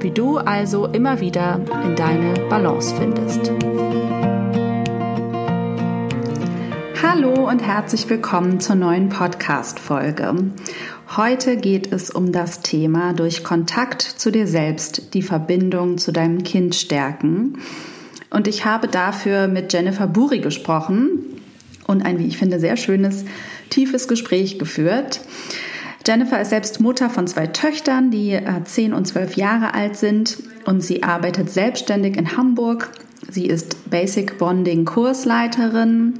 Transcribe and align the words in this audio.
wie 0.00 0.10
du 0.10 0.38
also 0.38 0.86
immer 0.86 1.20
wieder 1.20 1.60
in 1.84 1.96
deine 1.96 2.34
Balance 2.48 2.94
findest. 2.96 3.50
Hallo 7.02 7.48
und 7.48 7.60
herzlich 7.60 8.08
willkommen 8.10 8.60
zur 8.60 8.76
neuen 8.76 9.08
Podcast-Folge. 9.08 10.34
Heute 11.16 11.56
geht 11.56 11.92
es 11.92 12.10
um 12.10 12.32
das 12.32 12.60
Thema 12.60 13.14
durch 13.14 13.42
Kontakt 13.42 14.02
zu 14.02 14.30
dir 14.30 14.46
selbst 14.46 15.14
die 15.14 15.22
Verbindung 15.22 15.98
zu 15.98 16.12
deinem 16.12 16.42
Kind 16.42 16.74
stärken. 16.74 17.58
Und 18.30 18.48
ich 18.48 18.64
habe 18.64 18.88
dafür 18.88 19.48
mit 19.48 19.72
Jennifer 19.72 20.06
Buri 20.06 20.40
gesprochen 20.40 21.40
und 21.86 22.04
ein, 22.04 22.18
wie 22.18 22.26
ich 22.26 22.36
finde, 22.36 22.60
sehr 22.60 22.76
schönes, 22.76 23.24
tiefes 23.70 24.08
Gespräch 24.08 24.58
geführt. 24.58 25.20
Jennifer 26.06 26.40
ist 26.40 26.50
selbst 26.50 26.80
Mutter 26.80 27.10
von 27.10 27.26
zwei 27.26 27.48
Töchtern, 27.48 28.12
die 28.12 28.32
äh, 28.32 28.62
10 28.62 28.92
und 28.92 29.06
12 29.06 29.36
Jahre 29.36 29.74
alt 29.74 29.96
sind 29.96 30.38
und 30.64 30.80
sie 30.80 31.02
arbeitet 31.02 31.50
selbstständig 31.50 32.16
in 32.16 32.36
Hamburg. 32.36 32.90
Sie 33.28 33.46
ist 33.46 33.90
Basic 33.90 34.38
Bonding 34.38 34.84
Kursleiterin. 34.84 36.14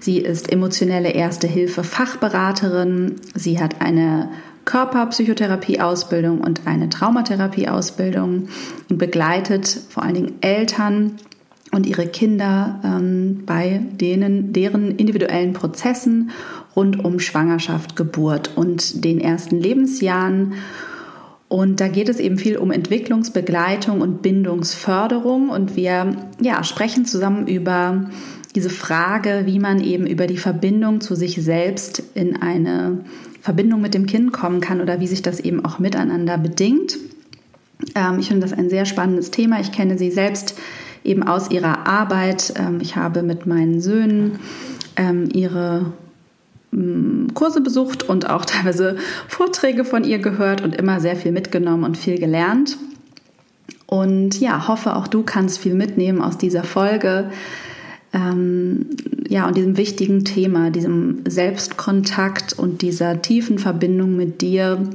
Sie 0.00 0.18
ist 0.18 0.52
emotionelle 0.52 1.12
Erste 1.12 1.46
Hilfe 1.46 1.82
Fachberaterin. 1.82 3.16
Sie 3.34 3.58
hat 3.58 3.80
eine 3.80 4.28
Körperpsychotherapie-Ausbildung 4.66 6.40
und 6.42 6.66
eine 6.66 6.90
Traumatherapie-Ausbildung 6.90 8.48
und 8.90 8.98
begleitet 8.98 9.80
vor 9.88 10.02
allen 10.02 10.14
Dingen 10.14 10.34
Eltern 10.42 11.16
und 11.72 11.86
ihre 11.86 12.06
Kinder 12.06 12.80
ähm, 12.84 13.44
bei 13.46 13.80
denen, 13.92 14.52
deren 14.52 14.94
individuellen 14.96 15.54
Prozessen 15.54 16.30
rund 16.74 17.04
um 17.04 17.18
Schwangerschaft, 17.18 17.96
Geburt 17.96 18.50
und 18.56 19.04
den 19.04 19.20
ersten 19.20 19.60
Lebensjahren. 19.60 20.54
Und 21.48 21.80
da 21.80 21.88
geht 21.88 22.08
es 22.08 22.18
eben 22.18 22.38
viel 22.38 22.56
um 22.56 22.70
Entwicklungsbegleitung 22.70 24.00
und 24.00 24.22
Bindungsförderung. 24.22 25.50
Und 25.50 25.76
wir 25.76 26.16
ja, 26.40 26.64
sprechen 26.64 27.04
zusammen 27.04 27.46
über 27.46 28.10
diese 28.54 28.70
Frage, 28.70 29.42
wie 29.44 29.58
man 29.58 29.82
eben 29.82 30.06
über 30.06 30.26
die 30.26 30.38
Verbindung 30.38 31.00
zu 31.00 31.14
sich 31.14 31.42
selbst 31.42 32.02
in 32.14 32.40
eine 32.40 33.04
Verbindung 33.40 33.80
mit 33.80 33.92
dem 33.92 34.06
Kind 34.06 34.32
kommen 34.32 34.60
kann 34.60 34.80
oder 34.80 35.00
wie 35.00 35.06
sich 35.06 35.20
das 35.20 35.40
eben 35.40 35.64
auch 35.64 35.78
miteinander 35.78 36.38
bedingt. 36.38 36.96
Ähm, 37.94 38.18
ich 38.18 38.28
finde 38.28 38.46
das 38.46 38.56
ein 38.56 38.70
sehr 38.70 38.84
spannendes 38.84 39.30
Thema. 39.30 39.60
Ich 39.60 39.72
kenne 39.72 39.98
sie 39.98 40.10
selbst 40.10 40.58
eben 41.04 41.22
aus 41.22 41.50
ihrer 41.50 41.86
Arbeit. 41.86 42.54
Ähm, 42.56 42.78
ich 42.80 42.96
habe 42.96 43.22
mit 43.22 43.46
meinen 43.46 43.80
Söhnen 43.80 44.38
ähm, 44.96 45.28
ihre 45.32 45.92
Kurse 47.34 47.60
besucht 47.60 48.08
und 48.08 48.28
auch 48.28 48.44
teilweise 48.46 48.96
Vorträge 49.28 49.84
von 49.84 50.04
ihr 50.04 50.18
gehört 50.18 50.62
und 50.62 50.74
immer 50.74 51.00
sehr 51.00 51.16
viel 51.16 51.32
mitgenommen 51.32 51.84
und 51.84 51.96
viel 51.96 52.18
gelernt. 52.18 52.78
Und 53.86 54.40
ja, 54.40 54.68
hoffe 54.68 54.96
auch 54.96 55.06
du 55.06 55.22
kannst 55.22 55.58
viel 55.58 55.74
mitnehmen 55.74 56.22
aus 56.22 56.38
dieser 56.38 56.64
Folge. 56.64 57.30
Ähm, 58.14 58.86
ja, 59.28 59.46
und 59.46 59.56
diesem 59.56 59.76
wichtigen 59.76 60.24
Thema, 60.24 60.70
diesem 60.70 61.22
Selbstkontakt 61.26 62.58
und 62.58 62.82
dieser 62.82 63.20
tiefen 63.22 63.58
Verbindung 63.58 64.16
mit 64.16 64.40
dir 64.40 64.88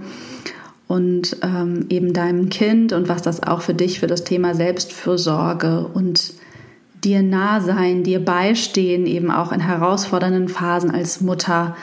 und 0.88 1.38
ähm, 1.42 1.86
eben 1.90 2.14
deinem 2.14 2.50
Kind 2.50 2.94
und 2.94 3.10
was 3.10 3.22
das 3.22 3.44
auch 3.44 3.62
für 3.62 3.74
dich 3.74 4.00
für 4.00 4.08
das 4.08 4.24
Thema 4.24 4.56
Selbstfürsorge 4.56 5.88
und 5.94 6.34
dir 7.04 7.22
nah 7.22 7.62
sein, 7.62 8.04
dir 8.04 8.24
beistehen, 8.24 9.06
eben 9.06 9.32
auch 9.32 9.52
in 9.52 9.60
herausfordernden 9.60 10.50
Phasen 10.50 10.92
als 10.92 11.22
Mutter, 11.22 11.76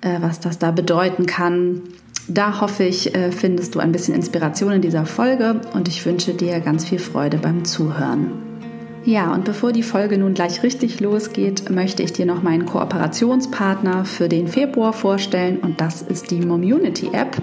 äh, 0.00 0.18
was 0.20 0.40
das 0.40 0.58
da 0.58 0.70
bedeuten 0.70 1.26
kann. 1.26 1.82
Da 2.28 2.60
hoffe 2.60 2.84
ich, 2.84 3.14
äh, 3.14 3.32
findest 3.32 3.74
du 3.74 3.78
ein 3.78 3.92
bisschen 3.92 4.14
Inspiration 4.14 4.72
in 4.72 4.82
dieser 4.82 5.06
Folge 5.06 5.60
und 5.74 5.88
ich 5.88 6.04
wünsche 6.04 6.34
dir 6.34 6.60
ganz 6.60 6.84
viel 6.84 6.98
Freude 6.98 7.38
beim 7.38 7.64
Zuhören. 7.64 8.48
Ja, 9.04 9.32
und 9.32 9.46
bevor 9.46 9.72
die 9.72 9.82
Folge 9.82 10.18
nun 10.18 10.34
gleich 10.34 10.62
richtig 10.62 11.00
losgeht, 11.00 11.70
möchte 11.70 12.02
ich 12.02 12.12
dir 12.12 12.26
noch 12.26 12.42
meinen 12.42 12.66
Kooperationspartner 12.66 14.04
für 14.04 14.28
den 14.28 14.48
Februar 14.48 14.92
vorstellen 14.92 15.58
und 15.60 15.80
das 15.80 16.02
ist 16.02 16.30
die 16.30 16.40
Momunity 16.40 17.08
App 17.12 17.40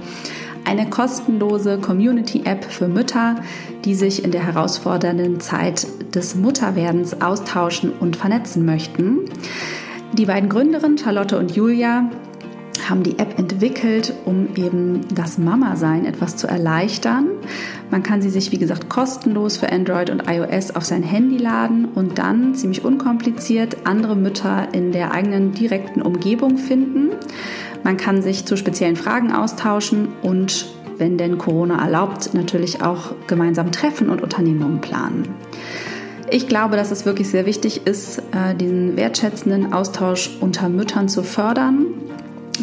eine 0.66 0.90
kostenlose 0.90 1.80
Community-App 1.80 2.66
für 2.66 2.88
Mütter, 2.88 3.36
die 3.86 3.96
sich 3.96 4.24
in 4.24 4.32
der 4.32 4.46
herausfordernden 4.46 5.40
Zeit 5.40 5.88
des 6.14 6.36
Mutterwerdens 6.36 7.22
austauschen 7.22 7.92
und 8.00 8.16
vernetzen 8.16 8.66
möchten. 8.66 9.30
Die 10.14 10.26
beiden 10.26 10.50
Gründerinnen, 10.50 10.98
Charlotte 10.98 11.38
und 11.38 11.56
Julia, 11.56 12.10
haben 12.90 13.04
die 13.04 13.20
App 13.20 13.38
entwickelt, 13.38 14.14
um 14.26 14.50
eben 14.56 15.02
das 15.14 15.38
Mama-Sein 15.38 16.06
etwas 16.06 16.36
zu 16.38 16.48
erleichtern. 16.48 17.28
Man 17.92 18.04
kann 18.04 18.22
sie 18.22 18.30
sich, 18.30 18.52
wie 18.52 18.58
gesagt, 18.58 18.90
kostenlos 18.90 19.58
für 19.58 19.72
Android 19.72 20.10
und 20.10 20.24
iOS 20.28 20.72
auf 20.72 20.86
sein 20.86 21.04
Handy 21.04 21.38
laden 21.38 21.86
und 21.86 22.18
dann 22.18 22.56
ziemlich 22.56 22.84
unkompliziert 22.84 23.78
andere 23.86 24.16
Mütter 24.16 24.68
in 24.74 24.92
der 24.92 25.12
eigenen 25.12 25.54
direkten 25.54 26.02
Umgebung 26.02 26.58
finden. 26.58 27.12
Man 27.84 27.98
kann 27.98 28.22
sich 28.22 28.46
zu 28.46 28.58
speziellen 28.58 28.96
Fragen 28.96 29.32
austauschen 29.32 30.08
und, 30.22 30.66
wenn 30.98 31.18
denn 31.18 31.38
Corona 31.38 31.84
erlaubt, 31.84 32.34
natürlich 32.34 32.82
auch 32.82 33.14
gemeinsam 33.28 33.72
treffen 33.72 34.10
und 34.10 34.22
Unternehmungen 34.22 34.82
planen. 34.82 35.28
Ich 36.32 36.48
glaube, 36.48 36.76
dass 36.76 36.90
es 36.90 37.06
wirklich 37.06 37.30
sehr 37.30 37.46
wichtig 37.46 37.86
ist, 37.86 38.18
äh, 38.18 38.56
diesen 38.56 38.98
wertschätzenden 38.98 39.74
Austausch 39.74 40.32
unter 40.42 40.70
Müttern 40.70 41.08
zu 41.08 41.22
fördern, 41.22 41.86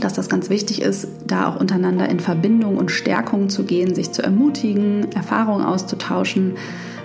dass 0.01 0.15
das 0.15 0.29
ganz 0.29 0.51
wichtig 0.51 0.83
ist, 0.83 1.09
da 1.27 1.49
auch 1.49 1.61
untereinander 1.61 2.09
in 2.09 2.21
Verbindung 2.21 2.77
und 2.77 2.91
Stärkung 2.91 3.49
zu 3.49 3.65
gehen, 3.65 3.95
sich 3.95 4.13
zu 4.13 4.23
ermutigen, 4.23 5.13
Erfahrungen 5.13 5.65
auszutauschen. 5.65 6.55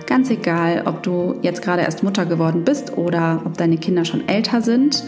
Ganz 0.06 0.30
egal, 0.30 0.82
ob 0.86 1.02
du 1.02 1.36
jetzt 1.42 1.62
gerade 1.62 1.82
erst 1.82 2.02
Mutter 2.02 2.24
geworden 2.24 2.64
bist 2.64 2.96
oder 2.96 3.42
ob 3.44 3.58
deine 3.58 3.76
Kinder 3.76 4.04
schon 4.04 4.26
älter 4.28 4.62
sind. 4.62 5.04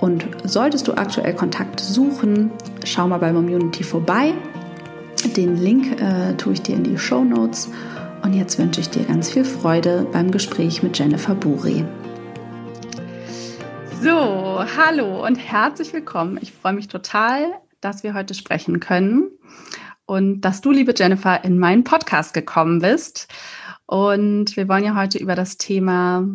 Und 0.00 0.26
solltest 0.44 0.88
du 0.88 0.92
aktuell 0.92 1.34
Kontakt 1.34 1.80
suchen, 1.80 2.50
schau 2.84 3.08
mal 3.08 3.18
bei 3.18 3.32
Community 3.32 3.82
vorbei. 3.82 4.34
Den 5.36 5.56
Link 5.56 6.00
äh, 6.00 6.34
tue 6.34 6.52
ich 6.52 6.62
dir 6.62 6.76
in 6.76 6.84
die 6.84 6.98
Show 6.98 7.24
Notes. 7.24 7.70
Und 8.22 8.34
jetzt 8.34 8.58
wünsche 8.58 8.80
ich 8.80 8.90
dir 8.90 9.04
ganz 9.04 9.30
viel 9.30 9.44
Freude 9.44 10.06
beim 10.12 10.30
Gespräch 10.30 10.82
mit 10.82 10.98
Jennifer 10.98 11.34
Buri. 11.34 11.84
So, 14.02 14.64
hallo 14.76 15.24
und 15.24 15.36
herzlich 15.36 15.92
willkommen. 15.92 16.38
Ich 16.42 16.52
freue 16.52 16.74
mich 16.74 16.88
total, 16.88 17.52
dass 17.80 18.02
wir 18.02 18.14
heute 18.14 18.34
sprechen 18.34 18.78
können 18.78 19.30
und 20.04 20.42
dass 20.42 20.60
du, 20.60 20.70
liebe 20.70 20.94
Jennifer, 20.96 21.42
in 21.44 21.58
meinen 21.58 21.82
Podcast 21.82 22.34
gekommen 22.34 22.80
bist. 22.80 23.28
Und 23.86 24.56
wir 24.56 24.68
wollen 24.68 24.84
ja 24.84 24.94
heute 24.94 25.18
über 25.18 25.34
das 25.34 25.56
Thema 25.56 26.28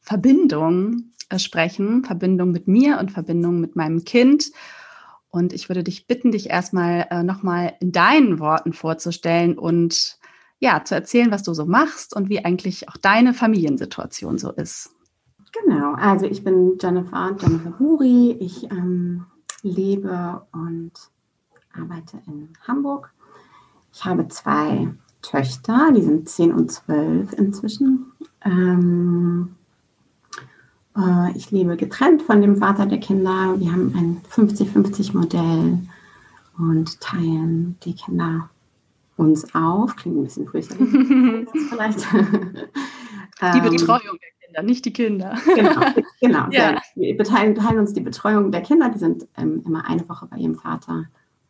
Verbindung 0.00 1.12
äh, 1.28 1.38
sprechen, 1.38 2.04
Verbindung 2.04 2.52
mit 2.52 2.68
mir 2.68 2.98
und 2.98 3.10
Verbindung 3.10 3.60
mit 3.60 3.76
meinem 3.76 4.04
Kind. 4.04 4.44
Und 5.28 5.52
ich 5.52 5.68
würde 5.68 5.84
dich 5.84 6.06
bitten, 6.06 6.30
dich 6.30 6.48
erstmal 6.48 7.06
äh, 7.10 7.22
nochmal 7.22 7.74
in 7.80 7.92
deinen 7.92 8.38
Worten 8.38 8.72
vorzustellen 8.72 9.58
und 9.58 10.18
ja, 10.60 10.84
zu 10.84 10.94
erzählen, 10.94 11.30
was 11.30 11.42
du 11.42 11.52
so 11.52 11.66
machst 11.66 12.14
und 12.16 12.28
wie 12.28 12.44
eigentlich 12.44 12.88
auch 12.88 12.96
deine 12.96 13.34
Familiensituation 13.34 14.38
so 14.38 14.50
ist. 14.50 14.94
Genau, 15.64 15.94
also 15.94 16.26
ich 16.26 16.44
bin 16.44 16.78
Jennifer, 16.80 17.36
Jennifer 17.38 17.70
Buri. 17.70 18.32
Ich 18.40 18.70
ähm, 18.70 19.24
lebe 19.62 20.42
und 20.52 20.92
arbeite 21.74 22.18
in 22.26 22.50
Hamburg. 22.66 23.12
Ich 23.92 24.04
habe 24.04 24.28
zwei 24.28 24.88
Töchter, 25.22 25.90
die 25.94 26.02
sind 26.02 26.28
10 26.28 26.52
und 26.52 26.70
12 26.70 27.32
inzwischen. 27.32 28.12
Ähm, 28.44 29.56
Äh, 30.98 31.36
ich 31.36 31.50
lebe 31.50 31.76
getrennt 31.76 32.22
von 32.22 32.40
dem 32.40 32.56
Vater 32.56 32.86
der 32.86 32.98
Kinder. 32.98 33.54
Wir 33.58 33.72
haben 33.72 33.94
ein 33.96 34.20
50-50-Modell 34.30 35.78
und 36.58 37.00
teilen 37.00 37.76
die 37.84 37.94
Kinder 37.94 38.50
uns 39.16 39.54
auf. 39.54 39.94
Klingt 39.96 40.18
ein 40.18 40.24
bisschen 40.24 40.48
fürchterlich. 40.48 41.48
vielleicht. 41.68 42.06
Die 43.40 43.58
ähm, 43.58 43.62
Betreuung 43.62 44.18
der 44.20 44.37
Kinder, 44.48 44.62
nicht 44.62 44.84
die 44.84 44.92
Kinder. 44.92 45.34
Genau, 45.54 45.80
genau. 46.20 46.46
ja. 46.50 46.80
Wir 46.94 47.16
beteilen, 47.16 47.54
teilen 47.54 47.78
uns 47.78 47.92
die 47.92 48.00
Betreuung 48.00 48.50
der 48.50 48.62
Kinder. 48.62 48.88
Die 48.88 48.98
sind 48.98 49.26
ähm, 49.36 49.62
immer 49.66 49.84
eine 49.86 50.08
Woche 50.08 50.26
bei 50.26 50.38
ihrem 50.38 50.54
Vater 50.54 51.04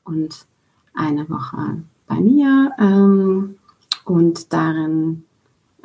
und 0.05 0.47
eine 0.95 1.29
Woche 1.29 1.83
bei 2.07 2.17
mir. 2.17 2.73
Ähm, 2.79 3.57
und 4.05 4.53
darin 4.53 5.25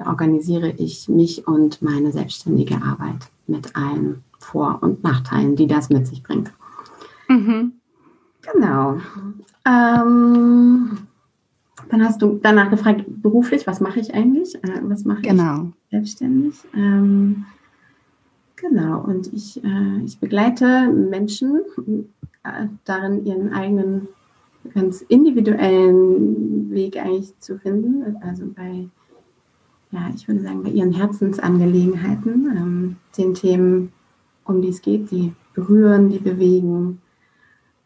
organisiere 0.03 0.71
ich 0.71 1.07
mich 1.07 1.47
und 1.47 1.81
meine 1.81 2.11
selbstständige 2.11 2.75
Arbeit 2.81 3.29
mit 3.47 3.75
allen 3.75 4.23
Vor- 4.39 4.79
und 4.81 5.03
Nachteilen, 5.03 5.55
die 5.55 5.67
das 5.67 5.89
mit 5.89 6.07
sich 6.07 6.23
bringt. 6.23 6.51
Mhm. 7.27 7.73
Genau. 8.41 8.97
Ähm, 9.65 10.97
dann 11.89 12.03
hast 12.03 12.21
du 12.21 12.39
danach 12.41 12.69
gefragt, 12.69 13.05
beruflich, 13.07 13.67
was 13.67 13.79
mache 13.79 13.99
ich 13.99 14.13
eigentlich? 14.13 14.55
Äh, 14.55 14.81
was 14.83 15.05
mache 15.05 15.21
genau. 15.21 15.67
ich 15.67 15.82
selbstständig? 15.93 16.55
Ähm, 16.75 17.45
genau, 18.55 19.01
und 19.01 19.31
ich, 19.31 19.63
äh, 19.63 20.03
ich 20.03 20.19
begleite 20.19 20.87
Menschen 20.91 21.61
äh, 22.43 22.65
darin, 22.83 23.25
ihren 23.25 23.53
eigenen 23.53 24.07
ganz 24.73 25.01
individuellen 25.01 26.71
Weg 26.71 26.97
eigentlich 26.97 27.37
zu 27.39 27.59
finden. 27.59 28.17
Also 28.23 28.45
bei, 28.55 28.87
ja, 29.91 30.09
ich 30.15 30.27
würde 30.27 30.41
sagen, 30.41 30.63
bei 30.63 30.71
ihren 30.71 30.93
Herzensangelegenheiten, 30.93 32.51
ähm, 32.57 32.95
den 33.15 33.35
Themen, 33.35 33.91
um 34.45 34.63
die 34.63 34.69
es 34.69 34.81
geht, 34.81 35.11
die 35.11 35.33
berühren, 35.53 36.09
die 36.09 36.19
bewegen, 36.19 37.01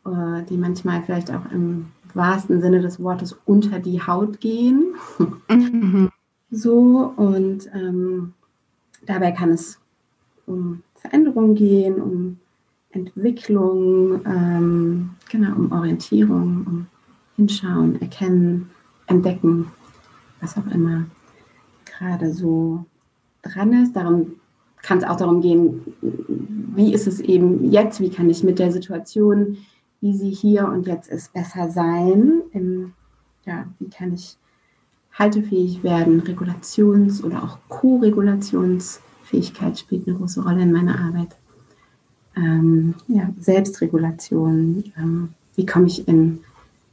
äh, 0.06 0.44
die 0.50 0.56
manchmal 0.56 1.04
vielleicht 1.04 1.30
auch 1.34 1.52
im 1.52 1.88
wahrsten 2.14 2.62
Sinne 2.62 2.80
des 2.80 3.02
Wortes 3.02 3.38
unter 3.46 3.80
die 3.80 4.02
Haut 4.02 4.40
gehen. 4.40 4.96
Mhm. 5.50 6.10
So, 6.50 7.14
und 7.16 7.70
ähm, 7.74 8.34
dabei 9.06 9.32
kann 9.32 9.52
es 9.52 9.80
um 10.46 10.84
Veränderung 10.96 11.56
gehen, 11.56 12.02
um 12.02 12.40
Entwicklung, 12.92 14.22
ähm, 14.26 15.10
genau, 15.30 15.56
um 15.56 15.72
Orientierung, 15.72 16.66
um 16.66 16.88
Hinschauen, 17.36 18.02
Erkennen, 18.02 18.70
Entdecken, 19.08 19.72
was 20.42 20.58
auch 20.58 20.68
immer 20.68 21.06
gerade 21.86 22.34
so 22.34 22.86
dran 23.42 23.74
ist. 23.74 23.96
Darum 23.96 24.34
kann 24.82 25.00
es 25.00 25.04
auch 25.04 25.18
darum 25.18 25.42
gehen, 25.42 25.82
wie 26.02 26.94
ist 26.94 27.08
es 27.08 27.20
eben 27.20 27.70
jetzt, 27.72 28.00
wie 28.00 28.10
kann 28.10 28.30
ich 28.30 28.44
mit 28.44 28.58
der 28.58 28.72
Situation, 28.72 29.58
wie 30.02 30.14
sie 30.14 30.30
hier 30.30 30.68
und 30.68 30.88
jetzt 30.88 31.10
ist, 31.10 31.34
besser 31.34 31.70
sein, 31.70 32.42
Im, 32.52 32.94
ja, 33.46 33.66
wie 33.80 33.90
kann 33.90 34.14
ich 34.14 34.38
haltefähig 35.18 35.84
werden, 35.84 36.22
Regulations- 36.22 37.24
oder 37.24 37.44
auch 37.44 37.58
Co-Regulationsfähigkeit 37.70 39.80
spielt 39.80 40.08
eine 40.08 40.18
große 40.18 40.44
Rolle 40.44 40.64
in 40.64 40.72
meiner 40.72 41.00
Arbeit 41.00 41.38
ähm, 42.38 42.96
ja, 43.08 43.30
Selbstregulation, 43.40 44.94
ähm, 44.98 45.34
wie 45.56 45.66
komme 45.66 45.88
ich 45.88 46.08
in 46.08 46.44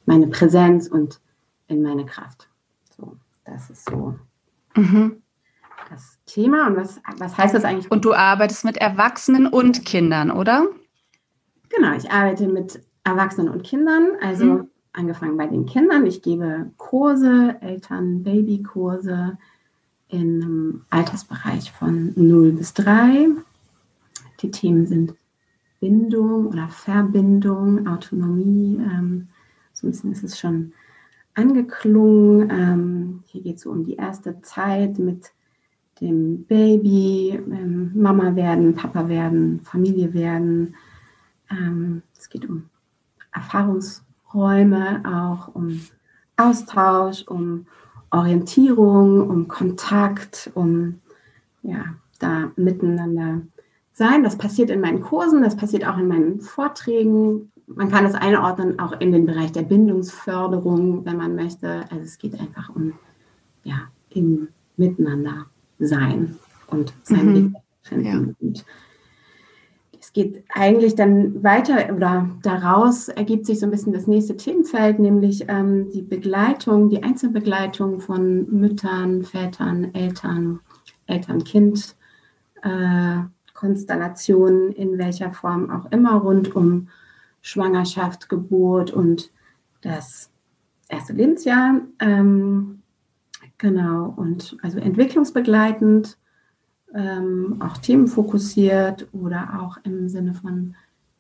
meine 0.06 0.26
Präsenz 0.26 0.88
und 0.88 1.20
in 1.68 1.82
meine 1.82 2.06
Kraft. 2.06 2.48
So, 2.96 3.16
das 3.44 3.70
ist 3.70 3.88
so 3.88 4.14
mhm. 4.74 5.22
das 5.90 6.18
Thema. 6.26 6.68
Und 6.68 6.76
was, 6.76 7.00
was 7.18 7.36
heißt 7.36 7.54
das 7.54 7.64
eigentlich? 7.64 7.90
Und 7.90 8.04
du 8.04 8.14
arbeitest 8.14 8.64
mit 8.64 8.78
Erwachsenen 8.78 9.46
und 9.46 9.84
Kindern, 9.84 10.30
oder? 10.30 10.66
Genau, 11.68 11.94
ich 11.94 12.10
arbeite 12.10 12.48
mit 12.48 12.80
Erwachsenen 13.04 13.50
und 13.50 13.64
Kindern, 13.64 14.12
also 14.22 14.44
mhm. 14.44 14.70
Angefangen 14.94 15.36
bei 15.36 15.46
den 15.46 15.66
Kindern. 15.66 16.06
Ich 16.06 16.22
gebe 16.22 16.70
Kurse, 16.78 17.56
Eltern-Baby-Kurse 17.60 19.36
im 20.08 20.84
Altersbereich 20.90 21.72
von 21.72 22.12
0 22.16 22.52
bis 22.52 22.74
3. 22.74 23.28
Die 24.40 24.50
Themen 24.50 24.86
sind 24.86 25.14
Bindung 25.80 26.46
oder 26.46 26.68
Verbindung, 26.68 27.86
Autonomie. 27.86 28.76
Ähm, 28.76 29.28
so 29.72 29.86
ein 29.86 29.90
bisschen 29.90 30.12
ist 30.12 30.24
es 30.24 30.38
schon 30.38 30.72
angeklungen. 31.34 32.50
Ähm, 32.50 33.22
hier 33.26 33.42
geht 33.42 33.56
es 33.56 33.62
so 33.62 33.70
um 33.70 33.84
die 33.84 33.96
erste 33.96 34.40
Zeit 34.42 34.98
mit 34.98 35.32
dem 36.00 36.44
Baby, 36.44 37.40
ähm, 37.50 37.92
Mama 37.94 38.34
werden, 38.34 38.74
Papa 38.74 39.08
werden, 39.08 39.60
Familie 39.60 40.14
werden. 40.14 40.74
Ähm, 41.50 42.02
es 42.16 42.28
geht 42.28 42.48
um 42.48 42.70
Erfahrungsräume, 44.34 45.02
auch 45.04 45.54
um 45.54 45.80
Austausch, 46.36 47.22
um 47.26 47.66
Orientierung, 48.10 49.28
um 49.28 49.48
Kontakt, 49.48 50.50
um 50.54 51.00
ja, 51.62 51.84
da 52.18 52.52
miteinander 52.56 53.42
sein. 53.92 54.22
Das 54.22 54.36
passiert 54.36 54.70
in 54.70 54.80
meinen 54.80 55.00
Kursen, 55.00 55.42
das 55.42 55.56
passiert 55.56 55.86
auch 55.86 55.98
in 55.98 56.08
meinen 56.08 56.40
Vorträgen. 56.40 57.50
Man 57.66 57.90
kann 57.90 58.04
es 58.04 58.14
einordnen 58.14 58.78
auch 58.78 59.00
in 59.00 59.12
den 59.12 59.26
Bereich 59.26 59.52
der 59.52 59.62
Bindungsförderung, 59.62 61.04
wenn 61.06 61.16
man 61.16 61.34
möchte. 61.34 61.84
Also 61.90 62.04
es 62.04 62.18
geht 62.18 62.38
einfach 62.38 62.74
um 62.74 62.92
ja, 63.62 63.88
im 64.10 64.48
Miteinander 64.76 65.46
sein 65.78 66.36
und 66.66 66.92
sein 67.02 67.26
mhm. 67.26 67.34
Weg 67.34 67.62
finden. 67.82 68.06
Ja. 68.06 68.18
Und 68.40 68.64
geht 70.14 70.44
eigentlich 70.48 70.94
dann 70.94 71.42
weiter 71.42 71.94
oder 71.94 72.30
daraus 72.42 73.08
ergibt 73.08 73.44
sich 73.44 73.60
so 73.60 73.66
ein 73.66 73.70
bisschen 73.70 73.92
das 73.92 74.06
nächste 74.06 74.36
Themenfeld, 74.36 74.98
nämlich 74.98 75.44
ähm, 75.48 75.90
die 75.90 76.02
Begleitung, 76.02 76.88
die 76.88 77.02
Einzelbegleitung 77.02 78.00
von 78.00 78.48
Müttern, 78.50 79.24
Vätern, 79.24 79.92
Eltern, 79.92 80.60
Eltern-Kind. 81.06 81.96
Äh, 82.62 83.24
Konstellationen, 83.54 84.72
in 84.72 84.98
welcher 84.98 85.32
Form 85.32 85.70
auch 85.70 85.90
immer, 85.90 86.16
rund 86.16 86.54
um 86.54 86.88
Schwangerschaft, 87.40 88.28
Geburt 88.28 88.90
und 88.90 89.30
das 89.80 90.30
erste 90.88 91.14
Lebensjahr. 91.14 91.80
Ähm, 92.00 92.82
genau, 93.56 94.12
und 94.16 94.56
also 94.60 94.78
entwicklungsbegleitend, 94.78 96.18
ähm, 96.94 97.56
auch 97.60 97.76
themenfokussiert 97.78 99.08
oder 99.12 99.60
auch 99.60 99.78
im 99.84 100.08
Sinne 100.08 100.34
von 100.34 100.74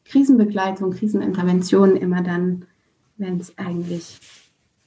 Krisenbegleitung, 0.04 0.92
Krisenintervention 0.92 1.96
immer 1.96 2.22
dann, 2.22 2.66
wenn 3.16 3.40
es 3.40 3.56
eigentlich 3.58 4.20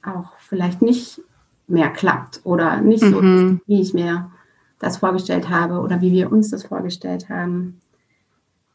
auch 0.02 0.32
vielleicht 0.38 0.80
nicht 0.80 1.20
mehr 1.66 1.90
klappt 1.90 2.40
oder 2.44 2.80
nicht 2.80 3.02
mhm. 3.02 3.10
so 3.10 3.20
ist, 3.20 3.60
wie 3.66 3.80
ich 3.80 3.94
mir 3.94 4.30
das 4.78 4.98
vorgestellt 4.98 5.48
habe 5.50 5.80
oder 5.80 6.00
wie 6.00 6.12
wir 6.12 6.32
uns 6.32 6.50
das 6.50 6.64
vorgestellt 6.64 7.28
haben. 7.28 7.80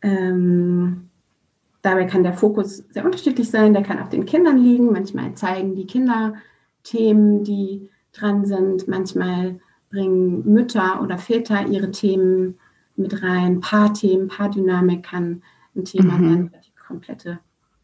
Ähm, 0.02 1.10
dabei 1.82 2.06
kann 2.06 2.24
der 2.24 2.34
Fokus 2.34 2.84
sehr 2.90 3.06
unterschiedlich 3.06 3.50
sein, 3.50 3.74
der 3.74 3.84
kann 3.84 4.00
auf 4.00 4.10
den 4.10 4.26
Kindern 4.26 4.58
liegen. 4.58 4.92
Manchmal 4.92 5.34
zeigen 5.34 5.76
die 5.76 5.88
Kinder 5.88 6.36
Themen, 6.84 7.44
die 7.44 7.90
dran 8.12 8.46
sind. 8.46 8.88
Manchmal 8.88 9.60
bringen 9.94 10.44
Mütter 10.52 11.02
oder 11.02 11.18
Väter 11.18 11.68
ihre 11.68 11.92
Themen 11.92 12.58
mit 12.96 13.22
rein. 13.22 13.62
Paarthemen, 13.62 14.28
Paardynamik 14.28 15.04
kann 15.04 15.44
ein 15.76 15.86
Thema 15.86 16.18
mhm. 16.18 16.30
sein, 16.30 16.52
die 16.66 16.72
komplette 16.88 17.40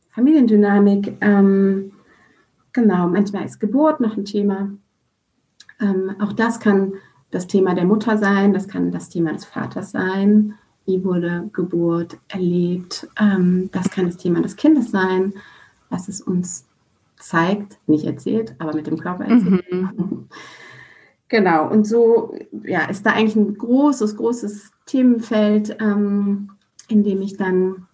Familiendynamik. 0.09 1.17
Ähm, 1.21 1.91
genau, 2.73 3.07
manchmal 3.07 3.45
ist 3.45 3.59
Geburt 3.59 3.99
noch 3.99 4.17
ein 4.17 4.25
Thema. 4.25 4.71
Ähm, 5.79 6.15
auch 6.19 6.33
das 6.33 6.59
kann 6.59 6.93
das 7.31 7.45
Thema 7.45 7.75
der 7.75 7.85
Mutter 7.85 8.17
sein, 8.17 8.53
das 8.53 8.67
kann 8.67 8.91
das 8.91 9.09
Thema 9.09 9.31
des 9.33 9.45
Vaters 9.45 9.91
sein. 9.91 10.55
Wie 10.85 11.03
wurde 11.03 11.47
Geburt 11.53 12.17
erlebt? 12.27 13.07
Ähm, 13.19 13.69
das 13.71 13.91
kann 13.91 14.07
das 14.07 14.17
Thema 14.17 14.41
des 14.41 14.55
Kindes 14.55 14.89
sein, 14.89 15.33
was 15.89 16.07
es 16.07 16.21
uns 16.21 16.65
zeigt, 17.17 17.77
nicht 17.87 18.05
erzählt, 18.05 18.55
aber 18.57 18.73
mit 18.73 18.87
dem 18.87 18.97
Körper 18.97 19.25
erzählt. 19.25 19.71
Mhm. 19.71 20.27
Genau, 21.29 21.69
und 21.69 21.85
so 21.85 22.35
ja, 22.63 22.85
ist 22.85 23.05
da 23.05 23.11
eigentlich 23.11 23.35
ein 23.35 23.55
großes, 23.55 24.17
großes 24.17 24.71
Themenfeld, 24.87 25.77
ähm, 25.79 26.49
in 26.87 27.03
dem 27.03 27.21
ich 27.21 27.37
dann 27.37 27.87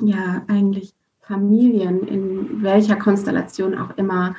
ja 0.00 0.42
eigentlich 0.48 0.94
Familien 1.20 2.06
in 2.08 2.62
welcher 2.62 2.96
Konstellation 2.96 3.76
auch 3.76 3.96
immer 3.98 4.34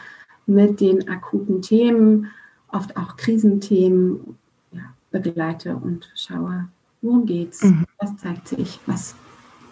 mit 0.47 0.81
den 0.81 1.07
akuten 1.07 1.61
Themen 1.61 2.31
oft 2.69 2.97
auch 2.97 3.15
Krisenthemen 3.15 4.37
ja, 4.71 4.81
begleite 5.11 5.75
und 5.75 6.11
schaue, 6.15 6.67
worum 7.03 7.27
geht's, 7.27 7.63
mhm. 7.63 7.85
was 7.99 8.17
zeigt 8.17 8.47
sich, 8.47 8.79
was 8.87 9.15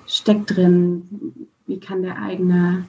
steckt 0.05 0.55
drin, 0.55 1.47
wie 1.65 1.79
kann 1.79 2.03
der 2.03 2.21
eigene, 2.21 2.85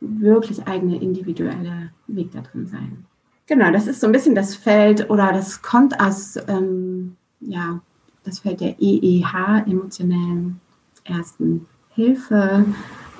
wirklich 0.00 0.66
eigene 0.66 1.00
individuelle 1.00 1.90
Weg 2.08 2.32
da 2.32 2.40
drin 2.40 2.66
sein. 2.66 3.06
Genau, 3.46 3.70
das 3.70 3.86
ist 3.86 4.00
so 4.00 4.06
ein 4.06 4.12
bisschen 4.12 4.34
das 4.34 4.54
Feld 4.56 5.10
oder 5.10 5.32
das 5.32 5.60
kommt 5.60 6.00
aus 6.00 6.38
ähm, 6.48 7.16
ja, 7.40 7.80
das 8.24 8.38
Feld 8.38 8.60
der 8.60 8.76
EEH, 8.80 9.64
emotionellen 9.66 10.60
Ersten 11.04 11.66
Hilfe, 11.90 12.64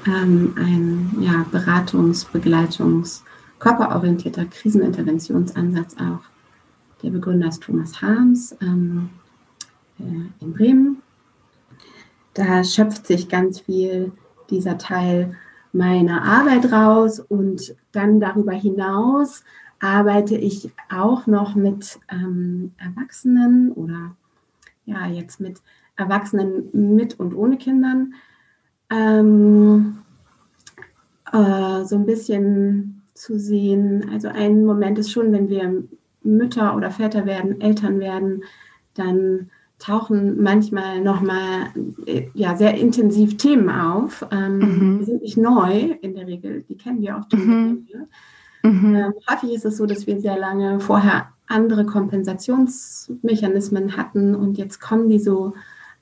ähm, 0.07 0.55
ein 0.57 1.17
ja, 1.21 1.45
Beratungs-, 1.53 2.27
Begleitungs-, 2.33 3.23
körperorientierter 3.59 4.47
Kriseninterventionsansatz 4.47 5.97
auch. 5.97 6.21
Der 7.03 7.11
Begründer 7.11 7.49
ist 7.49 7.63
Thomas 7.63 8.01
Harms 8.01 8.57
ähm, 8.63 9.11
äh, 9.99 10.43
in 10.43 10.53
Bremen. 10.55 11.03
Da 12.33 12.65
schöpft 12.65 13.07
sich 13.07 13.29
ganz 13.29 13.61
viel 13.61 14.13
dieser 14.49 14.79
Teil 14.79 15.37
meiner 15.73 16.23
Arbeit 16.23 16.73
raus 16.73 17.21
und 17.21 17.75
dann 17.93 18.21
darüber 18.21 18.53
hinaus 18.53 19.45
arbeite 19.85 20.35
ich 20.35 20.71
auch 20.91 21.27
noch 21.27 21.55
mit 21.55 22.01
ähm, 22.11 22.73
Erwachsenen 22.79 23.71
oder 23.73 24.17
ja, 24.87 25.07
jetzt 25.07 25.41
mit 25.41 25.61
Erwachsenen 25.97 26.71
mit 26.73 27.21
und 27.21 27.35
ohne 27.35 27.59
Kindern. 27.59 28.15
Ähm, 28.91 29.99
äh, 31.33 31.85
so 31.85 31.97
ein 31.97 32.07
bisschen 32.07 33.03
zu 33.13 33.39
sehen. 33.39 34.09
Also 34.11 34.29
ein 34.29 34.65
Moment 34.65 34.99
ist 34.99 35.13
schon, 35.13 35.33
wenn 35.33 35.51
wir 35.51 35.85
Mütter 36.23 36.75
oder 36.75 36.91
Väter 36.91 37.27
werden, 37.27 37.61
Eltern 37.61 38.01
werden, 38.01 38.43
dann 38.95 39.51
tauchen 39.79 40.43
manchmal 40.43 41.03
nochmal 41.03 41.67
äh, 42.07 42.29
ja, 42.33 42.57
sehr 42.57 42.75
intensiv 42.75 43.37
Themen 43.37 43.69
auf. 43.69 44.27
Ähm, 44.31 44.59
mhm. 44.59 44.99
Die 45.01 45.05
sind 45.05 45.23
nicht 45.23 45.37
neu 45.37 45.95
in 46.01 46.15
der 46.15 46.27
Regel, 46.27 46.63
die 46.63 46.77
kennen 46.77 47.03
wir 47.03 47.19
auch 47.19 47.27
schon. 47.31 47.47
Mhm. 47.47 47.87
Mhm. 48.65 48.97
Ähm, 48.97 49.15
häufig 49.31 49.53
ist 49.53 49.67
es 49.67 49.77
so, 49.77 49.87
dass 49.87 50.07
wir 50.07 50.21
sehr 50.21 50.39
lange 50.39 50.79
vorher 50.81 51.29
andere 51.47 51.85
Kompensationsmechanismen 51.85 53.99
hatten 53.99 54.35
und 54.35 54.57
jetzt 54.57 54.81
kommen 54.81 55.11
die 55.11 55.19
so 55.19 55.53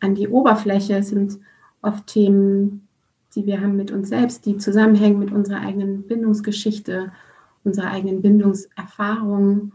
an 0.00 0.14
die 0.14 0.28
Oberfläche. 0.28 0.95
Es 0.95 1.09
sind 1.09 1.40
oft 1.83 2.07
Themen, 2.07 2.87
die 3.35 3.47
wir 3.47 3.61
haben 3.61 3.75
mit 3.76 3.90
uns 3.90 4.09
selbst, 4.09 4.47
die 4.47 4.59
zusammenhängen 4.59 5.19
mit 5.19 5.33
unserer 5.33 5.61
eigenen 5.61 6.04
Bindungsgeschichte, 6.04 7.11
unserer 7.64 7.90
eigenen 7.90 8.23
Bindungserfahrung 8.23 9.73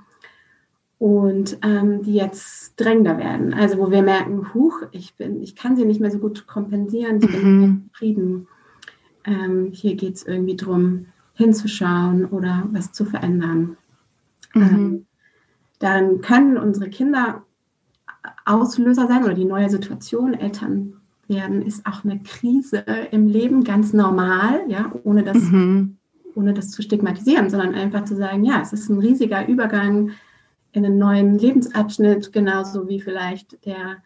und 0.98 1.58
ähm, 1.64 2.04
die 2.04 2.16
jetzt 2.16 2.76
drängender 2.78 3.18
werden. 3.18 3.54
Also 3.54 3.80
wo 3.80 3.92
wir 3.92 4.02
merken, 4.02 4.54
huch, 4.54 4.84
ich 4.92 5.16
bin, 5.16 5.44
ich 5.44 5.58
kann 5.58 5.76
sie 5.76 5.84
nicht 5.84 6.00
mehr 6.00 6.12
so 6.12 6.20
gut 6.20 6.48
kompensieren, 6.48 7.18
ich 7.18 7.30
bin 7.30 7.34
nicht 7.34 7.44
mhm. 7.44 7.90
zufrieden. 7.92 8.48
Ähm, 9.26 9.72
hier 9.74 9.96
geht 9.96 10.16
es 10.16 10.26
irgendwie 10.26 10.56
darum, 10.56 11.08
hinzuschauen 11.38 12.26
oder 12.26 12.68
was 12.72 12.92
zu 12.92 13.06
verändern. 13.06 13.78
Mhm. 14.54 14.62
Ähm, 14.62 15.06
dann 15.80 16.22
können 16.22 16.58
unsere 16.58 16.90
Kinder 16.90 17.44
Auslöser 18.46 19.08
sein 19.08 19.24
oder 19.24 19.34
die 19.34 19.46
neue 19.46 19.70
Situation, 19.70 20.34
Eltern 20.34 20.94
werden, 21.28 21.62
ist 21.62 21.86
auch 21.86 22.04
eine 22.04 22.20
Krise 22.20 22.84
im 23.12 23.28
Leben 23.28 23.64
ganz 23.64 23.94
normal, 23.94 24.62
ja, 24.68 24.92
ohne 25.04 25.24
das, 25.24 25.38
mhm. 25.38 25.98
ohne 26.36 26.54
das 26.54 26.72
zu 26.72 26.82
stigmatisieren, 26.82 27.50
sondern 27.50 27.76
einfach 27.76 28.06
zu 28.06 28.16
sagen, 28.16 28.44
ja, 28.44 28.62
es 28.62 28.74
ist 28.74 28.90
ein 28.90 29.00
riesiger 29.00 29.48
Übergang 29.48 30.12
in 30.72 30.86
einen 30.86 30.98
neuen 30.98 31.38
Lebensabschnitt, 31.38 32.34
genauso 32.34 32.88
wie 32.88 33.02
vielleicht 33.02 33.66
der 33.66 33.98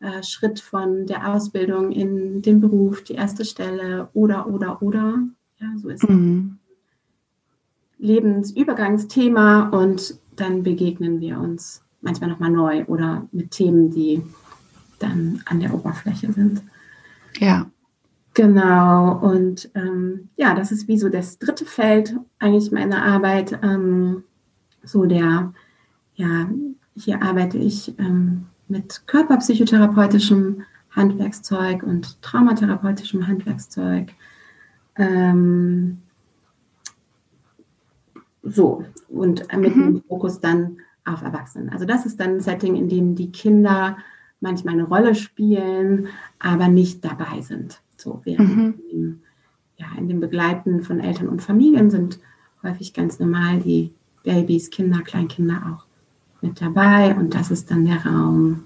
äh, 0.00 0.22
Schritt 0.22 0.60
von 0.60 1.06
der 1.06 1.32
Ausbildung 1.32 1.92
in 1.92 2.42
den 2.42 2.60
Beruf, 2.60 3.02
die 3.04 3.14
erste 3.14 3.44
Stelle 3.44 4.08
oder, 4.12 4.46
oder, 4.48 4.82
oder. 4.82 5.22
Ja, 5.62 5.68
so 5.76 5.88
ist 5.90 6.08
mhm. 6.08 6.58
Lebensübergangsthema 7.98 9.68
und 9.68 10.18
dann 10.34 10.64
begegnen 10.64 11.20
wir 11.20 11.38
uns 11.38 11.84
manchmal 12.00 12.30
nochmal 12.30 12.50
neu 12.50 12.84
oder 12.86 13.28
mit 13.30 13.52
Themen, 13.52 13.90
die 13.90 14.22
dann 14.98 15.40
an 15.44 15.60
der 15.60 15.72
Oberfläche 15.72 16.32
sind. 16.32 16.62
Ja. 17.38 17.70
Genau, 18.34 19.18
und 19.18 19.70
ähm, 19.74 20.30
ja, 20.36 20.54
das 20.54 20.72
ist 20.72 20.88
wie 20.88 20.98
so 20.98 21.08
das 21.10 21.38
dritte 21.38 21.64
Feld 21.64 22.16
eigentlich 22.40 22.72
meiner 22.72 23.04
Arbeit. 23.04 23.58
Ähm, 23.62 24.24
so 24.82 25.04
der, 25.04 25.52
ja, 26.16 26.48
hier 26.96 27.22
arbeite 27.22 27.58
ich 27.58 27.96
ähm, 27.98 28.46
mit 28.68 29.06
körperpsychotherapeutischem 29.06 30.62
Handwerkszeug 30.90 31.84
und 31.84 32.20
traumatherapeutischem 32.22 33.28
Handwerkszeug. 33.28 34.12
Ähm, 34.96 35.98
so, 38.42 38.84
und 39.08 39.46
mit 39.56 39.76
mhm. 39.76 39.82
dem 39.82 40.02
Fokus 40.02 40.40
dann 40.40 40.78
auf 41.04 41.22
Erwachsenen. 41.22 41.70
Also 41.70 41.84
das 41.84 42.06
ist 42.06 42.20
dann 42.20 42.36
ein 42.36 42.40
Setting, 42.40 42.76
in 42.76 42.88
dem 42.88 43.14
die 43.14 43.30
Kinder 43.30 43.96
manchmal 44.40 44.74
eine 44.74 44.84
Rolle 44.84 45.14
spielen, 45.14 46.08
aber 46.38 46.68
nicht 46.68 47.04
dabei 47.04 47.40
sind. 47.40 47.80
So 47.96 48.20
während 48.24 48.56
mhm. 48.56 48.74
in, 48.90 49.20
ja, 49.76 49.86
in 49.96 50.08
dem 50.08 50.20
Begleiten 50.20 50.82
von 50.82 51.00
Eltern 51.00 51.28
und 51.28 51.42
Familien 51.42 51.90
sind 51.90 52.18
häufig 52.62 52.92
ganz 52.92 53.18
normal 53.18 53.60
die 53.60 53.92
Babys, 54.24 54.70
Kinder, 54.70 55.02
Kleinkinder 55.02 55.62
auch 55.74 55.86
mit 56.42 56.60
dabei 56.60 57.14
und 57.14 57.34
das 57.34 57.50
ist 57.50 57.70
dann 57.70 57.84
der 57.84 58.04
Raum 58.04 58.64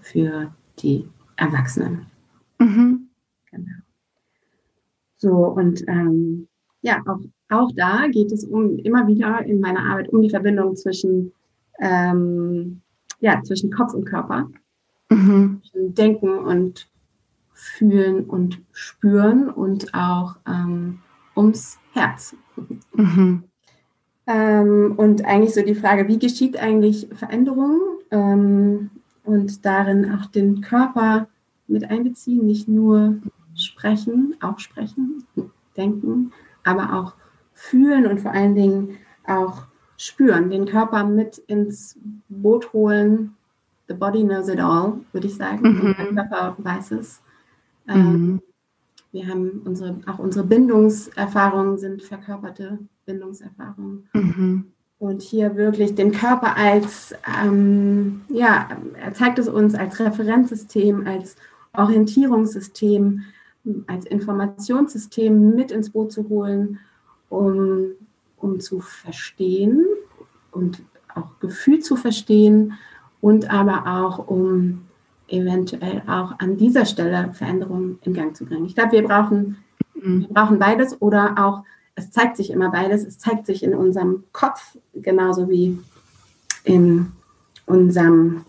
für 0.00 0.52
die 0.78 1.08
Erwachsenen. 1.36 2.06
Mhm. 2.58 3.08
Genau. 3.50 3.85
So 5.26 5.34
und 5.34 5.82
ähm, 5.88 6.46
ja, 6.82 7.02
auch, 7.06 7.18
auch 7.48 7.72
da 7.74 8.06
geht 8.06 8.30
es 8.30 8.44
um 8.44 8.78
immer 8.78 9.08
wieder 9.08 9.44
in 9.44 9.58
meiner 9.58 9.90
Arbeit 9.90 10.08
um 10.10 10.22
die 10.22 10.30
Verbindung 10.30 10.76
zwischen 10.76 11.32
ähm, 11.80 12.80
ja, 13.18 13.42
zwischen 13.42 13.72
Kopf 13.72 13.92
und 13.92 14.04
Körper. 14.04 14.48
Mhm. 15.10 15.62
Denken 15.74 16.38
und 16.38 16.88
fühlen 17.52 18.24
und 18.24 18.62
spüren 18.70 19.50
und 19.50 19.92
auch 19.94 20.36
ähm, 20.46 21.00
ums 21.34 21.78
Herz. 21.92 22.36
Mhm. 22.94 23.42
Ähm, 24.28 24.94
und 24.96 25.24
eigentlich 25.24 25.54
so 25.54 25.62
die 25.62 25.74
Frage, 25.74 26.06
wie 26.06 26.20
geschieht 26.20 26.56
eigentlich 26.56 27.08
Veränderung 27.14 27.80
ähm, 28.12 28.90
und 29.24 29.64
darin 29.64 30.12
auch 30.12 30.26
den 30.26 30.60
Körper 30.60 31.26
mit 31.66 31.90
einbeziehen, 31.90 32.46
nicht 32.46 32.68
nur 32.68 33.16
sprechen, 33.66 34.34
auch 34.40 34.58
sprechen, 34.58 35.24
denken, 35.76 36.32
aber 36.64 36.94
auch 36.94 37.14
fühlen 37.52 38.06
und 38.06 38.20
vor 38.20 38.32
allen 38.32 38.54
Dingen 38.54 38.98
auch 39.26 39.66
spüren, 39.96 40.50
den 40.50 40.66
Körper 40.66 41.04
mit 41.04 41.38
ins 41.38 41.98
Boot 42.28 42.72
holen. 42.72 43.34
The 43.88 43.94
body 43.94 44.24
knows 44.24 44.48
it 44.48 44.60
all, 44.60 45.00
würde 45.12 45.26
ich 45.26 45.36
sagen. 45.36 45.62
Mhm. 45.62 45.94
Der 46.14 46.24
Körper 46.24 46.56
weiß 46.58 46.92
es. 46.92 47.22
Ähm, 47.88 48.12
mhm. 48.12 48.42
Wir 49.12 49.28
haben 49.28 49.62
unsere, 49.64 49.96
auch 50.06 50.18
unsere 50.18 50.44
Bindungserfahrungen 50.44 51.78
sind 51.78 52.02
verkörperte 52.02 52.78
Bindungserfahrungen. 53.06 54.08
Mhm. 54.12 54.72
Und 54.98 55.22
hier 55.22 55.56
wirklich 55.56 55.94
den 55.94 56.10
Körper 56.12 56.56
als, 56.56 57.14
ähm, 57.42 58.22
ja, 58.28 58.68
er 59.02 59.12
zeigt 59.12 59.38
es 59.38 59.48
uns 59.48 59.74
als 59.74 60.00
Referenzsystem, 60.00 61.06
als 61.06 61.36
Orientierungssystem, 61.74 63.22
als 63.86 64.06
Informationssystem 64.06 65.54
mit 65.54 65.70
ins 65.70 65.90
Boot 65.90 66.12
zu 66.12 66.28
holen, 66.28 66.78
um 67.28 67.92
um 68.36 68.60
zu 68.60 68.80
verstehen 68.80 69.84
und 70.50 70.82
auch 71.14 71.38
Gefühl 71.40 71.80
zu 71.80 71.96
verstehen 71.96 72.74
und 73.20 73.50
aber 73.50 73.86
auch 73.86 74.28
um 74.28 74.82
eventuell 75.28 76.02
auch 76.06 76.38
an 76.38 76.56
dieser 76.56 76.84
Stelle 76.84 77.32
Veränderungen 77.32 77.98
in 78.02 78.14
Gang 78.14 78.36
zu 78.36 78.44
bringen. 78.44 78.66
Ich 78.66 78.74
glaube, 78.74 78.92
wir 78.92 79.02
brauchen, 79.02 79.56
mhm. 79.94 80.20
wir 80.20 80.28
brauchen 80.28 80.58
beides 80.58 81.00
oder 81.00 81.34
auch, 81.38 81.64
es 81.94 82.10
zeigt 82.10 82.36
sich 82.36 82.50
immer 82.50 82.70
beides, 82.70 83.04
es 83.04 83.18
zeigt 83.18 83.46
sich 83.46 83.62
in 83.62 83.74
unserem 83.74 84.24
Kopf 84.32 84.76
genauso 84.94 85.48
wie 85.48 85.78
in 86.64 87.12
unserem 87.64 88.44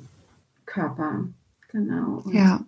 Körper. 0.65 1.23
Genau. 1.71 2.21
Und 2.23 2.33
ja. 2.33 2.61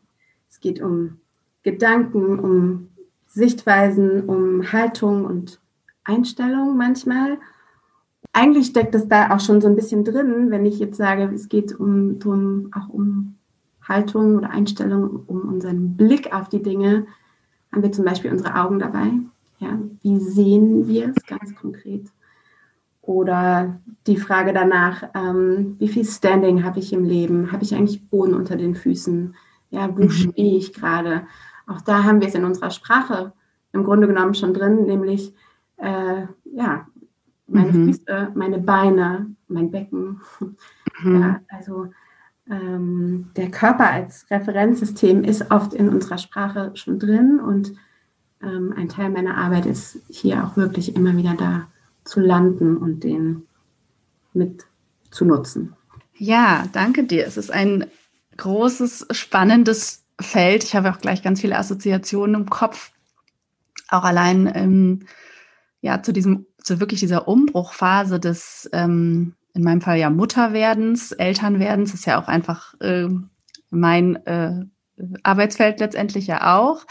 Es 0.50 0.60
geht 0.60 0.82
um 0.82 1.20
Gedanken, 1.64 2.40
um 2.40 2.90
Sichtweisen, 3.28 4.26
um 4.26 4.72
Haltung 4.72 5.26
und 5.26 5.60
Einstellung 6.04 6.78
manchmal. 6.78 7.38
Eigentlich 8.34 8.68
steckt 8.68 8.96
es 8.96 9.08
da 9.08 9.36
auch 9.36 9.40
schon 9.40 9.62
so 9.62 9.68
ein 9.68 9.76
bisschen 9.76 10.04
drin, 10.04 10.52
wenn 10.52 10.66
ich 10.66 10.80
jetzt 10.80 10.98
sage, 10.98 11.32
es 11.34 11.50
geht 11.50 11.80
um, 11.80 12.20
drum, 12.20 12.72
auch 12.76 12.90
um 12.90 13.36
Haltung 13.82 14.38
oder 14.38 14.52
Einstellung, 14.52 15.24
um 15.28 15.42
unseren 15.50 15.98
Blick 15.98 16.34
auf 16.34 16.50
die 16.50 16.62
Dinge, 16.62 17.08
haben 17.72 17.84
wir 17.84 17.92
zum 17.92 18.06
Beispiel 18.06 18.32
unsere 18.32 18.56
Augen 18.56 18.80
dabei. 18.80 19.12
Ja, 19.60 19.78
wie 20.02 20.20
sehen 20.20 20.88
wir 20.88 21.14
es 21.16 21.26
ganz 21.26 21.56
konkret? 21.56 22.08
Oder 23.02 23.80
die 24.08 24.18
Frage 24.18 24.54
danach, 24.54 25.10
ähm, 25.16 25.76
wie 25.80 25.88
viel 25.88 26.06
Standing 26.06 26.64
habe 26.64 26.80
ich 26.80 26.94
im 26.94 27.04
Leben? 27.04 27.52
Habe 27.52 27.64
ich 27.64 27.74
eigentlich 27.76 28.08
Boden 28.08 28.34
unter 28.36 28.56
den 28.56 28.76
Füßen? 28.76 29.36
Ja, 29.72 29.90
wo 29.96 30.04
mhm. 30.04 30.10
stehe 30.12 30.58
ich 30.58 30.74
gerade? 30.74 31.24
Auch 31.70 31.82
da 31.82 32.04
haben 32.04 32.20
wir 32.20 32.28
es 32.28 32.36
in 32.36 32.46
unserer 32.46 32.72
Sprache 32.72 33.32
im 33.72 33.84
Grunde 33.84 34.08
genommen 34.08 34.34
schon 34.34 34.54
drin, 34.54 34.86
nämlich 34.86 35.34
äh, 35.78 36.24
ja, 36.46 36.88
meine 37.48 37.72
mhm. 37.72 37.86
Füße, 37.86 38.32
meine 38.34 38.58
Beine, 38.58 39.28
mein 39.48 39.72
Becken. 39.72 40.22
Mhm. 41.02 41.22
Ja, 41.22 41.40
also 41.48 41.88
ähm, 42.50 43.30
der 43.38 43.52
Körper 43.52 43.90
als 43.90 44.30
Referenzsystem 44.30 45.24
ist 45.24 45.52
oft 45.52 45.74
in 45.74 45.90
unserer 45.90 46.18
Sprache 46.18 46.72
schon 46.74 47.00
drin 47.00 47.40
und 47.40 47.74
ähm, 48.42 48.74
ein 48.76 48.90
Teil 48.90 49.10
meiner 49.10 49.38
Arbeit 49.38 49.66
ist 49.66 50.00
hier 50.10 50.44
auch 50.44 50.58
wirklich 50.58 50.96
immer 50.96 51.16
wieder 51.16 51.36
da 51.36 51.68
zu 52.04 52.20
landen 52.20 52.76
und 52.78 53.04
den 53.04 53.44
mit 54.34 54.66
zu 55.12 55.26
nutzen. 55.26 55.76
Ja, 56.16 56.66
danke 56.74 57.04
dir. 57.04 57.26
Es 57.26 57.38
ist 57.38 57.52
ein 57.52 57.86
großes, 58.38 59.08
spannendes 59.12 60.04
Feld. 60.20 60.64
Ich 60.64 60.76
habe 60.76 60.92
auch 60.92 61.00
gleich 61.00 61.24
ganz 61.24 61.42
viele 61.42 61.58
Assoziationen 61.58 62.42
im 62.42 62.50
Kopf. 62.50 62.92
Auch 63.90 64.04
allein 64.04 64.52
ähm, 64.54 65.00
ja 65.82 66.02
zu 66.04 66.14
diesem, 66.14 66.46
zu 66.62 66.80
wirklich 66.80 67.00
dieser 67.00 67.28
Umbruchphase 67.28 68.20
des 68.20 68.70
ähm, 68.74 69.36
in 69.54 69.64
meinem 69.64 69.82
Fall 69.82 69.98
ja 69.98 70.10
Mutterwerdens, 70.10 71.12
Elternwerdens, 71.12 71.94
ist 71.94 72.06
ja 72.06 72.22
auch 72.22 72.28
einfach 72.28 72.80
äh, 72.82 73.08
mein 73.70 74.26
äh, 74.26 74.66
Arbeitsfeld 75.24 75.80
letztendlich 75.80 76.28
ja 76.28 76.58
auch. 76.58 76.86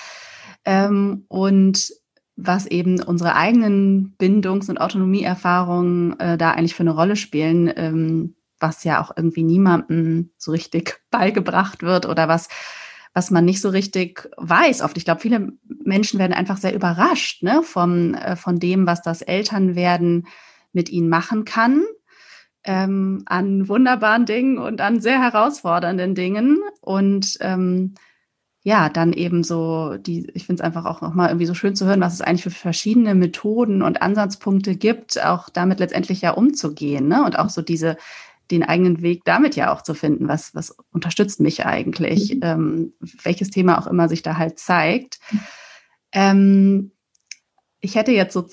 Ähm, 0.65 1.25
und 1.29 1.93
was 2.37 2.67
eben 2.67 3.03
unsere 3.03 3.35
eigenen 3.35 4.15
Bindungs- 4.17 4.69
und 4.69 4.79
Autonomieerfahrungen 4.79 6.19
äh, 6.21 6.39
da 6.39 6.53
eigentlich 6.53 6.75
für 6.75 6.83
eine 6.83 6.95
Rolle 6.95 7.17
spielen, 7.17 7.73
ähm, 7.75 8.37
was 8.61 8.85
ja 8.85 9.03
auch 9.03 9.13
irgendwie 9.17 9.43
niemandem 9.43 10.31
so 10.37 10.53
richtig 10.53 11.01
beigebracht 11.11 11.83
wird 11.83 12.07
oder 12.07 12.29
was, 12.29 12.49
was 13.19 13.33
man 13.33 13.45
nicht 13.45 13.61
so 13.61 13.69
richtig 13.69 14.31
weiß 14.37 14.81
oft. 14.81 14.97
Ich 14.97 15.05
glaube, 15.05 15.21
viele 15.21 15.53
Menschen 15.83 16.21
werden 16.21 16.33
einfach 16.33 16.57
sehr 16.57 16.73
überrascht 16.73 17.43
ne, 17.43 17.65
vom, 17.65 18.15
äh, 18.15 18.37
von 18.37 18.61
dem, 18.61 18.87
was 18.87 19.03
das 19.03 19.23
Elternwerden 19.23 20.29
mit 20.73 20.89
ihnen 20.89 21.09
machen 21.09 21.45
kann 21.45 21.83
ähm, 22.63 23.25
an 23.27 23.69
wunderbaren 23.69 24.25
Dingen 24.25 24.59
und 24.59 24.81
an 24.81 25.01
sehr 25.01 25.21
herausfordernden 25.21 26.15
Dingen. 26.15 26.59
Und 26.81 27.39
ähm, 27.41 27.95
ja, 28.63 28.89
dann 28.89 29.13
eben 29.13 29.43
so 29.43 29.97
die, 29.97 30.31
ich 30.35 30.47
finde 30.47 30.63
es 30.63 30.65
einfach 30.65 30.85
auch 30.85 31.01
nochmal 31.01 31.31
irgendwie 31.31 31.47
so 31.47 31.55
schön 31.55 31.75
zu 31.75 31.87
hören, 31.87 32.01
was 32.01 32.15
es 32.15 32.21
eigentlich 32.21 32.45
für 32.45 32.51
verschiedene 32.51 33.17
Methoden 33.17 33.83
und 33.83 34.01
Ansatzpunkte 34.01 34.77
gibt, 34.77 35.21
auch 35.25 35.49
damit 35.49 35.81
letztendlich 35.81 36.21
ja 36.21 36.33
umzugehen, 36.33 37.09
ne? 37.09 37.25
Und 37.25 37.37
auch 37.37 37.49
so 37.49 37.63
diese, 37.63 37.97
den 38.50 38.62
eigenen 38.62 39.02
Weg 39.02 39.25
damit 39.25 39.57
ja 39.57 39.73
auch 39.73 39.83
zu 39.83 39.95
finden, 39.95 40.28
was, 40.28 40.55
was 40.55 40.76
unterstützt 40.93 41.40
mich 41.40 41.67
eigentlich, 41.67 42.35
mhm. 42.35 42.40
ähm, 42.43 42.93
welches 43.23 43.50
Thema 43.50 43.78
auch 43.78 43.87
immer 43.87 44.09
sich 44.09 44.23
da 44.23 44.37
halt 44.37 44.59
zeigt. 44.59 45.19
Ähm, 46.12 46.93
ich 47.81 47.95
hätte 47.95 48.11
jetzt 48.12 48.33
so, 48.33 48.47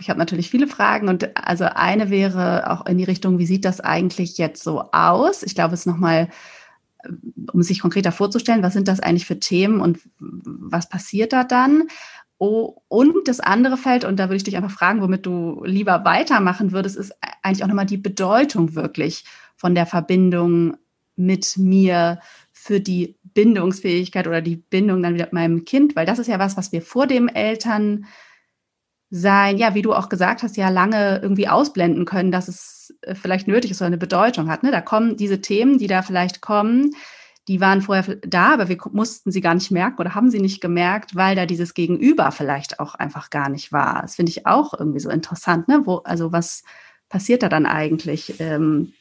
ich 0.00 0.08
habe 0.08 0.18
natürlich 0.18 0.50
viele 0.50 0.66
Fragen 0.66 1.08
und 1.08 1.36
also 1.36 1.64
eine 1.64 2.10
wäre 2.10 2.70
auch 2.70 2.86
in 2.86 2.98
die 2.98 3.04
Richtung, 3.04 3.38
wie 3.38 3.46
sieht 3.46 3.64
das 3.64 3.80
eigentlich 3.80 4.38
jetzt 4.38 4.62
so 4.62 4.90
aus? 4.92 5.42
Ich 5.42 5.54
glaube, 5.54 5.74
es 5.74 5.84
nochmal, 5.84 6.28
um 7.52 7.62
sich 7.62 7.80
konkreter 7.80 8.12
vorzustellen, 8.12 8.62
was 8.62 8.72
sind 8.72 8.88
das 8.88 9.00
eigentlich 9.00 9.26
für 9.26 9.38
Themen 9.38 9.80
und 9.80 9.98
was 10.18 10.88
passiert 10.88 11.32
da 11.32 11.44
dann? 11.44 11.84
Oh, 12.44 12.82
und 12.88 13.28
das 13.28 13.38
andere 13.38 13.76
Feld, 13.76 14.04
und 14.04 14.18
da 14.18 14.24
würde 14.24 14.34
ich 14.34 14.42
dich 14.42 14.56
einfach 14.56 14.72
fragen, 14.72 15.00
womit 15.00 15.26
du 15.26 15.62
lieber 15.64 16.04
weitermachen 16.04 16.72
würdest, 16.72 16.96
ist 16.96 17.14
eigentlich 17.40 17.62
auch 17.62 17.68
nochmal 17.68 17.86
die 17.86 17.98
Bedeutung 17.98 18.74
wirklich 18.74 19.24
von 19.54 19.76
der 19.76 19.86
Verbindung 19.86 20.76
mit 21.14 21.56
mir 21.56 22.18
für 22.50 22.80
die 22.80 23.14
Bindungsfähigkeit 23.22 24.26
oder 24.26 24.40
die 24.40 24.56
Bindung 24.56 25.04
dann 25.04 25.14
wieder 25.14 25.26
mit 25.26 25.34
meinem 25.34 25.64
Kind, 25.64 25.94
weil 25.94 26.04
das 26.04 26.18
ist 26.18 26.26
ja 26.26 26.40
was, 26.40 26.56
was 26.56 26.72
wir 26.72 26.82
vor 26.82 27.06
dem 27.06 27.28
Eltern 27.28 28.06
sein, 29.08 29.56
ja, 29.56 29.76
wie 29.76 29.82
du 29.82 29.94
auch 29.94 30.08
gesagt 30.08 30.42
hast, 30.42 30.56
ja 30.56 30.68
lange 30.68 31.20
irgendwie 31.22 31.46
ausblenden 31.46 32.06
können, 32.06 32.32
dass 32.32 32.48
es 32.48 32.92
äh, 33.02 33.14
vielleicht 33.14 33.46
nötig 33.46 33.70
ist 33.70 33.82
oder 33.82 33.86
eine 33.86 33.98
Bedeutung 33.98 34.50
hat. 34.50 34.64
Ne? 34.64 34.72
Da 34.72 34.80
kommen 34.80 35.16
diese 35.16 35.42
Themen, 35.42 35.78
die 35.78 35.86
da 35.86 36.02
vielleicht 36.02 36.40
kommen, 36.40 36.96
die 37.48 37.60
waren 37.60 37.82
vorher 37.82 38.16
da, 38.16 38.54
aber 38.54 38.68
wir 38.68 38.78
mussten 38.92 39.32
sie 39.32 39.40
gar 39.40 39.54
nicht 39.54 39.70
merken 39.70 40.00
oder 40.00 40.14
haben 40.14 40.30
sie 40.30 40.40
nicht 40.40 40.60
gemerkt, 40.60 41.16
weil 41.16 41.34
da 41.34 41.46
dieses 41.46 41.74
Gegenüber 41.74 42.30
vielleicht 42.30 42.78
auch 42.78 42.94
einfach 42.94 43.30
gar 43.30 43.48
nicht 43.48 43.72
war. 43.72 44.02
Das 44.02 44.14
finde 44.14 44.30
ich 44.30 44.46
auch 44.46 44.78
irgendwie 44.78 45.00
so 45.00 45.10
interessant. 45.10 45.68
Ne? 45.68 45.82
Wo, 45.84 45.96
also 45.98 46.32
was 46.32 46.62
passiert 47.08 47.42
da 47.42 47.48
dann 47.48 47.66
eigentlich? 47.66 48.38
Ähm, 48.38 48.92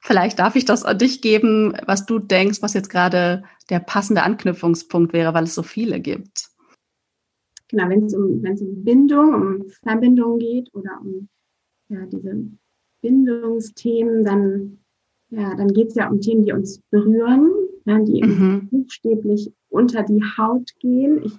vielleicht 0.00 0.38
darf 0.38 0.54
ich 0.54 0.66
das 0.66 0.84
an 0.84 0.98
dich 0.98 1.22
geben, 1.22 1.74
was 1.86 2.04
du 2.04 2.18
denkst, 2.18 2.60
was 2.60 2.74
jetzt 2.74 2.90
gerade 2.90 3.44
der 3.70 3.80
passende 3.80 4.22
Anknüpfungspunkt 4.22 5.12
wäre, 5.12 5.32
weil 5.32 5.44
es 5.44 5.54
so 5.54 5.62
viele 5.62 6.00
gibt 6.00 6.50
genau, 7.68 7.88
wenn 7.88 8.04
es 8.04 8.14
um, 8.14 8.42
um 8.42 8.84
Bindung, 8.84 9.34
um 9.34 9.68
Verbindung 9.82 10.38
geht 10.38 10.74
oder 10.74 11.00
um 11.00 11.28
ja, 11.88 12.04
diese 12.06 12.44
Bindungsthemen, 13.02 14.24
dann, 14.24 14.78
ja, 15.30 15.54
dann 15.54 15.68
geht 15.68 15.88
es 15.88 15.94
ja 15.94 16.08
um 16.08 16.20
Themen, 16.20 16.44
die 16.44 16.52
uns 16.52 16.80
berühren, 16.90 17.50
ja, 17.84 17.98
die 17.98 18.22
mhm. 18.22 18.68
buchstäblich 18.70 19.52
unter 19.68 20.02
die 20.02 20.22
Haut 20.36 20.70
gehen. 20.80 21.22
Ich, 21.24 21.32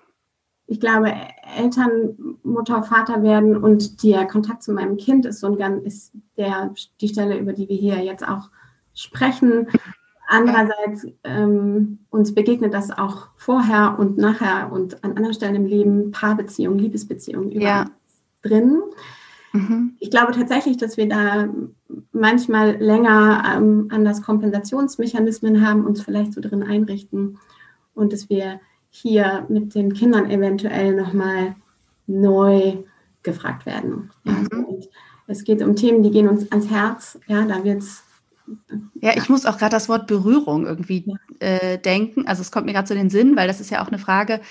ich 0.67 0.79
glaube, 0.79 1.13
Eltern, 1.57 2.37
Mutter, 2.43 2.83
Vater 2.83 3.23
werden 3.23 3.57
und 3.57 4.03
der 4.03 4.25
Kontakt 4.27 4.63
zu 4.63 4.71
meinem 4.71 4.97
Kind 4.97 5.25
ist 5.25 5.39
so 5.39 5.47
ein 5.47 5.57
ganz, 5.57 5.83
ist 5.85 6.13
der, 6.37 6.73
die 7.01 7.07
Stelle, 7.07 7.37
über 7.37 7.53
die 7.53 7.67
wir 7.67 7.77
hier 7.77 8.03
jetzt 8.03 8.27
auch 8.27 8.49
sprechen, 8.93 9.67
Andererseits 10.31 11.07
ähm, 11.23 12.05
uns 12.11 12.35
begegnet 12.35 12.71
das 12.71 12.91
auch 12.91 13.29
vorher 13.35 13.95
und 13.97 14.19
nachher 14.19 14.71
und 14.71 15.03
an 15.03 15.17
anderen 15.17 15.33
Stellen 15.33 15.55
im 15.55 15.65
Leben, 15.65 16.11
Paarbeziehungen, 16.11 16.77
Liebesbeziehungen 16.77 17.51
überall 17.51 17.85
ja. 17.85 17.91
drin. 18.43 18.79
Mhm. 19.53 19.95
Ich 19.99 20.11
glaube 20.11 20.33
tatsächlich, 20.33 20.77
dass 20.77 20.97
wir 20.97 21.07
da 21.07 21.49
manchmal 22.11 22.77
länger 22.77 23.43
ähm, 23.55 23.87
anders 23.91 24.21
Kompensationsmechanismen 24.21 25.65
haben, 25.65 25.85
uns 25.85 26.01
vielleicht 26.01 26.33
so 26.33 26.41
drin 26.41 26.63
einrichten 26.63 27.37
und 27.93 28.13
dass 28.13 28.29
wir 28.29 28.59
hier 28.89 29.45
mit 29.49 29.75
den 29.75 29.93
Kindern 29.93 30.29
eventuell 30.29 30.95
nochmal 30.95 31.55
neu 32.07 32.77
gefragt 33.23 33.65
werden. 33.65 34.11
Mhm. 34.23 34.83
es 35.27 35.43
geht 35.43 35.61
um 35.61 35.75
Themen, 35.75 36.01
die 36.03 36.11
gehen 36.11 36.27
uns 36.27 36.51
ans 36.51 36.69
Herz. 36.69 37.19
Ja, 37.27 37.45
da 37.45 37.63
wird 37.63 37.79
es 37.79 38.03
ja, 39.01 39.15
ich 39.15 39.29
muss 39.29 39.45
auch 39.45 39.57
gerade 39.57 39.71
das 39.71 39.89
Wort 39.89 40.07
Berührung 40.07 40.65
irgendwie 40.65 41.05
äh, 41.39 41.77
denken. 41.77 42.27
Also 42.27 42.41
es 42.41 42.51
kommt 42.51 42.65
mir 42.65 42.73
gerade 42.73 42.87
zu 42.87 42.95
den 42.95 43.11
Sinn, 43.11 43.35
weil 43.35 43.47
das 43.47 43.61
ist 43.61 43.69
ja 43.69 43.83
auch 43.83 43.89
eine 43.89 43.99
Frage, 43.99 44.41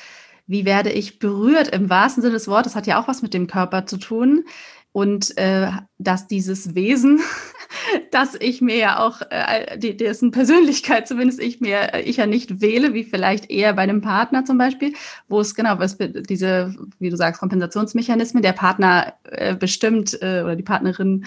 wie 0.46 0.64
werde 0.64 0.90
ich 0.90 1.18
berührt 1.18 1.68
im 1.68 1.90
wahrsten 1.90 2.22
Sinne 2.22 2.34
des 2.34 2.48
Wortes, 2.48 2.74
hat 2.74 2.86
ja 2.86 3.00
auch 3.00 3.08
was 3.08 3.22
mit 3.22 3.34
dem 3.34 3.46
Körper 3.46 3.86
zu 3.86 3.98
tun 3.98 4.44
und 4.92 5.36
äh, 5.36 5.70
dass 5.98 6.26
dieses 6.26 6.74
Wesen, 6.74 7.20
dass 8.10 8.34
ich 8.34 8.60
mir 8.60 8.76
ja 8.76 8.98
auch, 8.98 9.20
äh, 9.30 9.78
die, 9.78 9.96
dessen 9.96 10.30
Persönlichkeit 10.30 11.06
zumindest 11.06 11.40
ich 11.40 11.60
mir, 11.60 11.94
äh, 11.94 12.02
ich 12.02 12.16
ja 12.16 12.26
nicht 12.26 12.60
wähle, 12.60 12.94
wie 12.94 13.04
vielleicht 13.04 13.50
eher 13.50 13.74
bei 13.74 13.82
einem 13.82 14.00
Partner 14.00 14.44
zum 14.44 14.58
Beispiel, 14.58 14.94
wo 15.28 15.40
es 15.40 15.54
genau, 15.54 15.78
was 15.78 15.98
diese, 15.98 16.74
wie 16.98 17.10
du 17.10 17.16
sagst, 17.16 17.40
Kompensationsmechanismen, 17.40 18.42
der 18.42 18.52
Partner 18.52 19.14
äh, 19.24 19.54
bestimmt 19.54 20.14
äh, 20.22 20.42
oder 20.42 20.56
die 20.56 20.62
Partnerin, 20.62 21.26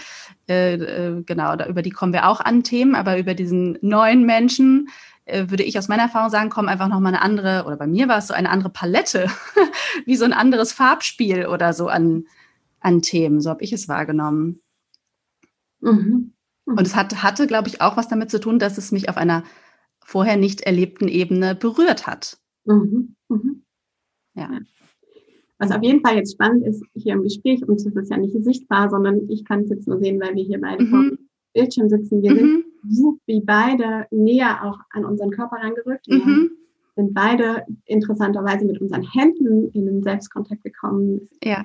äh, 0.50 0.74
äh, 0.74 1.24
genau, 1.24 1.56
da, 1.56 1.67
über 1.67 1.82
die 1.82 1.91
kommen 1.91 2.13
wir 2.13 2.28
auch 2.28 2.41
an 2.41 2.63
Themen, 2.63 2.95
aber 2.95 3.17
über 3.17 3.36
diesen 3.36 3.78
neuen 3.82 4.26
Menschen, 4.26 4.89
äh, 5.26 5.50
würde 5.50 5.63
ich 5.63 5.78
aus 5.78 5.88
meiner 5.88 6.04
Erfahrung 6.04 6.30
sagen, 6.30 6.50
kommen 6.50 6.67
einfach 6.67 6.88
nochmal 6.88 7.13
eine 7.13 7.21
andere, 7.21 7.63
oder 7.65 7.78
bei 7.78 7.88
mir 7.88 8.08
war 8.08 8.17
es 8.17 8.28
so 8.28 8.34
eine 8.34 8.50
andere 8.50 8.69
Palette, 8.69 9.28
wie 10.06 10.15
so 10.15 10.26
ein 10.26 10.34
anderes 10.34 10.74
Farbspiel 10.74 11.45
oder 11.45 11.74
so 11.74 11.88
an, 11.88 12.26
an 12.82 13.02
Themen. 13.02 13.39
So 13.39 13.50
habe 13.50 13.63
ich 13.63 13.72
es 13.72 13.88
wahrgenommen. 13.88 14.62
Mhm. 15.80 16.34
Mhm. 16.65 16.78
Und 16.78 16.82
es 16.82 16.96
hat, 16.96 17.24
hatte, 17.24 17.48
glaube 17.48 17.70
ich, 17.70 17.82
auch 17.82 17.98
was 17.98 18.08
damit 18.08 18.30
zu 18.30 18.39
tun, 18.39 18.60
dass 18.60 18.78
es 18.78 18.91
mich 18.91 19.10
auf 19.10 19.17
einer 19.17 19.44
vorher 20.04 20.38
nicht 20.38 20.62
erlebten 20.62 21.08
Ebene 21.08 21.56
berührt 21.56 22.08
hat. 22.08 22.38
Mhm. 22.65 23.15
Mhm. 23.30 23.63
Ja. 24.36 24.50
Was 25.58 25.72
auf 25.72 25.84
jeden 25.84 26.02
Fall 26.02 26.15
jetzt 26.15 26.34
spannend 26.34 26.65
ist 26.65 26.84
hier 26.96 27.13
im 27.13 27.24
Gespräch, 27.24 27.63
uns 27.67 27.86
ist 27.86 27.96
es 27.96 28.10
ja 28.10 28.17
nicht 28.17 28.36
sichtbar, 28.44 28.89
sondern 28.89 29.30
ich 29.30 29.46
kann 29.46 29.62
es 29.62 29.70
jetzt 29.70 29.88
nur 29.88 30.00
sehen, 30.00 30.20
weil 30.20 30.36
wir 30.36 30.44
hier 30.44 30.60
beide 30.60 30.88
vor 30.88 31.00
dem 31.00 31.12
mhm. 31.12 31.30
Bildschirm 31.54 31.88
sitzen. 31.88 32.24
Wir 32.24 32.36
sind 32.36 32.65
mhm. 32.84 33.20
wie 33.28 33.41
beide 33.41 34.08
näher 34.10 34.63
auch 34.63 34.80
an 34.89 35.06
unseren 35.06 35.30
Körper 35.30 35.58
rangerückt. 35.58 36.08
Wir 36.08 36.50
sind 36.96 37.13
beide 37.13 37.63
interessanterweise 37.86 38.65
mit 38.65 38.82
unseren 38.82 39.04
Händen 39.04 39.70
in 39.72 39.86
den 39.86 40.02
Selbstkontakt 40.02 40.63
gekommen. 40.63 41.30
Ja. 41.44 41.63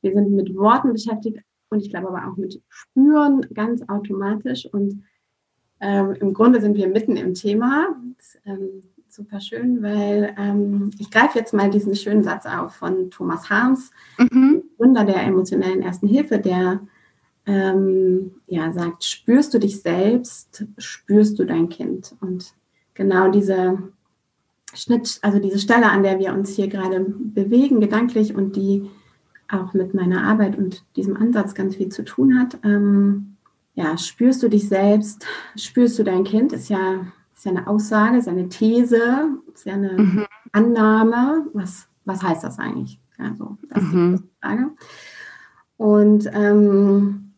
Wir 0.00 0.12
sind 0.12 0.32
mit 0.32 0.54
Worten 0.54 0.92
beschäftigt 0.92 1.40
und 1.70 1.80
ich 1.80 1.90
glaube 1.90 2.08
aber 2.08 2.30
auch 2.30 2.36
mit 2.36 2.60
Spüren 2.68 3.46
ganz 3.52 3.82
automatisch. 3.88 4.66
Und 4.72 5.04
ähm, 5.80 6.14
im 6.20 6.32
Grunde 6.34 6.60
sind 6.60 6.76
wir 6.76 6.88
mitten 6.88 7.16
im 7.16 7.34
Thema. 7.34 7.96
Das, 8.16 8.38
ähm, 8.44 8.82
super 9.08 9.40
schön, 9.40 9.82
weil 9.82 10.34
ähm, 10.38 10.90
ich 10.98 11.10
greife 11.10 11.38
jetzt 11.38 11.54
mal 11.54 11.70
diesen 11.70 11.94
schönen 11.96 12.22
Satz 12.22 12.46
auf 12.46 12.74
von 12.74 13.10
Thomas 13.10 13.50
Harms, 13.50 13.90
mhm. 14.18 14.62
Gründer 14.76 15.04
der 15.04 15.22
emotionellen 15.22 15.82
Ersten 15.82 16.06
Hilfe, 16.06 16.38
der 16.38 16.80
ähm, 17.46 18.32
ja, 18.46 18.72
sagt, 18.72 19.04
spürst 19.04 19.54
du 19.54 19.58
dich 19.58 19.80
selbst, 19.80 20.66
spürst 20.76 21.38
du 21.38 21.44
dein 21.44 21.68
Kind. 21.68 22.14
Und 22.20 22.52
genau 22.94 23.30
diese 23.30 23.78
Schnitt, 24.74 25.18
also 25.22 25.38
diese 25.38 25.58
Stelle, 25.58 25.90
an 25.90 26.02
der 26.02 26.18
wir 26.18 26.34
uns 26.34 26.54
hier 26.54 26.68
gerade 26.68 27.00
bewegen, 27.00 27.80
gedanklich 27.80 28.34
und 28.34 28.54
die 28.54 28.88
auch 29.50 29.74
mit 29.74 29.94
meiner 29.94 30.24
Arbeit 30.24 30.56
und 30.56 30.84
diesem 30.96 31.16
Ansatz 31.16 31.54
ganz 31.54 31.76
viel 31.76 31.88
zu 31.88 32.04
tun 32.04 32.38
hat. 32.38 32.58
Ähm, 32.64 33.36
ja, 33.74 33.96
spürst 33.96 34.42
du 34.42 34.48
dich 34.48 34.68
selbst, 34.68 35.26
spürst 35.56 35.98
du 35.98 36.04
dein 36.04 36.24
Kind, 36.24 36.52
ist 36.52 36.68
ja 36.68 37.06
ist 37.38 37.44
ja 37.44 37.52
eine 37.52 37.68
Aussage, 37.68 38.18
ist 38.18 38.26
ja 38.26 38.32
eine 38.32 38.48
These, 38.48 39.28
ist 39.54 39.64
ja 39.64 39.74
eine 39.74 39.92
mhm. 39.92 40.26
Annahme. 40.50 41.46
Was, 41.52 41.86
was 42.04 42.20
heißt 42.20 42.42
das 42.42 42.58
eigentlich? 42.58 42.98
Also, 43.16 43.56
das 43.70 43.82
mhm. 43.84 44.14
ist 44.14 44.24
die 44.24 44.30
Frage. 44.42 44.70
Und 45.76 46.28
ähm, 46.32 47.30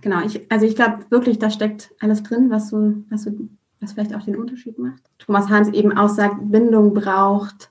genau, 0.00 0.24
ich, 0.24 0.50
also 0.50 0.64
ich 0.64 0.74
glaube 0.74 1.04
wirklich, 1.10 1.38
da 1.38 1.50
steckt 1.50 1.92
alles 2.00 2.22
drin, 2.22 2.48
was 2.48 2.70
so, 2.70 2.94
was 3.10 3.24
so, 3.24 3.32
was 3.80 3.92
vielleicht 3.92 4.14
auch 4.14 4.22
den 4.22 4.36
Unterschied 4.36 4.78
macht. 4.78 5.02
Thomas 5.18 5.50
Hahns 5.50 5.68
eben 5.68 5.92
auch 5.94 6.08
sagt, 6.08 6.36
Bindung 6.50 6.94
braucht 6.94 7.70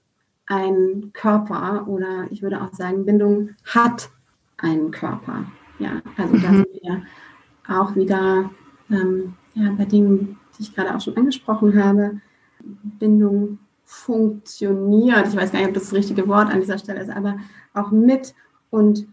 einen 0.49 1.13
Körper 1.13 1.87
oder 1.87 2.25
ich 2.31 2.41
würde 2.41 2.61
auch 2.61 2.73
sagen, 2.73 3.05
Bindung 3.05 3.51
hat 3.65 4.09
einen 4.57 4.91
Körper. 4.91 5.45
Ja, 5.77 6.01
also 6.17 6.33
mhm. 6.33 6.41
da 6.41 6.49
sind 6.49 6.67
wir 6.81 7.03
auch 7.67 7.95
wieder 7.95 8.49
ähm, 8.89 9.35
ja, 9.53 9.71
bei 9.77 9.85
dem, 9.85 10.37
die 10.57 10.63
ich 10.63 10.75
gerade 10.75 10.93
auch 10.93 10.99
schon 10.99 11.15
angesprochen 11.15 11.81
habe. 11.81 12.19
Bindung 12.99 13.59
funktioniert, 13.85 15.27
ich 15.27 15.35
weiß 15.35 15.51
gar 15.51 15.59
nicht, 15.59 15.69
ob 15.69 15.73
das 15.75 15.83
das 15.83 15.93
richtige 15.93 16.27
Wort 16.27 16.51
an 16.51 16.59
dieser 16.59 16.77
Stelle 16.77 17.01
ist, 17.01 17.09
aber 17.09 17.37
auch 17.73 17.91
mit 17.91 18.33
und 18.69 19.07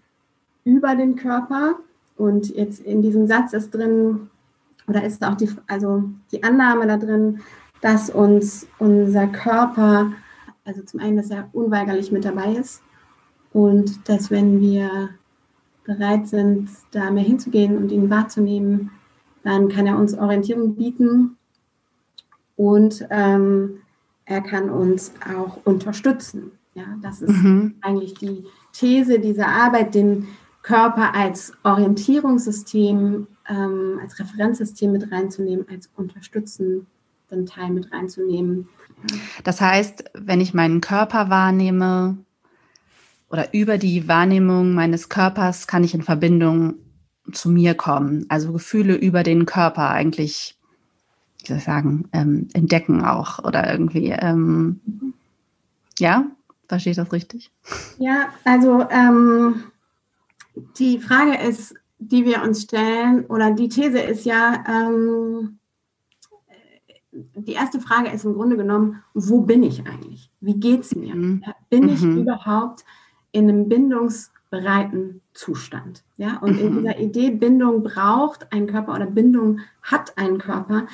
über 0.65 0.97
den 0.97 1.17
Körper. 1.17 1.77
Und 2.17 2.49
jetzt 2.49 2.81
in 2.81 3.03
diesem 3.03 3.27
Satz 3.27 3.53
ist 3.53 3.71
drin, 3.71 4.31
oder 4.89 5.05
ist 5.05 5.25
auch 5.25 5.35
die, 5.35 5.51
also 5.67 6.05
die 6.33 6.43
Annahme 6.43 6.87
da 6.87 6.97
drin, 6.97 7.41
dass 7.83 8.09
uns 8.11 8.67
unser 8.79 9.27
Körper, 9.27 10.13
also 10.67 10.83
zum 10.83 11.01
einen, 11.01 11.17
dass 11.17 11.31
er 11.31 11.49
unweigerlich 11.53 12.13
mit 12.13 12.25
dabei 12.25 12.53
ist 12.55 12.83
und 13.53 14.09
dass 14.09 14.31
wenn 14.31 14.61
wir 14.61 15.11
bereit 15.85 16.27
sind, 16.27 16.69
da 16.91 17.11
mehr 17.11 17.25
hinzugehen 17.25 17.77
und 17.77 17.93
ihn 17.93 18.11
wahrzunehmen, 18.11 18.91
dann 19.45 19.69
kann 19.69 19.87
er 19.87 19.97
uns 19.97 20.19
Orientierung 20.19 20.75
bieten 20.75 21.37
und 22.57 23.07
ähm, 23.11 23.79
er 24.25 24.41
kann 24.41 24.69
uns 24.69 25.13
auch 25.33 25.65
unterstützen. 25.65 26.51
Ja, 26.75 26.85
das 27.01 27.23
ist 27.23 27.43
mhm. 27.43 27.77
eigentlich 27.81 28.15
die 28.15 28.45
These 28.73 29.21
dieser 29.21 29.47
Arbeit, 29.47 29.95
den 29.95 30.27
Körper 30.63 31.15
als 31.15 31.53
Orientierungssystem, 31.63 33.27
ähm, 33.49 34.01
als 34.03 34.19
Referenzsystem 34.19 34.93
mit 34.93 35.11
reinzunehmen, 35.13 35.65
als 35.71 35.89
unterstützenden 35.97 37.47
Teil 37.47 37.71
mit 37.71 37.93
reinzunehmen. 37.93 38.69
Das 39.45 39.61
heißt, 39.61 40.05
wenn 40.15 40.41
ich 40.41 40.55
meinen 40.55 40.81
Körper 40.81 41.31
wahrnehme 41.31 42.17
oder 43.31 43.53
über 43.53 43.79
die 43.79 44.09
Wahrnehmung 44.09 44.75
meines 44.75 45.09
Körpers 45.09 45.67
kann 45.67 45.85
ich 45.85 45.95
in 45.95 46.03
Verbindung 46.03 46.75
zu 47.33 47.51
mir 47.51 47.75
kommen. 47.75 48.27
Also 48.29 48.53
Gefühle 48.53 48.95
über 48.95 49.23
den 49.23 49.47
Körper 49.47 49.91
eigentlich, 49.91 50.57
wie 51.41 51.47
soll 51.49 51.57
ich 51.59 51.65
sagen, 51.65 52.09
ähm, 52.13 52.49
entdecken 52.53 53.05
auch 53.05 53.41
oder 53.41 53.71
irgendwie. 53.71 54.11
Ähm, 54.11 54.81
ja, 55.99 56.27
verstehe 56.69 56.93
ich 56.93 56.97
das 56.97 57.13
richtig? 57.13 57.51
Ja, 57.99 58.29
also 58.45 58.87
ähm, 58.91 59.65
die 60.79 60.99
Frage 60.99 61.37
ist, 61.37 61.75
die 61.99 62.25
wir 62.25 62.43
uns 62.43 62.63
stellen, 62.63 63.25
oder 63.27 63.53
die 63.53 63.69
These 63.69 63.99
ist 63.99 64.25
ja, 64.27 64.65
ähm, 64.69 65.59
die 67.35 67.53
erste 67.53 67.81
Frage 67.81 68.11
ist 68.11 68.25
im 68.25 68.35
Grunde 68.35 68.57
genommen, 68.57 69.03
wo 69.15 69.41
bin 69.43 69.63
ich 69.63 69.87
eigentlich? 69.87 70.31
Wie 70.41 70.55
geht 70.55 70.83
es 70.83 70.95
mir? 70.95 71.15
Mhm. 71.15 71.43
Bin 71.71 71.89
ich 71.89 72.03
mhm. 72.03 72.19
überhaupt 72.19 72.85
in 73.33 73.49
einem 73.49 73.69
bindungsbereiten 73.69 75.21
Zustand? 75.33 76.05
Ja, 76.17 76.39
und 76.39 76.59
in 76.59 76.75
mhm. 76.75 76.79
dieser 76.79 76.99
Idee, 76.99 77.31
Bindung 77.31 77.83
braucht 77.83 78.53
einen 78.53 78.67
Körper 78.67 78.95
oder 78.95 79.07
Bindung 79.07 79.61
hat 79.83 80.17
einen 80.19 80.39
Körper, 80.39 80.87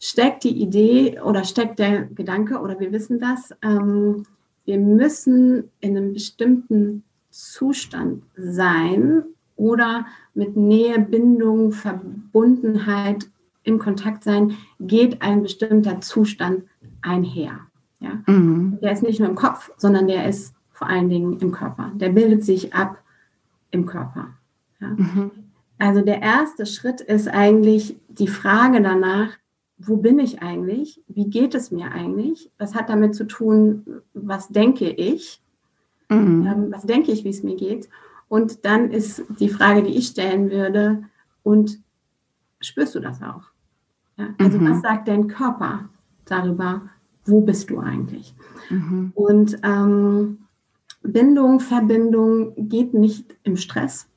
steckt 0.00 0.44
die 0.44 0.62
Idee 0.62 1.20
oder 1.20 1.44
steckt 1.44 1.78
der 1.78 2.04
Gedanke, 2.04 2.60
oder 2.60 2.78
wir 2.78 2.92
wissen 2.92 3.20
das, 3.20 3.54
ähm, 3.62 4.24
wir 4.64 4.78
müssen 4.78 5.70
in 5.80 5.96
einem 5.96 6.12
bestimmten 6.14 7.04
Zustand 7.30 8.22
sein 8.36 9.24
oder 9.56 10.06
mit 10.34 10.56
Nähe, 10.56 10.98
Bindung, 10.98 11.72
Verbundenheit 11.72 13.28
im 13.64 13.78
Kontakt 13.78 14.22
sein, 14.22 14.56
geht 14.78 15.22
ein 15.22 15.42
bestimmter 15.42 16.00
Zustand 16.00 16.64
einher. 17.02 17.60
Ja? 18.00 18.22
Mhm. 18.26 18.78
Der 18.80 18.92
ist 18.92 19.02
nicht 19.02 19.20
nur 19.20 19.28
im 19.28 19.34
Kopf, 19.34 19.70
sondern 19.76 20.06
der 20.06 20.28
ist 20.28 20.54
vor 20.70 20.88
allen 20.88 21.08
Dingen 21.08 21.38
im 21.40 21.50
Körper. 21.50 21.90
Der 21.94 22.10
bildet 22.10 22.44
sich 22.44 22.74
ab 22.74 23.02
im 23.70 23.86
Körper. 23.86 24.28
Ja? 24.80 24.88
Mhm. 24.88 25.30
Also 25.78 26.02
der 26.02 26.22
erste 26.22 26.66
Schritt 26.66 27.00
ist 27.00 27.28
eigentlich 27.28 27.96
die 28.08 28.28
Frage 28.28 28.80
danach, 28.80 29.30
wo 29.76 29.96
bin 29.96 30.18
ich 30.18 30.40
eigentlich? 30.40 31.02
Wie 31.08 31.28
geht 31.28 31.54
es 31.54 31.70
mir 31.70 31.90
eigentlich? 31.90 32.50
Was 32.58 32.74
hat 32.74 32.88
damit 32.88 33.14
zu 33.14 33.24
tun, 33.24 34.02
was 34.12 34.48
denke 34.48 34.88
ich? 34.88 35.42
Mhm. 36.08 36.46
Ähm, 36.46 36.66
was 36.70 36.84
denke 36.84 37.10
ich, 37.12 37.24
wie 37.24 37.30
es 37.30 37.42
mir 37.42 37.56
geht? 37.56 37.88
Und 38.28 38.64
dann 38.64 38.90
ist 38.90 39.24
die 39.40 39.48
Frage, 39.48 39.82
die 39.82 39.96
ich 39.96 40.08
stellen 40.08 40.50
würde, 40.50 41.04
und 41.42 41.78
spürst 42.60 42.94
du 42.94 43.00
das 43.00 43.22
auch? 43.22 43.53
Ja, 44.16 44.28
also 44.38 44.58
mhm. 44.58 44.70
was 44.70 44.82
sagt 44.82 45.08
dein 45.08 45.28
Körper 45.28 45.88
darüber, 46.24 46.82
wo 47.24 47.40
bist 47.40 47.70
du 47.70 47.78
eigentlich? 47.80 48.34
Mhm. 48.70 49.12
Und 49.14 49.58
ähm, 49.62 50.38
Bindung, 51.02 51.60
Verbindung 51.60 52.68
geht 52.68 52.94
nicht 52.94 53.36
im 53.42 53.56
Stress. 53.56 54.08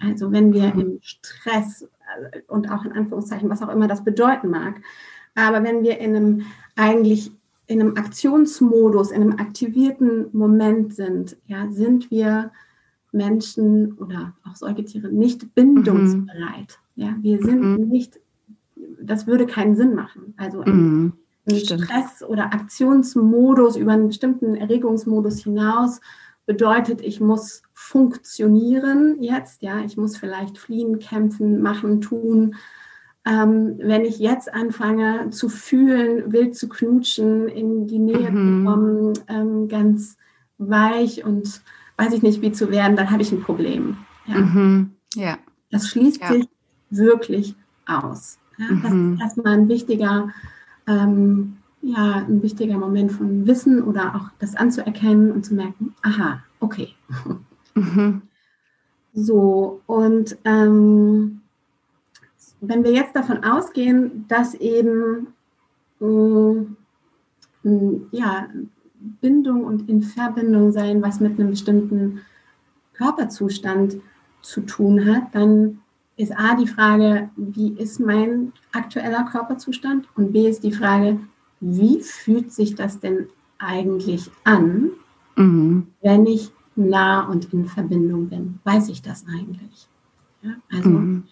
Also 0.00 0.30
wenn 0.32 0.52
wir 0.52 0.74
mhm. 0.74 0.80
im 0.80 0.98
Stress 1.00 1.82
äh, 1.82 2.40
und 2.48 2.70
auch 2.70 2.84
in 2.84 2.92
Anführungszeichen, 2.92 3.50
was 3.50 3.62
auch 3.62 3.68
immer 3.68 3.88
das 3.88 4.04
bedeuten 4.04 4.50
mag, 4.50 4.80
aber 5.34 5.62
wenn 5.62 5.82
wir 5.82 5.98
in 5.98 6.16
einem 6.16 6.42
eigentlich 6.76 7.32
in 7.68 7.80
einem 7.80 7.96
Aktionsmodus, 7.96 9.10
in 9.10 9.22
einem 9.22 9.38
aktivierten 9.38 10.28
Moment 10.32 10.94
sind, 10.94 11.36
ja, 11.46 11.70
sind 11.70 12.10
wir 12.10 12.50
Menschen 13.12 13.92
oder 13.94 14.34
auch 14.44 14.56
Säugetiere 14.56 15.08
nicht 15.08 15.54
bindungsbereit. 15.54 16.78
Mhm. 16.94 17.02
Ja, 17.02 17.16
wir 17.20 17.42
sind 17.42 17.60
mhm. 17.60 17.88
nicht, 17.88 18.18
das 19.00 19.26
würde 19.26 19.46
keinen 19.46 19.76
Sinn 19.76 19.94
machen. 19.94 20.34
Also 20.36 20.60
ein, 20.60 20.72
mhm. 20.72 21.12
ein 21.48 21.56
Stress- 21.56 22.22
oder 22.22 22.52
Aktionsmodus 22.52 23.76
über 23.76 23.92
einen 23.92 24.08
bestimmten 24.08 24.54
Erregungsmodus 24.54 25.42
hinaus 25.42 26.00
bedeutet, 26.46 27.02
ich 27.02 27.20
muss 27.20 27.62
funktionieren 27.74 29.22
jetzt, 29.22 29.62
ja, 29.62 29.80
ich 29.80 29.96
muss 29.96 30.16
vielleicht 30.16 30.56
fliehen, 30.56 30.98
kämpfen, 30.98 31.60
machen, 31.60 32.00
tun, 32.00 32.56
ähm, 33.26 33.74
wenn 33.78 34.04
ich 34.04 34.18
jetzt 34.18 34.52
anfange 34.52 35.28
zu 35.30 35.50
fühlen, 35.50 36.32
wild 36.32 36.56
zu 36.56 36.68
knutschen, 36.68 37.48
in 37.48 37.86
die 37.86 37.98
Nähe 37.98 38.30
mhm. 38.30 38.64
zu 38.64 38.70
kommen, 38.70 39.12
ähm, 39.28 39.68
ganz 39.68 40.16
weich 40.56 41.24
und 41.24 41.60
weiß 41.98 42.14
ich 42.14 42.22
nicht, 42.22 42.40
wie 42.40 42.52
zu 42.52 42.70
werden, 42.70 42.96
dann 42.96 43.10
habe 43.10 43.22
ich 43.22 43.30
ein 43.30 43.42
Problem. 43.42 43.98
Ja. 44.26 44.38
Mhm. 44.38 44.92
ja. 45.14 45.38
Das 45.70 45.88
schließt 45.88 46.22
ja. 46.22 46.32
sich 46.32 46.48
wirklich 46.90 47.54
aus. 47.86 48.38
Ja, 48.58 48.66
mhm. 48.66 48.82
Das 48.82 48.92
ist 48.92 49.20
erstmal 49.20 49.54
ein 49.54 49.68
wichtiger, 49.68 50.28
ähm, 50.86 51.56
ja, 51.80 52.24
ein 52.28 52.42
wichtiger 52.42 52.78
Moment 52.78 53.12
von 53.12 53.46
Wissen 53.46 53.82
oder 53.82 54.14
auch 54.14 54.30
das 54.38 54.56
anzuerkennen 54.56 55.32
und 55.32 55.44
zu 55.44 55.54
merken, 55.54 55.94
aha, 56.02 56.42
okay. 56.60 56.94
Mhm. 57.74 58.22
So, 59.14 59.80
und 59.86 60.36
ähm, 60.44 61.40
wenn 62.60 62.84
wir 62.84 62.92
jetzt 62.92 63.14
davon 63.14 63.44
ausgehen, 63.44 64.24
dass 64.28 64.54
eben 64.54 65.28
mm, 66.00 66.76
ja, 68.10 68.48
Bindung 69.20 69.64
und 69.64 69.88
in 69.88 70.02
Verbindung 70.02 70.72
sein, 70.72 71.02
was 71.02 71.20
mit 71.20 71.38
einem 71.38 71.50
bestimmten 71.50 72.20
Körperzustand 72.94 73.98
zu 74.42 74.60
tun 74.62 75.06
hat, 75.06 75.34
dann 75.34 75.80
ist 76.18 76.36
A 76.36 76.56
die 76.56 76.66
Frage, 76.66 77.30
wie 77.36 77.72
ist 77.72 78.00
mein 78.00 78.52
aktueller 78.72 79.24
Körperzustand? 79.24 80.08
Und 80.16 80.32
B 80.32 80.48
ist 80.48 80.64
die 80.64 80.72
Frage, 80.72 81.20
wie 81.60 82.02
fühlt 82.02 82.52
sich 82.52 82.74
das 82.74 83.00
denn 83.00 83.28
eigentlich 83.58 84.30
an, 84.44 84.90
mhm. 85.36 85.86
wenn 86.02 86.26
ich 86.26 86.50
nah 86.74 87.22
und 87.22 87.52
in 87.52 87.66
Verbindung 87.66 88.28
bin? 88.28 88.58
Weiß 88.64 88.88
ich 88.88 89.00
das 89.00 89.24
eigentlich? 89.26 89.88
Ja, 90.42 90.50
also 90.70 90.90
mhm. 90.90 91.24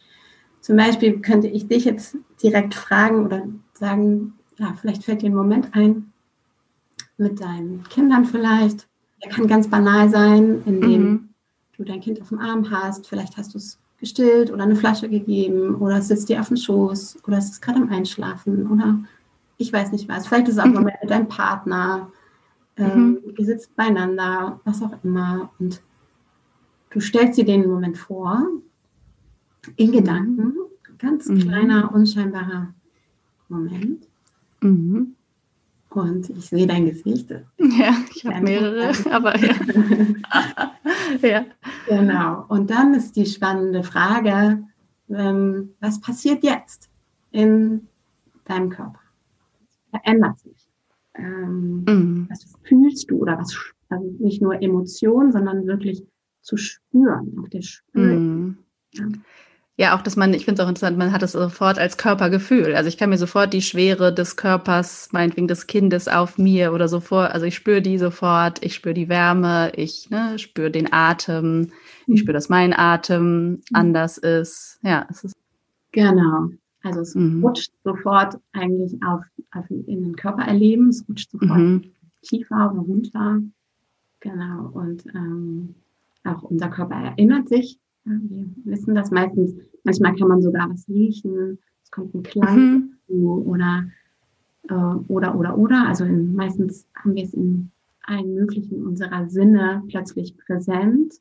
Zum 0.60 0.76
Beispiel 0.76 1.20
könnte 1.20 1.48
ich 1.48 1.68
dich 1.68 1.84
jetzt 1.84 2.16
direkt 2.42 2.74
fragen 2.74 3.24
oder 3.24 3.42
sagen, 3.72 4.34
ja, 4.56 4.74
vielleicht 4.80 5.04
fällt 5.04 5.22
dir 5.22 5.30
ein 5.30 5.34
Moment 5.34 5.74
ein 5.74 6.12
mit 7.18 7.40
deinen 7.40 7.84
Kindern 7.84 8.24
vielleicht. 8.24 8.88
Der 9.22 9.30
kann 9.30 9.46
ganz 9.46 9.68
banal 9.68 10.08
sein, 10.10 10.62
indem 10.66 11.02
mhm. 11.02 11.28
du 11.76 11.84
dein 11.84 12.00
Kind 12.00 12.20
auf 12.20 12.30
dem 12.30 12.38
Arm 12.38 12.70
hast. 12.70 13.06
Vielleicht 13.08 13.36
hast 13.36 13.54
du 13.54 13.58
es 13.58 13.78
gestillt 13.98 14.50
oder 14.50 14.64
eine 14.64 14.76
Flasche 14.76 15.08
gegeben 15.08 15.76
oder 15.76 16.02
sitzt 16.02 16.28
dir 16.28 16.40
auf 16.40 16.48
dem 16.48 16.56
Schoß 16.56 17.18
oder 17.26 17.38
es 17.38 17.50
ist 17.50 17.62
gerade 17.62 17.80
am 17.80 17.90
Einschlafen 17.90 18.70
oder 18.70 18.98
ich 19.58 19.72
weiß 19.72 19.92
nicht 19.92 20.08
was. 20.08 20.26
Vielleicht 20.26 20.48
ist 20.48 20.54
es 20.54 20.60
auch 20.60 20.66
mhm. 20.66 20.84
mit 20.84 21.10
deinem 21.10 21.28
Partner. 21.28 22.10
Ähm, 22.76 23.10
mhm. 23.10 23.34
Ihr 23.38 23.46
sitzt 23.46 23.74
beieinander, 23.74 24.60
was 24.64 24.82
auch 24.82 24.92
immer. 25.02 25.50
Und 25.58 25.80
du 26.90 27.00
stellst 27.00 27.38
dir 27.38 27.44
den 27.44 27.68
Moment 27.68 27.96
vor 27.96 28.46
in 29.76 29.92
Gedanken, 29.92 30.54
ganz 30.98 31.26
mhm. 31.26 31.38
kleiner, 31.38 31.92
unscheinbarer 31.92 32.74
Moment. 33.48 34.06
Mhm. 34.60 35.15
Und 35.96 36.28
ich 36.28 36.50
sehe 36.50 36.66
dein 36.66 36.84
Gesicht. 36.84 37.30
Ja, 37.58 37.94
ich 38.14 38.26
habe 38.26 38.42
mehrere, 38.42 38.92
aber 39.10 39.34
ja. 39.38 39.54
ja. 41.22 41.44
Genau. 41.88 42.44
Und 42.48 42.68
dann 42.70 42.92
ist 42.92 43.16
die 43.16 43.24
spannende 43.24 43.82
Frage, 43.82 44.62
ähm, 45.08 45.70
was 45.80 45.98
passiert 46.00 46.44
jetzt 46.44 46.90
in 47.32 47.88
deinem 48.44 48.68
Körper? 48.68 49.00
Verändert 49.90 50.38
sich. 50.40 50.68
Ähm, 51.14 51.84
mhm. 51.88 52.26
Was 52.28 52.44
fühlst 52.64 53.10
du 53.10 53.16
oder 53.16 53.38
was, 53.38 53.56
also 53.88 54.14
nicht 54.18 54.42
nur 54.42 54.60
Emotionen, 54.60 55.32
sondern 55.32 55.66
wirklich 55.66 56.04
zu 56.42 56.58
spüren, 56.58 57.38
auch 57.40 57.48
der 57.48 57.62
Spür. 57.62 58.18
Mhm. 58.18 58.58
Ja. 58.92 59.06
Ja, 59.78 59.94
auch, 59.94 60.00
dass 60.00 60.16
man, 60.16 60.32
ich 60.32 60.46
finde 60.46 60.60
es 60.60 60.64
auch 60.64 60.70
interessant, 60.70 60.96
man 60.96 61.12
hat 61.12 61.22
es 61.22 61.32
sofort 61.32 61.78
als 61.78 61.98
Körpergefühl. 61.98 62.74
Also 62.74 62.88
ich 62.88 62.96
kann 62.96 63.10
mir 63.10 63.18
sofort 63.18 63.52
die 63.52 63.60
Schwere 63.60 64.12
des 64.12 64.36
Körpers, 64.36 65.10
meinetwegen 65.12 65.48
des 65.48 65.66
Kindes 65.66 66.08
auf 66.08 66.38
mir 66.38 66.72
oder 66.72 66.88
so 66.88 67.00
vor, 67.00 67.30
also 67.32 67.44
ich 67.44 67.56
spüre 67.56 67.82
die 67.82 67.98
sofort, 67.98 68.64
ich 68.64 68.74
spüre 68.74 68.94
die 68.94 69.10
Wärme, 69.10 69.72
ich 69.76 70.08
ne, 70.08 70.38
spüre 70.38 70.70
den 70.70 70.90
Atem, 70.94 71.72
ich 72.06 72.08
mhm. 72.08 72.16
spüre, 72.16 72.32
dass 72.32 72.48
mein 72.48 72.72
Atem 72.72 73.50
mhm. 73.50 73.60
anders 73.74 74.16
ist. 74.16 74.78
Ja, 74.82 75.06
es 75.10 75.24
ist. 75.24 75.36
Genau. 75.92 76.48
Also 76.82 77.00
es 77.00 77.14
mhm. 77.14 77.44
rutscht 77.44 77.72
sofort 77.84 78.38
eigentlich 78.52 78.94
auf, 79.02 79.24
auf 79.52 79.68
in 79.68 79.84
den 80.04 80.16
Körper 80.16 80.44
erleben, 80.44 80.88
es 80.88 81.06
rutscht 81.06 81.30
sofort 81.30 81.58
mhm. 81.58 81.84
tiefer 82.22 82.74
runter. 82.74 83.42
Genau. 84.20 84.70
Und 84.72 85.04
ähm, 85.14 85.74
auch 86.24 86.42
unser 86.44 86.70
Körper 86.70 86.94
erinnert 86.94 87.50
sich 87.50 87.78
wir 88.06 88.46
wissen 88.64 88.94
das 88.94 89.10
meistens. 89.10 89.54
Manchmal 89.84 90.14
kann 90.14 90.28
man 90.28 90.42
sogar 90.42 90.70
was 90.70 90.88
riechen. 90.88 91.58
Es 91.82 91.90
kommt 91.90 92.14
ein 92.14 92.22
Klang 92.22 92.90
mhm. 93.08 93.42
oder, 93.46 93.84
äh, 94.68 94.74
oder, 94.74 95.34
oder, 95.34 95.58
oder. 95.58 95.86
Also 95.86 96.04
in, 96.04 96.34
meistens 96.34 96.86
haben 96.94 97.14
wir 97.14 97.24
es 97.24 97.34
in 97.34 97.70
allen 98.02 98.34
möglichen 98.34 98.84
unserer 98.86 99.28
Sinne 99.28 99.82
plötzlich 99.88 100.36
präsent 100.36 101.14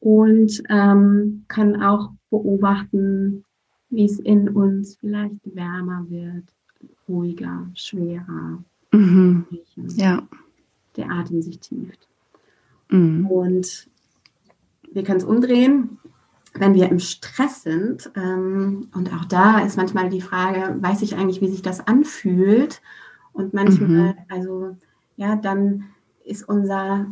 und 0.00 0.62
ähm, 0.70 1.44
können 1.48 1.82
auch 1.82 2.12
beobachten, 2.30 3.44
wie 3.90 4.04
es 4.04 4.18
in 4.18 4.48
uns 4.48 4.96
vielleicht 4.96 5.34
wärmer 5.44 6.06
wird, 6.08 6.44
ruhiger, 7.08 7.68
schwerer. 7.74 8.64
Mhm. 8.92 9.44
Ja. 9.96 10.26
Der 10.96 11.10
Atem 11.10 11.42
sich 11.42 11.58
tieft. 11.60 12.08
Mhm. 12.90 13.26
Und 13.26 13.90
wir 14.92 15.02
können 15.02 15.18
es 15.18 15.24
umdrehen, 15.24 15.98
wenn 16.54 16.74
wir 16.74 16.88
im 16.88 16.98
Stress 16.98 17.62
sind. 17.62 18.10
Ähm, 18.16 18.88
und 18.94 19.12
auch 19.12 19.24
da 19.24 19.60
ist 19.60 19.76
manchmal 19.76 20.08
die 20.08 20.20
Frage, 20.20 20.76
weiß 20.80 21.02
ich 21.02 21.16
eigentlich, 21.16 21.40
wie 21.40 21.50
sich 21.50 21.62
das 21.62 21.86
anfühlt? 21.86 22.80
Und 23.32 23.54
manchmal, 23.54 24.14
mhm. 24.14 24.14
also 24.28 24.76
ja, 25.16 25.36
dann 25.36 25.84
ist 26.24 26.48
unser 26.48 27.06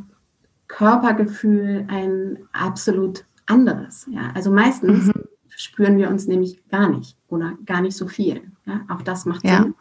Körpergefühl 0.67 1.87
ein 1.89 2.39
absolut 2.53 3.25
anderes. 3.47 4.07
Ja? 4.11 4.33
Also 4.35 4.51
meistens 4.51 5.07
mhm. 5.07 5.25
spüren 5.49 5.97
wir 5.97 6.09
uns 6.09 6.27
nämlich 6.27 6.67
gar 6.69 6.89
nicht 6.89 7.17
oder 7.29 7.57
gar 7.65 7.81
nicht 7.81 7.97
so 7.97 8.07
viel. 8.09 8.43
Ja? 8.67 8.83
Auch 8.89 9.03
das 9.03 9.25
macht 9.25 9.45
ja. 9.45 9.63
Sinn. 9.63 9.75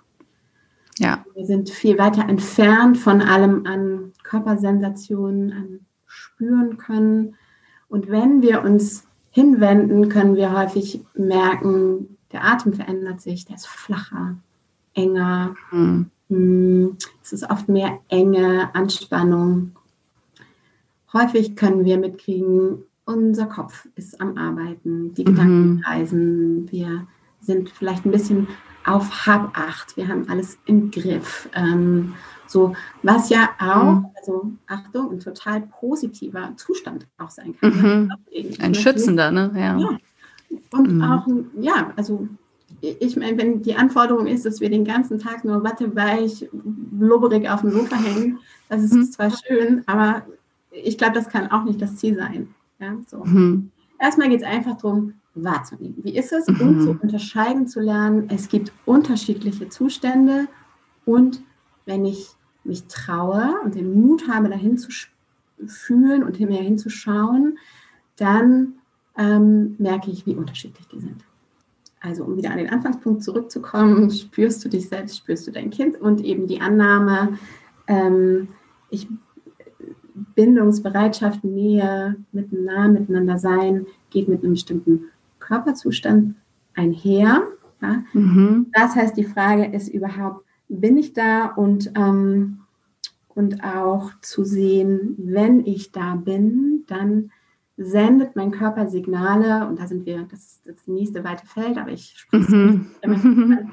Ja. 0.99 1.23
Wir 1.35 1.45
sind 1.45 1.69
viel 1.69 1.97
weiter 1.99 2.27
entfernt 2.27 2.97
von 2.97 3.21
allem 3.21 3.65
an 3.67 4.13
Körpersensationen, 4.23 5.51
an 5.51 5.79
spüren 6.05 6.77
können. 6.77 7.35
Und 7.89 8.09
wenn 8.09 8.41
wir 8.41 8.63
uns 8.63 9.05
hinwenden, 9.31 10.09
können 10.09 10.35
wir 10.35 10.51
häufig 10.51 11.01
merken, 11.15 12.17
der 12.31 12.43
Atem 12.43 12.73
verändert 12.73 13.21
sich, 13.21 13.45
der 13.45 13.55
ist 13.55 13.67
flacher, 13.67 14.35
enger. 14.93 15.55
Mhm. 15.71 16.97
Es 17.23 17.31
ist 17.31 17.49
oft 17.49 17.69
mehr 17.69 17.99
Enge, 18.09 18.73
Anspannung. 18.73 19.71
Häufig 21.13 21.55
können 21.55 21.85
wir 21.85 21.97
mitkriegen, 21.97 22.83
unser 23.05 23.45
Kopf 23.45 23.87
ist 23.95 24.19
am 24.19 24.37
Arbeiten, 24.37 25.13
die 25.13 25.23
Gedanken 25.23 25.75
mhm. 25.75 25.83
reisen, 25.85 26.71
wir 26.71 27.07
sind 27.39 27.69
vielleicht 27.69 28.05
ein 28.05 28.11
bisschen 28.11 28.47
auf 28.85 29.25
Habacht, 29.25 29.95
wir 29.95 30.09
haben 30.09 30.27
alles 30.29 30.57
im 30.65 30.91
Griff. 30.91 31.49
Ähm, 31.53 32.15
so, 32.47 32.75
was 33.03 33.29
ja 33.29 33.49
auch, 33.59 33.93
mhm. 33.93 34.05
also 34.17 34.51
Achtung, 34.67 35.11
ein 35.11 35.19
total 35.19 35.61
positiver 35.61 36.53
Zustand 36.55 37.05
auch 37.17 37.29
sein 37.29 37.55
kann. 37.59 38.09
Mhm. 38.09 38.13
Ein 38.59 38.75
schützender, 38.75 39.31
ne? 39.31 39.51
Ja. 39.55 39.77
ja. 39.77 39.97
Und 40.71 40.93
mhm. 40.93 41.01
auch, 41.03 41.27
ja, 41.59 41.91
also 41.95 42.27
ich 42.81 43.15
meine, 43.15 43.37
wenn 43.37 43.61
die 43.61 43.75
Anforderung 43.75 44.27
ist, 44.27 44.45
dass 44.45 44.61
wir 44.61 44.69
den 44.69 44.85
ganzen 44.85 45.19
Tag 45.19 45.43
nur 45.43 45.63
watteweich, 45.63 46.47
blubberig 46.51 47.49
auf 47.49 47.61
dem 47.61 47.71
Sofa 47.71 47.95
hängen, 47.95 48.39
das 48.69 48.83
ist 48.83 48.93
mhm. 48.93 49.11
zwar 49.11 49.31
schön, 49.31 49.83
aber 49.87 50.23
ich 50.71 50.97
glaube, 50.97 51.13
das 51.13 51.29
kann 51.29 51.49
auch 51.51 51.63
nicht 51.63 51.81
das 51.81 51.95
Ziel 51.95 52.15
sein. 52.15 52.53
Ja, 52.79 52.95
so. 53.07 53.23
Mhm. 53.23 53.71
Erstmal 53.99 54.29
geht 54.29 54.41
es 54.41 54.47
einfach 54.47 54.77
darum, 54.77 55.13
wahrzunehmen. 55.33 55.95
Wie 56.03 56.15
ist 56.15 56.31
es, 56.31 56.47
um 56.47 56.81
zu 56.81 56.97
unterscheiden 57.01 57.67
zu 57.67 57.79
lernen? 57.79 58.29
Es 58.29 58.49
gibt 58.49 58.71
unterschiedliche 58.85 59.69
Zustände 59.69 60.47
und 61.05 61.41
wenn 61.85 62.05
ich 62.05 62.27
mich 62.67 62.85
traue 62.87 63.55
und 63.63 63.75
den 63.75 63.93
Mut 63.93 64.27
habe, 64.27 64.49
dahin 64.49 64.77
zu 64.77 64.89
fühlen 65.65 66.23
und 66.23 66.39
mir 66.39 66.61
hinzuschauen, 66.61 67.57
dann 68.17 68.73
ähm, 69.17 69.75
merke 69.79 70.11
ich, 70.11 70.25
wie 70.25 70.35
unterschiedlich 70.35 70.87
die 70.87 70.99
sind. 70.99 71.23
Also 71.99 72.23
um 72.23 72.37
wieder 72.37 72.51
an 72.51 72.57
den 72.57 72.69
Anfangspunkt 72.69 73.23
zurückzukommen, 73.23 74.09
spürst 74.11 74.63
du 74.63 74.69
dich 74.69 74.87
selbst, 74.87 75.17
spürst 75.17 75.47
du 75.47 75.51
dein 75.51 75.69
Kind 75.69 75.99
und 75.99 76.23
eben 76.23 76.47
die 76.47 76.61
Annahme, 76.61 77.37
ähm, 77.87 78.49
ich, 78.89 79.07
Bindungsbereitschaft, 80.35 81.43
Nähe, 81.43 82.15
miteinander, 82.31 82.99
miteinander 82.99 83.37
sein, 83.37 83.85
geht 84.09 84.27
mit 84.27 84.43
einem 84.43 84.53
bestimmten 84.53 85.05
Körperzustand 85.39 86.35
einher. 86.75 87.43
Ja? 87.81 88.03
Mhm. 88.13 88.67
Das 88.73 88.95
heißt, 88.95 89.17
die 89.17 89.23
Frage 89.23 89.65
ist 89.65 89.89
überhaupt, 89.89 90.46
bin 90.69 90.97
ich 90.97 91.13
da 91.13 91.47
und, 91.47 91.91
ähm, 91.95 92.61
und 93.29 93.63
auch 93.63 94.11
zu 94.21 94.43
sehen, 94.43 95.15
wenn 95.17 95.65
ich 95.65 95.91
da 95.91 96.15
bin, 96.15 96.83
dann 96.87 97.31
sendet 97.77 98.35
mein 98.35 98.51
Körper 98.51 98.87
Signale 98.87 99.67
und 99.67 99.79
da 99.79 99.87
sind 99.87 100.05
wir, 100.05 100.23
das 100.23 100.39
ist 100.39 100.61
das 100.65 100.87
nächste 100.87 101.23
weite 101.23 101.45
Feld, 101.45 101.77
aber 101.77 101.91
ich 101.91 102.13
spreche 102.17 102.55
mhm. 102.55 102.87
an, 103.03 103.71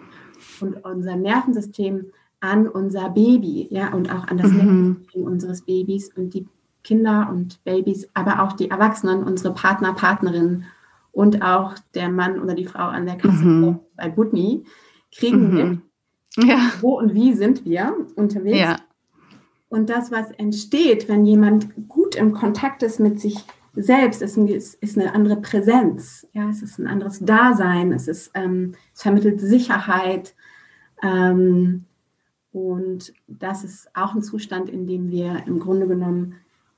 und 0.61 0.85
unser 0.85 1.17
Nervensystem 1.17 2.07
an 2.41 2.69
unser 2.69 3.09
Baby, 3.09 3.67
ja, 3.71 3.95
und 3.95 4.13
auch 4.15 4.29
an 4.29 4.37
das 4.37 4.51
mhm. 4.51 4.57
Nervensystem 4.59 5.23
unseres 5.25 5.63
Babys 5.63 6.11
und 6.15 6.35
die 6.35 6.47
Kinder 6.83 7.31
und 7.33 7.65
Babys, 7.65 8.07
aber 8.13 8.43
auch 8.43 8.53
die 8.53 8.71
Erwachsenen, 8.71 9.25
unsere 9.25 9.55
Partner, 9.55 9.95
Partnerinnen 9.95 10.67
und 11.13 11.41
auch 11.43 11.75
der 11.95 12.11
Mann 12.11 12.39
oder 12.41 12.55
die 12.55 12.67
Frau 12.67 12.85
an 12.85 13.07
der 13.07 13.17
Kasse 13.17 13.43
mhm. 13.43 13.81
bei 13.97 14.11
Butni 14.11 14.65
kriegen 15.11 15.49
mhm. 15.49 15.55
mit, 15.55 15.81
ja. 16.39 16.73
Wo 16.81 16.99
und 16.99 17.15
wie 17.15 17.33
sind 17.35 17.65
wir 17.65 17.95
unterwegs? 18.17 18.59
Ja. 18.59 18.77
Und 19.69 19.91
das, 19.91 20.11
was 20.11 20.31
entsteht, 20.33 21.09
wenn 21.09 21.25
jemand 21.25 21.89
gut 21.89 22.15
im 22.15 22.33
Kontakt 22.33 22.83
ist 22.83 23.01
mit 23.01 23.21
sich 23.21 23.45
selbst, 23.75 24.23
ist, 24.23 24.37
ein, 24.37 24.47
ist 24.47 24.99
eine 24.99 25.15
andere 25.15 25.37
Präsenz. 25.37 26.27
Ja, 26.33 26.49
es 26.49 26.63
ist 26.63 26.79
ein 26.79 26.87
anderes 26.87 27.19
Dasein. 27.21 27.93
Es 27.93 28.07
ist, 28.07 28.31
ähm, 28.35 28.75
es 28.95 29.03
vermittelt 29.03 29.41
Sicherheit. 29.41 30.35
Ähm, 31.03 31.87
und 32.53 33.13
das 33.27 33.65
ist 33.65 33.89
auch 33.95 34.15
ein 34.15 34.23
Zustand, 34.23 34.71
in 34.71 34.87
dem 34.87 35.11
wir 35.11 35.43
im 35.47 35.59
Grunde 35.59 35.89
genommen 35.89 36.37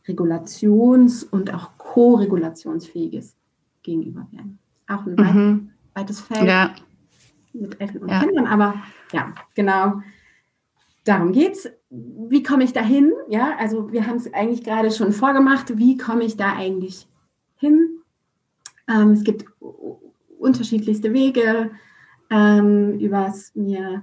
regulations- 0.09 1.23
und 1.23 1.53
auch 1.53 1.77
ko-regulationsfähiges 1.77 3.37
gegenüber 3.83 4.27
werden. 4.31 4.59
Auch 4.88 5.05
ein 5.05 5.16
mhm. 5.16 5.71
weites 5.92 6.21
Feld. 6.21 6.47
Ja 6.47 6.75
mit 7.61 7.81
Eltern 7.81 8.03
und 8.03 8.09
ja. 8.09 8.21
Kindern, 8.21 8.47
aber 8.47 8.75
ja, 9.12 9.35
genau. 9.55 10.01
Darum 11.05 11.33
geht's. 11.33 11.69
Wie 11.90 12.42
komme 12.42 12.64
ich 12.64 12.73
da 12.73 12.83
hin? 12.83 13.12
Ja, 13.29 13.57
also 13.59 13.92
wir 13.92 14.07
haben 14.07 14.16
es 14.16 14.33
eigentlich 14.35 14.64
gerade 14.64 14.90
schon 14.90 15.12
vorgemacht. 15.12 15.79
Wie 15.79 15.97
komme 15.97 16.25
ich 16.25 16.37
da 16.37 16.55
eigentlich 16.55 17.07
hin? 17.57 18.01
Ähm, 18.88 19.12
es 19.12 19.25
gibt 19.25 19.45
unterschiedlichste 20.38 21.12
Wege, 21.12 21.71
ähm, 22.31 22.99
übers 22.99 23.53
mir 23.55 24.03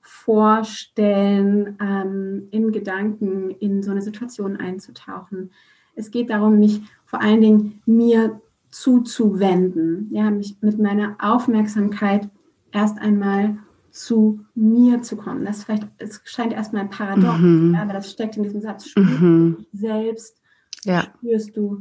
vorstellen, 0.00 1.78
ähm, 1.80 2.48
in 2.50 2.72
Gedanken 2.72 3.50
in 3.50 3.82
so 3.82 3.90
eine 3.90 4.02
Situation 4.02 4.56
einzutauchen. 4.56 5.50
Es 5.94 6.10
geht 6.10 6.30
darum, 6.30 6.58
mich 6.58 6.82
vor 7.04 7.20
allen 7.20 7.40
Dingen 7.40 7.82
mir 7.86 8.40
zuzuwenden, 8.70 10.08
ja, 10.10 10.30
mich 10.30 10.56
mit 10.60 10.78
meiner 10.78 11.16
Aufmerksamkeit 11.18 12.28
erst 12.72 12.98
einmal 12.98 13.58
zu 13.92 14.40
mir 14.54 15.02
zu 15.02 15.16
kommen. 15.16 15.44
Das 15.44 15.64
vielleicht, 15.64 15.86
es 15.98 16.20
scheint 16.24 16.52
erstmal 16.52 16.82
ein 16.82 16.90
Paradox, 16.90 17.38
mhm. 17.38 17.74
aber 17.74 17.92
das 17.92 18.10
steckt 18.10 18.36
in 18.36 18.42
diesem 18.42 18.60
Satz. 18.60 18.88
Spürst 18.88 19.20
mhm. 19.20 19.56
du 19.58 19.78
selbst, 19.78 20.40
ja. 20.84 21.02
spürst 21.02 21.56
du 21.56 21.78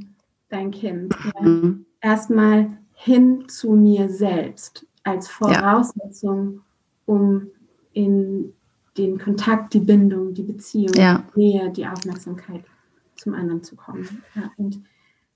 dein 0.49 0.71
Kind. 0.71 1.15
Ja. 1.33 1.41
Mhm. 1.41 1.85
Erstmal 2.01 2.77
hin 2.93 3.45
zu 3.47 3.73
mir 3.73 4.09
selbst 4.09 4.85
als 5.03 5.27
Voraussetzung, 5.29 6.55
ja. 6.55 6.61
um 7.05 7.47
in 7.93 8.53
den 8.97 9.17
Kontakt, 9.17 9.73
die 9.73 9.79
Bindung, 9.79 10.33
die 10.33 10.43
Beziehung, 10.43 10.93
ja. 10.95 11.23
die 11.35 11.39
Nähe, 11.39 11.69
die 11.71 11.87
Aufmerksamkeit 11.87 12.65
zum 13.15 13.33
anderen 13.33 13.63
zu 13.63 13.75
kommen. 13.75 14.21
Ja, 14.35 14.51
und 14.57 14.83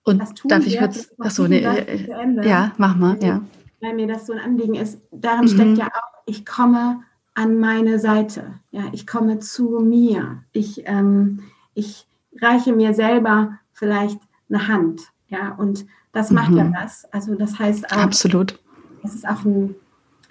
und 0.04 0.22
darf 0.46 0.68
ich 0.68 0.78
kurz, 0.78 1.12
achso, 1.18 1.48
nee, 1.48 1.64
äh, 1.64 2.48
ja, 2.48 2.74
mach 2.78 2.96
mal, 2.96 3.18
ja. 3.24 3.42
Weil 3.82 3.96
mir 3.96 4.06
das 4.06 4.28
so 4.28 4.34
ein 4.34 4.40
Anliegen 4.40 4.76
ist, 4.76 5.02
darin 5.12 5.46
mhm. 5.46 5.48
steckt 5.48 5.78
ja 5.80 5.88
auch, 5.88 6.15
ich 6.26 6.46
komme 6.46 7.02
an 7.34 7.60
meine 7.60 8.00
Seite, 8.00 8.44
ja, 8.72 8.84
ich 8.92 9.06
komme 9.06 9.40
zu 9.40 9.80
mir, 9.80 10.44
ich, 10.54 10.84
ähm, 10.86 11.44
ich 11.74 12.08
reiche 12.42 12.74
mir 12.74 12.94
selber 12.94 13.60
vielleicht 13.74 14.20
eine 14.50 14.68
Hand, 14.68 15.02
ja, 15.30 15.54
und 15.56 15.86
das 16.14 16.32
macht 16.32 16.52
mhm. 16.52 16.58
ja 16.58 16.72
was. 16.82 17.06
Also 17.14 17.36
das 17.36 17.60
heißt 17.60 17.92
auch, 17.92 17.98
absolut. 17.98 18.58
Es 19.04 19.14
ist 19.14 19.28
auch 19.28 19.44
ein, 19.44 19.76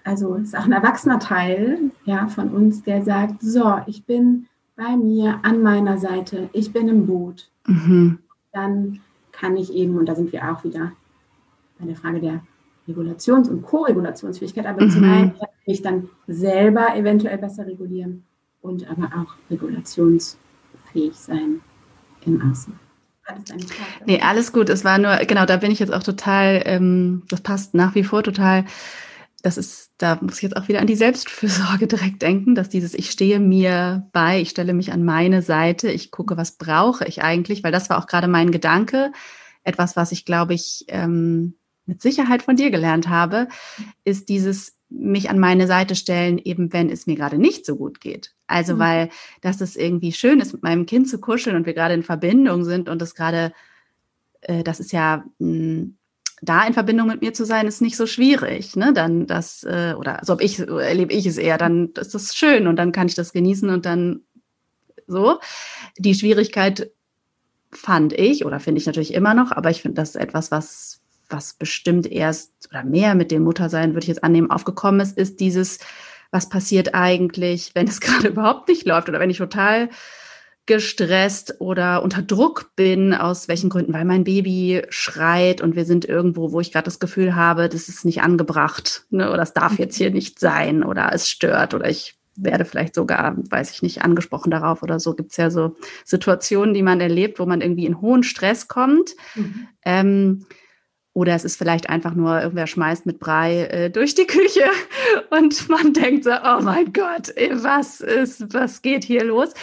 also 0.02 0.34
es 0.36 0.48
ist 0.48 0.56
auch 0.56 0.64
ein 0.64 0.72
erwachsener 0.72 1.18
Teil, 1.18 1.90
ja, 2.04 2.26
von 2.28 2.50
uns, 2.50 2.82
der 2.82 3.02
sagt, 3.02 3.42
so, 3.42 3.80
ich 3.86 4.04
bin 4.04 4.46
bei 4.76 4.96
mir 4.96 5.40
an 5.42 5.62
meiner 5.62 5.98
Seite, 5.98 6.48
ich 6.52 6.72
bin 6.72 6.88
im 6.88 7.06
Boot. 7.06 7.50
Mhm. 7.66 8.18
Dann 8.52 9.00
kann 9.32 9.56
ich 9.56 9.72
eben, 9.72 9.98
und 9.98 10.06
da 10.06 10.14
sind 10.14 10.32
wir 10.32 10.50
auch 10.50 10.64
wieder 10.64 10.92
bei 11.78 11.86
der 11.86 11.96
Frage 11.96 12.20
der 12.20 12.40
Regulations- 12.88 13.48
und 13.48 13.62
Co-Regulationsfähigkeit, 13.62 14.66
aber 14.66 14.84
mhm. 14.84 14.90
zum 14.90 15.04
einen 15.04 15.34
kann 15.64 15.74
ich 15.74 15.82
dann 15.82 16.08
selber 16.26 16.94
eventuell 16.96 17.38
besser 17.38 17.66
regulieren 17.66 18.24
und 18.60 18.88
aber 18.90 19.10
auch 19.16 19.34
regulationsfähig 19.50 21.14
sein 21.14 21.60
im 22.26 22.50
Außen. 22.50 22.78
Nee, 24.04 24.20
alles 24.20 24.52
gut. 24.52 24.68
Es 24.68 24.84
war 24.84 24.98
nur, 24.98 25.16
genau, 25.26 25.46
da 25.46 25.56
bin 25.56 25.70
ich 25.70 25.78
jetzt 25.78 25.92
auch 25.92 26.02
total, 26.02 26.62
ähm, 26.66 27.22
das 27.30 27.40
passt 27.40 27.74
nach 27.74 27.94
wie 27.94 28.04
vor 28.04 28.22
total. 28.22 28.66
Das 29.42 29.56
ist, 29.56 29.92
da 29.98 30.18
muss 30.20 30.36
ich 30.36 30.42
jetzt 30.42 30.56
auch 30.56 30.68
wieder 30.68 30.80
an 30.80 30.86
die 30.86 30.94
Selbstfürsorge 30.94 31.86
direkt 31.88 32.20
denken, 32.20 32.54
dass 32.54 32.68
dieses, 32.68 32.92
ich 32.92 33.10
stehe 33.10 33.40
mir 33.40 34.08
bei, 34.12 34.40
ich 34.40 34.50
stelle 34.50 34.74
mich 34.74 34.92
an 34.92 35.04
meine 35.04 35.40
Seite, 35.40 35.90
ich 35.90 36.10
gucke, 36.10 36.36
was 36.36 36.58
brauche 36.58 37.06
ich 37.06 37.22
eigentlich, 37.22 37.64
weil 37.64 37.72
das 37.72 37.88
war 37.88 37.98
auch 37.98 38.06
gerade 38.06 38.28
mein 38.28 38.50
Gedanke. 38.50 39.12
Etwas, 39.62 39.96
was 39.96 40.12
ich, 40.12 40.26
glaube 40.26 40.52
ich, 40.52 40.84
ähm, 40.88 41.54
mit 41.86 42.02
Sicherheit 42.02 42.42
von 42.42 42.56
dir 42.56 42.70
gelernt 42.70 43.08
habe, 43.08 43.48
ist 44.04 44.28
dieses 44.28 44.76
mich 44.96 45.28
an 45.28 45.38
meine 45.38 45.66
Seite 45.66 45.96
stellen, 45.96 46.38
eben 46.38 46.72
wenn 46.72 46.88
es 46.88 47.06
mir 47.06 47.16
gerade 47.16 47.38
nicht 47.38 47.66
so 47.66 47.76
gut 47.76 48.00
geht. 48.00 48.32
Also, 48.46 48.74
mhm. 48.74 48.78
weil 48.78 49.08
das 49.40 49.60
ist 49.60 49.76
irgendwie 49.76 50.12
schön 50.12 50.40
ist, 50.40 50.52
mit 50.52 50.62
meinem 50.62 50.86
Kind 50.86 51.08
zu 51.08 51.18
kuscheln 51.18 51.56
und 51.56 51.66
wir 51.66 51.74
gerade 51.74 51.94
in 51.94 52.02
Verbindung 52.02 52.64
sind 52.64 52.88
und 52.88 53.02
das 53.02 53.14
gerade, 53.14 53.52
äh, 54.42 54.62
das 54.62 54.80
ist 54.80 54.92
ja, 54.92 55.24
mh, 55.38 55.48
hm, 55.48 55.96
da 56.42 56.66
in 56.66 56.74
Verbindung 56.74 57.06
mit 57.06 57.22
mir 57.22 57.32
zu 57.32 57.46
sein, 57.46 57.66
ist 57.66 57.80
nicht 57.80 57.96
so 57.96 58.06
schwierig. 58.06 58.76
Ne? 58.76 58.92
Dann 58.92 59.26
das, 59.26 59.64
äh, 59.64 59.94
oder 59.96 60.20
so 60.22 60.34
ob 60.34 60.42
ich, 60.42 60.58
erlebe 60.58 61.12
ich 61.12 61.26
es 61.26 61.38
eher, 61.38 61.58
dann 61.58 61.90
ist 61.98 62.14
das 62.14 62.34
schön 62.34 62.66
und 62.66 62.76
dann 62.76 62.92
kann 62.92 63.06
ich 63.06 63.14
das 63.14 63.32
genießen 63.32 63.70
und 63.70 63.86
dann 63.86 64.20
so. 65.06 65.38
Die 65.96 66.14
Schwierigkeit 66.14 66.90
fand 67.72 68.12
ich 68.12 68.44
oder 68.44 68.60
finde 68.60 68.80
ich 68.80 68.86
natürlich 68.86 69.14
immer 69.14 69.34
noch, 69.34 69.52
aber 69.52 69.70
ich 69.70 69.82
finde 69.82 69.96
das 69.96 70.16
etwas, 70.16 70.50
was 70.50 71.00
was 71.28 71.54
bestimmt 71.54 72.10
erst 72.10 72.52
oder 72.70 72.84
mehr 72.84 73.14
mit 73.14 73.30
dem 73.30 73.42
Muttersein, 73.42 73.94
würde 73.94 74.04
ich 74.04 74.08
jetzt 74.08 74.24
annehmen, 74.24 74.50
aufgekommen 74.50 75.00
ist, 75.00 75.16
ist 75.16 75.40
dieses, 75.40 75.78
was 76.30 76.48
passiert 76.48 76.94
eigentlich, 76.94 77.72
wenn 77.74 77.88
es 77.88 78.00
gerade 78.02 78.28
überhaupt 78.28 78.68
nicht 78.68 78.86
läuft 78.86 79.08
oder 79.08 79.20
wenn 79.20 79.30
ich 79.30 79.38
total 79.38 79.88
gestresst 80.66 81.60
oder 81.60 82.02
unter 82.02 82.22
Druck 82.22 82.70
bin, 82.74 83.12
aus 83.12 83.48
welchen 83.48 83.68
Gründen, 83.68 83.92
weil 83.92 84.06
mein 84.06 84.24
Baby 84.24 84.82
schreit 84.88 85.60
und 85.60 85.76
wir 85.76 85.84
sind 85.84 86.06
irgendwo, 86.06 86.52
wo 86.52 86.60
ich 86.60 86.72
gerade 86.72 86.86
das 86.86 87.00
Gefühl 87.00 87.36
habe, 87.36 87.68
das 87.68 87.90
ist 87.90 88.06
nicht 88.06 88.22
angebracht 88.22 89.04
ne, 89.10 89.30
oder 89.30 89.42
es 89.42 89.52
darf 89.52 89.78
jetzt 89.78 89.96
hier 89.96 90.10
nicht 90.10 90.38
sein 90.38 90.82
oder 90.82 91.10
es 91.12 91.28
stört 91.28 91.74
oder 91.74 91.88
ich 91.88 92.14
werde 92.36 92.64
vielleicht 92.64 92.94
sogar, 92.94 93.36
weiß 93.36 93.70
ich 93.72 93.82
nicht, 93.82 94.02
angesprochen 94.02 94.50
darauf 94.50 94.82
oder 94.82 94.98
so. 94.98 95.14
Gibt 95.14 95.32
es 95.32 95.36
ja 95.36 95.50
so 95.50 95.76
Situationen, 96.04 96.74
die 96.74 96.82
man 96.82 97.00
erlebt, 97.00 97.38
wo 97.38 97.46
man 97.46 97.60
irgendwie 97.60 97.86
in 97.86 98.00
hohen 98.00 98.22
Stress 98.22 98.66
kommt. 98.66 99.14
Mhm. 99.34 99.68
Ähm, 99.84 100.46
oder 101.14 101.34
es 101.34 101.44
ist 101.44 101.56
vielleicht 101.56 101.88
einfach 101.88 102.14
nur, 102.14 102.42
irgendwer 102.42 102.66
schmeißt 102.66 103.06
mit 103.06 103.20
Brei 103.20 103.62
äh, 103.66 103.90
durch 103.90 104.14
die 104.16 104.26
Küche 104.26 104.64
und 105.30 105.68
man 105.68 105.94
denkt 105.94 106.24
so, 106.24 106.32
oh 106.32 106.60
mein 106.60 106.92
Gott, 106.92 107.28
was 107.52 108.00
ist, 108.00 108.52
was 108.52 108.82
geht 108.82 109.04
hier 109.04 109.24
los? 109.24 109.54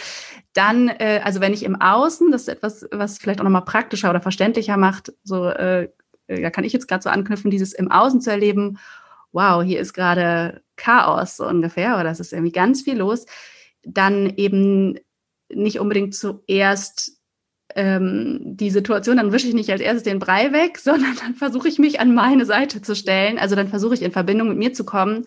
Dann, 0.54 0.88
äh, 0.88 1.20
also 1.22 1.40
wenn 1.40 1.52
ich 1.52 1.62
im 1.62 1.80
Außen, 1.80 2.32
das 2.32 2.42
ist 2.42 2.48
etwas, 2.48 2.86
was 2.90 3.18
vielleicht 3.18 3.40
auch 3.40 3.44
nochmal 3.44 3.66
praktischer 3.66 4.08
oder 4.08 4.22
verständlicher 4.22 4.78
macht, 4.78 5.12
so, 5.22 5.48
äh, 5.48 5.90
da 6.26 6.50
kann 6.50 6.64
ich 6.64 6.72
jetzt 6.72 6.88
gerade 6.88 7.02
so 7.02 7.10
anknüpfen, 7.10 7.50
dieses 7.50 7.74
im 7.74 7.90
Außen 7.90 8.22
zu 8.22 8.30
erleben, 8.30 8.78
wow, 9.32 9.62
hier 9.62 9.80
ist 9.80 9.92
gerade 9.92 10.62
Chaos 10.76 11.36
so 11.36 11.46
ungefähr, 11.46 11.98
oder 12.00 12.10
es 12.10 12.20
ist 12.20 12.32
irgendwie 12.32 12.52
ganz 12.52 12.82
viel 12.82 12.96
los, 12.96 13.26
dann 13.82 14.30
eben 14.36 14.98
nicht 15.50 15.80
unbedingt 15.80 16.14
zuerst 16.14 17.21
ähm, 17.74 18.40
die 18.42 18.70
Situation, 18.70 19.16
dann 19.16 19.32
wische 19.32 19.48
ich 19.48 19.54
nicht 19.54 19.70
als 19.70 19.80
erstes 19.80 20.02
den 20.02 20.18
Brei 20.18 20.52
weg, 20.52 20.78
sondern 20.82 21.16
dann 21.16 21.34
versuche 21.34 21.68
ich 21.68 21.78
mich 21.78 22.00
an 22.00 22.14
meine 22.14 22.44
Seite 22.44 22.82
zu 22.82 22.94
stellen. 22.94 23.38
Also 23.38 23.56
dann 23.56 23.68
versuche 23.68 23.94
ich 23.94 24.02
in 24.02 24.12
Verbindung 24.12 24.48
mit 24.48 24.58
mir 24.58 24.72
zu 24.72 24.84
kommen 24.84 25.26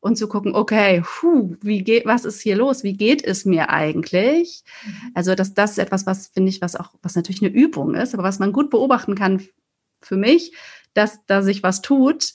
und 0.00 0.16
zu 0.16 0.28
gucken, 0.28 0.54
okay, 0.54 1.02
puh, 1.04 1.56
wie 1.60 1.82
geht, 1.82 2.06
was 2.06 2.24
ist 2.24 2.40
hier 2.40 2.56
los? 2.56 2.84
Wie 2.84 2.96
geht 2.96 3.24
es 3.24 3.44
mir 3.44 3.70
eigentlich? 3.70 4.62
Mhm. 4.84 5.12
Also 5.14 5.34
das, 5.34 5.54
das 5.54 5.72
ist 5.72 5.78
etwas, 5.78 6.06
was 6.06 6.28
finde 6.28 6.50
ich, 6.50 6.60
was 6.60 6.76
auch, 6.76 6.94
was 7.02 7.16
natürlich 7.16 7.42
eine 7.42 7.52
Übung 7.52 7.94
ist, 7.94 8.14
aber 8.14 8.22
was 8.22 8.38
man 8.38 8.52
gut 8.52 8.70
beobachten 8.70 9.14
kann 9.14 9.42
für 10.00 10.16
mich, 10.16 10.52
dass 10.94 11.24
da 11.26 11.42
sich 11.42 11.62
was 11.62 11.82
tut, 11.82 12.34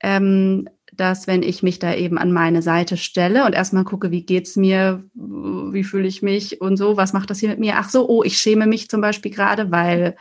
ähm, 0.00 0.68
dass 0.96 1.26
wenn 1.26 1.42
ich 1.42 1.62
mich 1.62 1.78
da 1.78 1.94
eben 1.94 2.18
an 2.18 2.32
meine 2.32 2.62
Seite 2.62 2.96
stelle 2.96 3.44
und 3.44 3.54
erstmal 3.54 3.84
gucke, 3.84 4.10
wie 4.10 4.22
geht's 4.22 4.56
mir, 4.56 5.04
wie 5.14 5.84
fühle 5.84 6.08
ich 6.08 6.22
mich 6.22 6.60
und 6.60 6.76
so, 6.76 6.96
was 6.96 7.12
macht 7.12 7.30
das 7.30 7.38
hier 7.38 7.50
mit 7.50 7.58
mir? 7.58 7.74
Ach 7.76 7.88
so, 7.88 8.08
oh, 8.08 8.22
ich 8.22 8.38
schäme 8.38 8.66
mich 8.66 8.88
zum 8.88 9.00
Beispiel 9.00 9.30
gerade, 9.30 9.70
weil, 9.70 10.16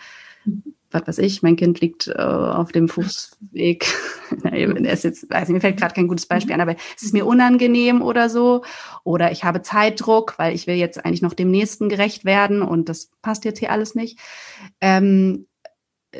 was 0.91 1.07
weiß 1.07 1.17
ich, 1.19 1.41
mein 1.41 1.55
Kind 1.55 1.81
liegt 1.81 2.07
äh, 2.07 2.13
auf 2.13 2.71
dem 2.71 2.87
Fußweg. 2.87 3.85
er 4.43 4.93
ist 4.93 5.03
jetzt, 5.03 5.29
weiß 5.29 5.47
nicht, 5.47 5.55
mir 5.55 5.61
fällt 5.61 5.77
gerade 5.77 5.93
kein 5.93 6.07
gutes 6.07 6.25
Beispiel 6.25 6.53
an, 6.53 6.61
aber 6.61 6.75
es 6.95 7.03
ist 7.03 7.13
mir 7.13 7.25
unangenehm 7.25 8.01
oder 8.01 8.29
so. 8.29 8.63
Oder 9.03 9.31
ich 9.31 9.43
habe 9.43 9.61
Zeitdruck, 9.61 10.35
weil 10.37 10.53
ich 10.53 10.67
will 10.67 10.75
jetzt 10.75 11.03
eigentlich 11.05 11.21
noch 11.21 11.33
dem 11.33 11.51
Nächsten 11.51 11.89
gerecht 11.89 12.25
werden 12.25 12.61
und 12.61 12.89
das 12.89 13.11
passt 13.21 13.45
jetzt 13.45 13.59
hier 13.59 13.71
alles 13.71 13.95
nicht. 13.95 14.19
Ähm, 14.81 15.47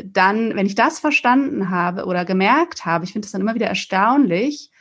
dann, 0.04 0.56
wenn 0.56 0.66
ich 0.66 0.76
das 0.76 1.00
verstanden 1.00 1.70
habe 1.70 2.06
oder 2.06 2.26
gemerkt 2.26 2.86
habe, 2.86 3.06
ich 3.06 3.14
finde 3.14 3.26
es 3.26 3.32
dann 3.32 3.42
immer 3.42 3.56
wieder 3.56 3.68
erstaunlich, 3.68 4.72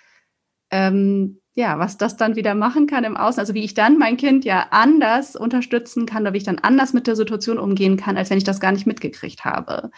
ähm, 0.71 1.41
ja, 1.55 1.79
was 1.79 1.97
das 1.97 2.17
dann 2.17 2.35
wieder 2.35 2.55
machen 2.55 2.87
kann 2.87 3.05
im 3.05 3.17
Außen, 3.17 3.39
also 3.39 3.55
wie 3.55 3.65
ich 3.65 3.75
dann 3.75 3.97
mein 3.97 4.17
Kind 4.17 4.45
ja 4.45 4.67
anders 4.71 5.37
unterstützen 5.37 6.05
kann 6.05 6.23
oder 6.23 6.33
wie 6.33 6.39
ich 6.39 6.45
dann 6.45 6.59
anders 6.59 6.93
mit 6.93 7.07
der 7.07 7.15
Situation 7.15 7.59
umgehen 7.59 7.97
kann, 7.97 8.17
als 8.17 8.31
wenn 8.31 8.39
ich 8.39 8.45
das 8.45 8.59
gar 8.59 8.73
nicht 8.73 8.87
mitgekriegt 8.87 9.45
habe, 9.45 9.91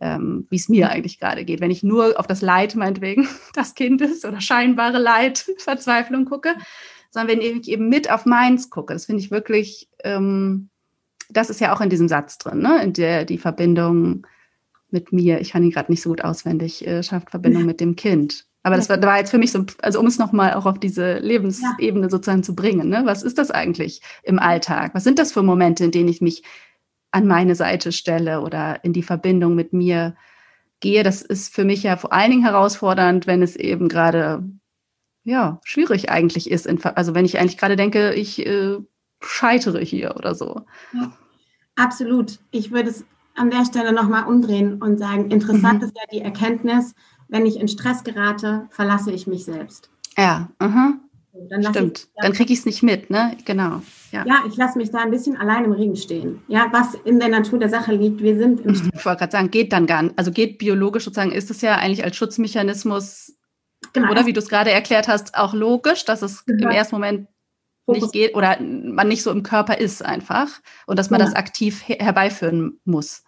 ähm, 0.00 0.48
wie 0.50 0.56
es 0.56 0.68
mir 0.68 0.90
eigentlich 0.90 1.20
gerade 1.20 1.44
geht. 1.44 1.60
Wenn 1.60 1.70
ich 1.70 1.84
nur 1.84 2.18
auf 2.18 2.26
das 2.26 2.42
Leid 2.42 2.74
meinetwegen 2.74 3.28
das 3.54 3.74
Kindes 3.74 4.24
oder 4.24 4.40
scheinbare 4.40 4.98
Leid, 4.98 5.46
Verzweiflung 5.58 6.24
gucke, 6.24 6.56
sondern 7.10 7.36
wenn 7.36 7.40
ich 7.40 7.68
eben 7.68 7.88
mit 7.88 8.10
auf 8.10 8.26
meins 8.26 8.68
gucke, 8.70 8.92
das 8.92 9.06
finde 9.06 9.22
ich 9.22 9.30
wirklich, 9.30 9.88
ähm, 10.02 10.70
das 11.28 11.50
ist 11.50 11.60
ja 11.60 11.72
auch 11.72 11.80
in 11.80 11.90
diesem 11.90 12.08
Satz 12.08 12.38
drin, 12.38 12.58
ne? 12.58 12.82
in 12.82 12.92
der 12.92 13.24
die 13.24 13.38
Verbindung 13.38 14.26
mit 14.92 15.12
mir, 15.12 15.40
ich 15.40 15.50
kann 15.52 15.62
ihn 15.62 15.70
gerade 15.70 15.90
nicht 15.90 16.02
so 16.02 16.10
gut 16.10 16.22
auswendig, 16.22 16.86
äh, 16.86 17.02
schafft 17.02 17.30
Verbindung 17.30 17.64
mit 17.64 17.80
dem 17.80 17.96
Kind. 17.96 18.46
Aber 18.62 18.76
das 18.76 18.88
war, 18.88 19.00
war 19.02 19.18
jetzt 19.18 19.30
für 19.30 19.38
mich 19.38 19.52
so, 19.52 19.64
also 19.80 20.00
um 20.00 20.06
es 20.06 20.18
nochmal 20.18 20.52
auch 20.54 20.66
auf 20.66 20.78
diese 20.78 21.18
Lebensebene 21.18 22.06
ja. 22.06 22.10
sozusagen 22.10 22.42
zu 22.42 22.54
bringen. 22.54 22.88
Ne? 22.88 23.02
Was 23.04 23.22
ist 23.22 23.38
das 23.38 23.50
eigentlich 23.50 24.02
im 24.22 24.38
Alltag? 24.38 24.94
Was 24.94 25.04
sind 25.04 25.18
das 25.18 25.32
für 25.32 25.42
Momente, 25.42 25.84
in 25.84 25.90
denen 25.90 26.08
ich 26.08 26.20
mich 26.20 26.42
an 27.10 27.26
meine 27.26 27.54
Seite 27.54 27.90
stelle 27.92 28.42
oder 28.42 28.84
in 28.84 28.92
die 28.92 29.02
Verbindung 29.02 29.54
mit 29.54 29.72
mir 29.72 30.14
gehe? 30.80 31.02
Das 31.02 31.22
ist 31.22 31.54
für 31.54 31.64
mich 31.64 31.82
ja 31.82 31.96
vor 31.96 32.12
allen 32.12 32.30
Dingen 32.30 32.44
herausfordernd, 32.44 33.26
wenn 33.26 33.42
es 33.42 33.56
eben 33.56 33.88
gerade 33.88 34.44
ja 35.24 35.60
schwierig 35.64 36.10
eigentlich 36.10 36.50
ist. 36.50 36.68
also 36.84 37.14
wenn 37.14 37.24
ich 37.24 37.38
eigentlich 37.38 37.58
gerade 37.58 37.76
denke, 37.76 38.12
ich 38.12 38.44
äh, 38.46 38.76
scheitere 39.22 39.82
hier 39.82 40.16
oder 40.16 40.34
so. 40.34 40.62
Ja, 40.92 41.12
absolut. 41.76 42.38
Ich 42.50 42.72
würde 42.72 42.90
es 42.90 43.04
an 43.40 43.50
der 43.50 43.64
Stelle 43.64 43.92
nochmal 43.92 44.26
umdrehen 44.26 44.82
und 44.82 44.98
sagen, 44.98 45.30
interessant 45.30 45.80
mhm. 45.80 45.88
ist 45.88 45.96
ja 45.96 46.02
die 46.12 46.20
Erkenntnis, 46.20 46.94
wenn 47.28 47.46
ich 47.46 47.58
in 47.58 47.68
Stress 47.68 48.04
gerate, 48.04 48.66
verlasse 48.70 49.10
ich 49.12 49.26
mich 49.26 49.44
selbst. 49.44 49.90
Ja, 50.16 50.50
aha. 50.58 50.94
Dann 51.48 51.62
Stimmt, 51.62 51.98
ich, 51.98 52.22
dann 52.22 52.32
kriege 52.32 52.52
ich 52.52 52.58
es 52.58 52.66
nicht 52.66 52.82
mit, 52.82 53.08
ne? 53.08 53.36
Genau. 53.44 53.82
Ja, 54.10 54.24
ja 54.26 54.42
ich 54.46 54.56
lasse 54.56 54.76
mich 54.76 54.90
da 54.90 54.98
ein 54.98 55.10
bisschen 55.10 55.36
allein 55.36 55.64
im 55.64 55.72
Regen 55.72 55.96
stehen. 55.96 56.42
Ja, 56.48 56.66
was 56.72 56.94
in 57.04 57.20
der 57.20 57.28
Natur 57.28 57.58
der 57.58 57.68
Sache 57.68 57.94
liegt, 57.94 58.20
wir 58.20 58.36
sind 58.36 58.60
im 58.60 58.74
Stress. 58.74 58.90
Ich 58.92 59.06
wollte 59.06 59.20
gerade 59.20 59.32
sagen, 59.32 59.50
geht 59.50 59.72
dann 59.72 59.86
gar 59.86 60.02
nicht. 60.02 60.18
Also 60.18 60.32
geht 60.32 60.58
biologisch 60.58 61.04
sozusagen, 61.04 61.32
ist 61.32 61.50
es 61.50 61.60
ja 61.62 61.76
eigentlich 61.76 62.04
als 62.04 62.16
Schutzmechanismus, 62.16 63.38
genau. 63.92 64.10
oder 64.10 64.26
wie 64.26 64.32
du 64.32 64.40
es 64.40 64.48
gerade 64.48 64.70
erklärt 64.70 65.08
hast, 65.08 65.36
auch 65.36 65.54
logisch, 65.54 66.04
dass 66.04 66.22
es 66.22 66.44
genau. 66.44 66.68
im 66.68 66.74
ersten 66.74 66.96
Moment 66.96 67.28
nicht 67.86 68.12
geht 68.12 68.34
oder 68.34 68.60
man 68.60 69.08
nicht 69.08 69.22
so 69.22 69.30
im 69.30 69.42
Körper 69.42 69.78
ist 69.78 70.04
einfach 70.04 70.48
und 70.86 70.98
dass 70.98 71.10
man 71.10 71.20
genau. 71.20 71.30
das 71.30 71.38
aktiv 71.38 71.82
her 71.86 71.96
herbeiführen 72.00 72.80
muss. 72.84 73.24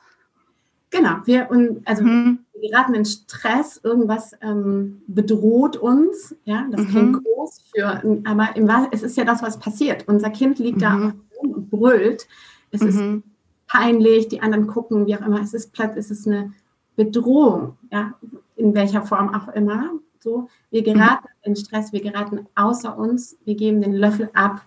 Genau, 0.93 1.17
wir 1.25 1.51
und 1.51 1.81
also 1.89 2.05
mhm. 2.05 2.41
wir 2.53 2.69
geraten 2.71 2.95
in 2.95 3.07
Stress, 3.07 3.81
irgendwas 3.83 4.37
ähm, 4.43 5.01
bedroht 5.07 5.79
uns, 5.79 6.37
ja, 6.45 6.67
das 6.71 6.87
klingt 6.87 7.13
mhm. 7.13 7.25
groß 7.25 7.63
für, 7.75 8.03
aber 8.25 8.55
im, 8.55 8.71
es 8.93 9.03
ist 9.03 9.17
ja 9.17 9.25
das, 9.25 9.43
was 9.43 9.59
passiert. 9.59 10.07
Unser 10.07 10.29
Kind 10.29 10.59
liegt 10.59 10.77
mhm. 10.77 10.81
da 10.81 11.13
und 11.41 11.71
brüllt. 11.71 12.29
Es 12.71 12.83
ist 12.83 12.97
mhm. 12.97 13.23
peinlich, 13.67 14.29
die 14.29 14.43
anderen 14.43 14.67
gucken, 14.67 15.07
wie 15.07 15.17
auch 15.17 15.23
immer. 15.23 15.41
Es 15.41 15.55
ist 15.55 15.73
platt, 15.73 15.97
es 15.97 16.11
ist 16.11 16.27
eine 16.27 16.53
Bedrohung, 16.95 17.79
ja, 17.91 18.13
in 18.57 18.75
welcher 18.75 19.01
Form 19.01 19.35
auch 19.35 19.49
immer. 19.55 19.93
So, 20.21 20.49
wir 20.71 20.83
mhm. 20.83 20.85
geraten 20.85 21.29
in 21.43 21.57
Stress, 21.57 21.95
wir 21.95 22.03
geraten 22.03 22.47
außer 22.55 22.97
uns, 22.99 23.39
wir 23.47 23.55
geben 23.55 23.81
den 23.81 23.95
Löffel 23.95 24.29
ab 24.35 24.61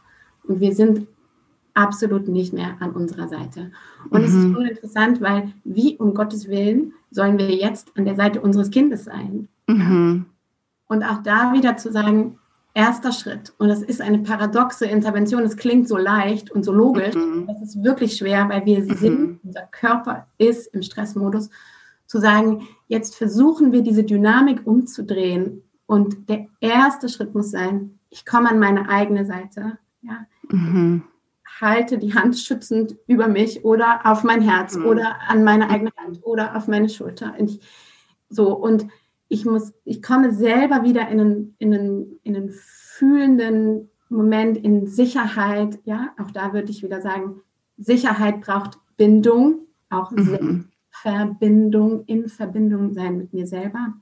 und 0.48 0.60
wir 0.60 0.74
sind 0.74 1.08
absolut 1.76 2.28
nicht 2.28 2.54
mehr 2.54 2.78
an 2.80 2.92
unserer 2.92 3.28
Seite. 3.28 3.72
Und 4.10 4.22
mhm. 4.22 4.26
es 4.26 4.34
ist 4.34 4.46
mhm. 4.46 4.54
schon 4.54 4.66
interessant, 4.66 5.22
weil 5.22 5.54
wie 5.64 5.98
um 5.98 6.14
Gottes 6.14 6.48
Willen 6.48 6.94
sollen 7.12 7.38
wir 7.38 7.52
jetzt 7.52 7.92
an 7.96 8.06
der 8.06 8.16
Seite 8.16 8.42
unseres 8.42 8.72
Kindes 8.72 9.06
sein? 9.06 9.48
Mhm. 9.68 10.26
Und 10.88 11.04
auch 11.04 11.22
da 11.22 11.54
wieder 11.54 11.78
zu 11.78 11.92
sagen, 11.92 12.40
erster 12.74 13.12
Schritt, 13.12 13.54
und 13.58 13.68
das 13.68 13.82
ist 13.82 14.02
eine 14.02 14.20
paradoxe 14.20 14.86
Intervention, 14.86 15.44
es 15.44 15.58
klingt 15.58 15.88
so 15.88 15.98
leicht 15.98 16.52
und 16.52 16.64
so 16.64 16.72
logisch, 16.72 17.16
mhm. 17.16 17.48
das 17.48 17.62
ist 17.62 17.84
wirklich 17.84 18.18
schwer, 18.18 18.48
weil 18.50 18.66
wir 18.66 18.80
mhm. 18.80 18.96
sind, 18.96 19.40
unser 19.44 19.64
Körper 19.72 20.28
ist 20.38 20.74
im 20.74 20.82
Stressmodus, 20.82 21.50
zu 22.08 22.20
sagen, 22.20 22.68
jetzt 22.88 23.16
versuchen 23.16 23.72
wir 23.72 23.82
diese 23.82 24.04
Dynamik 24.04 24.66
umzudrehen. 24.66 25.64
Und 25.88 26.30
der 26.30 26.48
erste 26.60 27.10
Schritt 27.10 27.34
muss 27.34 27.52
sein, 27.52 28.00
ich 28.10 28.26
komme 28.26 28.50
an 28.50 28.60
meine 28.60 28.90
eigene 28.90 29.26
Seite. 29.26 29.80
Ja. 30.04 30.26
Halte 31.62 31.98
die 31.98 32.14
Hand 32.14 32.38
schützend 32.38 32.98
über 33.08 33.28
mich 33.28 33.64
oder 33.64 34.02
auf 34.04 34.24
mein 34.24 34.42
Herz 34.42 34.76
mhm. 34.76 34.86
oder 34.86 35.16
an 35.28 35.44
meine 35.44 35.70
eigene 35.70 35.92
Hand 35.98 36.20
oder 36.24 36.56
auf 36.56 36.68
meine 36.68 36.90
Schulter. 36.90 37.34
Und 37.38 37.50
ich, 37.50 37.60
so, 38.30 38.54
und 38.54 38.88
ich 39.28 39.46
muss, 39.46 39.74
ich 39.86 40.02
komme 40.02 40.34
selber 40.34 40.84
wieder 40.84 41.08
in 41.08 41.20
einen, 41.20 41.56
in 41.60 41.74
einen, 41.74 42.20
in 42.24 42.36
einen 42.36 42.50
fühlenden 42.52 43.90
Moment, 44.10 44.58
in 44.58 44.88
Sicherheit. 44.88 45.80
Ja, 45.86 46.14
auch 46.22 46.32
da 46.32 46.54
würde 46.54 46.72
ich 46.72 46.84
wieder 46.84 47.02
sagen, 47.02 47.42
Sicherheit 47.78 48.42
braucht 48.42 48.80
Bindung, 48.98 49.68
auch 49.90 50.12
mhm. 50.12 50.70
Verbindung, 50.90 52.06
in 52.06 52.28
Verbindung 52.28 52.94
sein 52.94 53.18
mit 53.18 53.34
mir 53.34 53.48
selber. 53.48 53.94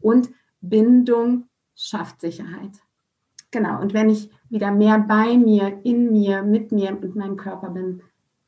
Und 0.00 0.30
Bindung 0.60 1.48
schafft 1.74 2.20
Sicherheit. 2.20 2.72
Genau, 3.50 3.80
und 3.80 3.94
wenn 3.94 4.10
ich 4.10 4.30
wieder 4.50 4.70
mehr 4.72 4.98
bei 4.98 5.36
mir, 5.36 5.80
in 5.84 6.12
mir, 6.12 6.42
mit 6.42 6.72
mir, 6.72 6.92
mit 6.92 7.14
meinem 7.14 7.36
Körper 7.36 7.70
bin, 7.70 8.02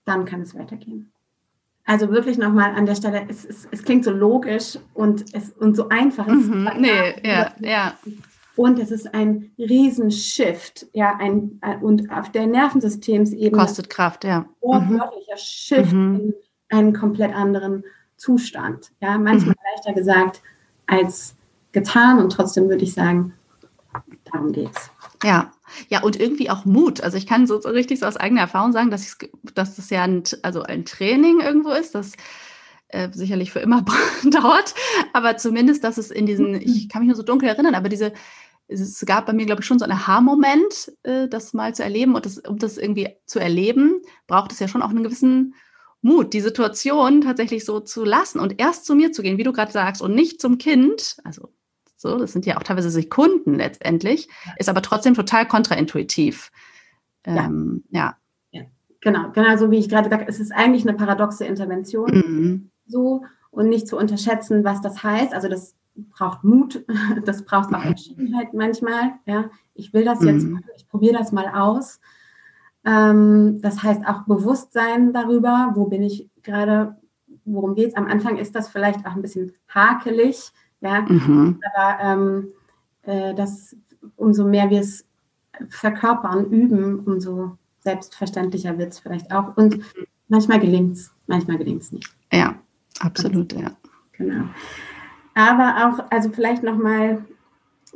dann 0.04 0.24
kann 0.24 0.42
es 0.42 0.54
weitergehen. 0.54 1.12
Also 1.84 2.10
wirklich 2.10 2.38
nochmal 2.38 2.74
an 2.74 2.86
der 2.86 2.94
Stelle, 2.94 3.26
es, 3.28 3.44
es, 3.44 3.66
es, 3.70 3.82
klingt 3.82 4.04
so 4.04 4.12
logisch 4.12 4.78
und, 4.94 5.34
es, 5.34 5.50
und 5.50 5.76
so 5.76 5.88
einfach. 5.88 6.26
Mhm, 6.26 6.70
nee, 6.78 7.14
ja, 7.24 7.52
ja. 7.60 7.94
Und 8.54 8.78
es 8.78 8.90
ist 8.90 9.14
ein 9.14 9.50
Riesenshift, 9.58 10.86
ja, 10.92 11.16
ein, 11.18 11.60
und 11.80 12.10
auf 12.12 12.30
der 12.30 12.46
Nervensystemsebene. 12.46 13.50
Kostet 13.50 13.90
Kraft, 13.90 14.24
ja. 14.24 14.46
Wortwörtlicher 14.60 15.34
mhm. 15.34 15.38
Shift 15.38 15.92
mhm. 15.92 16.14
in 16.20 16.34
einen 16.68 16.92
komplett 16.92 17.34
anderen 17.34 17.84
Zustand. 18.16 18.92
Ja, 19.00 19.18
manchmal 19.18 19.56
mhm. 19.56 19.74
leichter 19.74 19.92
gesagt 19.94 20.42
als 20.86 21.34
getan 21.72 22.18
und 22.18 22.30
trotzdem 22.30 22.68
würde 22.68 22.84
ich 22.84 22.94
sagen, 22.94 23.34
darum 24.30 24.52
geht's. 24.52 24.90
Ja, 25.24 25.50
ja, 25.88 26.02
und 26.02 26.18
irgendwie 26.18 26.50
auch 26.50 26.64
Mut. 26.64 27.00
Also 27.00 27.16
ich 27.16 27.26
kann 27.26 27.46
so, 27.46 27.60
so 27.60 27.68
richtig 27.68 28.00
so 28.00 28.06
aus 28.06 28.16
eigener 28.16 28.42
Erfahrung 28.42 28.72
sagen, 28.72 28.90
dass, 28.90 29.16
dass 29.54 29.76
das 29.76 29.90
ja 29.90 30.02
ein, 30.02 30.22
also 30.42 30.62
ein 30.62 30.84
Training 30.84 31.40
irgendwo 31.40 31.70
ist, 31.70 31.94
das 31.94 32.12
äh, 32.88 33.08
sicherlich 33.12 33.52
für 33.52 33.60
immer 33.60 33.84
dauert, 34.24 34.74
aber 35.12 35.36
zumindest, 35.36 35.84
dass 35.84 35.98
es 35.98 36.10
in 36.10 36.26
diesen, 36.26 36.54
ich 36.54 36.88
kann 36.88 37.02
mich 37.02 37.08
nur 37.08 37.16
so 37.16 37.22
dunkel 37.22 37.48
erinnern, 37.48 37.74
aber 37.74 37.88
diese, 37.88 38.12
es 38.68 39.04
gab 39.06 39.26
bei 39.26 39.32
mir, 39.32 39.46
glaube 39.46 39.60
ich, 39.60 39.66
schon 39.66 39.78
so 39.78 39.84
einen 39.84 39.92
Aha-Moment, 39.92 40.92
äh, 41.02 41.28
das 41.28 41.52
mal 41.52 41.74
zu 41.74 41.82
erleben. 41.82 42.14
Und 42.14 42.26
das, 42.26 42.38
um 42.38 42.58
das 42.58 42.78
irgendwie 42.78 43.08
zu 43.26 43.38
erleben, 43.38 44.00
braucht 44.26 44.52
es 44.52 44.60
ja 44.60 44.68
schon 44.68 44.82
auch 44.82 44.90
einen 44.90 45.02
gewissen 45.02 45.54
Mut, 46.00 46.32
die 46.32 46.40
Situation 46.40 47.20
tatsächlich 47.20 47.64
so 47.64 47.80
zu 47.80 48.04
lassen 48.04 48.40
und 48.40 48.60
erst 48.60 48.86
zu 48.86 48.94
mir 48.94 49.12
zu 49.12 49.22
gehen, 49.22 49.38
wie 49.38 49.44
du 49.44 49.52
gerade 49.52 49.72
sagst, 49.72 50.02
und 50.02 50.14
nicht 50.14 50.40
zum 50.40 50.58
Kind, 50.58 51.16
also 51.22 51.52
so, 52.02 52.18
das 52.18 52.32
sind 52.32 52.44
ja 52.46 52.58
auch 52.58 52.62
teilweise 52.64 52.90
Sekunden 52.90 53.54
letztendlich, 53.54 54.28
ist 54.56 54.68
aber 54.68 54.82
trotzdem 54.82 55.14
total 55.14 55.46
kontraintuitiv. 55.46 56.50
Ähm, 57.24 57.84
ja. 57.90 58.16
ja. 58.50 58.62
Genau, 59.00 59.30
genau 59.30 59.56
so 59.56 59.70
wie 59.70 59.78
ich 59.78 59.88
gerade 59.88 60.08
gesagt 60.08 60.22
habe, 60.22 60.30
es 60.30 60.40
ist 60.40 60.52
eigentlich 60.52 60.86
eine 60.86 60.96
paradoxe 60.96 61.44
Intervention. 61.44 62.10
Mhm. 62.10 62.70
So 62.86 63.22
und 63.50 63.68
nicht 63.68 63.86
zu 63.86 63.96
unterschätzen, 63.96 64.64
was 64.64 64.80
das 64.80 65.02
heißt. 65.02 65.32
Also 65.32 65.48
das 65.48 65.76
braucht 65.94 66.42
Mut, 66.42 66.84
das 67.24 67.44
braucht 67.44 67.72
auch 67.72 67.84
Entschiedenheit 67.84 68.52
manchmal. 68.52 69.12
Ja, 69.26 69.50
ich 69.74 69.92
will 69.92 70.04
das 70.04 70.22
jetzt, 70.24 70.44
mhm. 70.44 70.60
ich 70.76 70.88
probiere 70.88 71.18
das 71.18 71.30
mal 71.30 71.48
aus. 71.54 72.00
Ähm, 72.84 73.60
das 73.62 73.82
heißt 73.82 74.04
auch 74.06 74.22
Bewusstsein 74.22 75.12
darüber, 75.12 75.72
wo 75.74 75.84
bin 75.84 76.02
ich 76.02 76.28
gerade, 76.42 76.96
worum 77.44 77.76
geht 77.76 77.90
es. 77.90 77.94
Am 77.94 78.08
Anfang 78.08 78.38
ist 78.38 78.56
das 78.56 78.68
vielleicht 78.68 79.06
auch 79.06 79.14
ein 79.14 79.22
bisschen 79.22 79.52
hakelig, 79.68 80.52
ja? 80.82 81.02
Mhm. 81.02 81.60
Aber 81.74 82.02
ähm, 82.02 82.48
äh, 83.02 83.34
das, 83.34 83.74
umso 84.16 84.46
mehr 84.46 84.70
wir 84.70 84.80
es 84.80 85.06
verkörpern, 85.68 86.46
üben, 86.50 87.00
umso 87.00 87.56
selbstverständlicher 87.80 88.78
wird 88.78 88.92
es 88.92 88.98
vielleicht 88.98 89.32
auch. 89.32 89.56
Und 89.56 89.80
manchmal 90.28 90.60
gelingt 90.60 90.96
es, 90.96 91.12
manchmal 91.26 91.58
gelingt 91.58 91.82
es 91.82 91.92
nicht. 91.92 92.08
Ja, 92.32 92.54
absolut, 93.00 93.52
ja. 93.52 93.70
Genau. 94.12 94.44
Aber 95.34 95.88
auch, 95.88 96.10
also 96.10 96.28
vielleicht 96.30 96.62
nochmal 96.62 97.24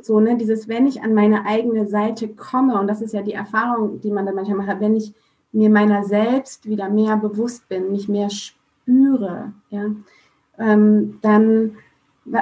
so, 0.01 0.19
ne, 0.19 0.37
dieses, 0.37 0.67
wenn 0.67 0.87
ich 0.87 1.01
an 1.01 1.13
meine 1.13 1.45
eigene 1.45 1.87
Seite 1.87 2.27
komme, 2.29 2.79
und 2.79 2.87
das 2.87 3.01
ist 3.01 3.13
ja 3.13 3.21
die 3.21 3.33
Erfahrung, 3.33 4.01
die 4.01 4.11
man 4.11 4.25
dann 4.25 4.35
manchmal 4.35 4.57
macht, 4.57 4.79
wenn 4.79 4.95
ich 4.95 5.13
mir 5.51 5.69
meiner 5.69 6.03
selbst 6.03 6.67
wieder 6.67 6.89
mehr 6.89 7.17
bewusst 7.17 7.67
bin, 7.69 7.91
mich 7.91 8.07
mehr 8.07 8.29
spüre, 8.29 9.53
ja, 9.69 9.85
ähm, 10.59 11.19
dann 11.21 11.77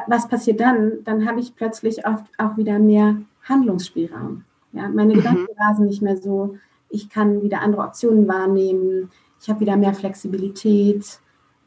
was 0.08 0.28
passiert 0.28 0.60
dann? 0.60 1.04
Dann 1.04 1.28
habe 1.28 1.40
ich 1.40 1.56
plötzlich 1.56 2.06
oft 2.06 2.26
auch 2.38 2.58
wieder 2.58 2.80
mehr 2.80 3.18
Handlungsspielraum. 3.44 4.44
Ja, 4.74 4.90
meine 4.90 5.14
mhm. 5.14 5.18
Gedanken 5.18 5.48
rasen 5.58 5.86
nicht 5.86 6.02
mehr 6.02 6.18
so. 6.18 6.58
Ich 6.90 7.10
kann 7.10 7.42
wieder 7.42 7.62
andere 7.62 7.84
Optionen 7.84 8.28
wahrnehmen. 8.28 9.12
Ich 9.42 9.50
habe 9.50 9.60
wieder 9.60 9.78
mehr 9.78 9.94
Flexibilität. 9.94 11.20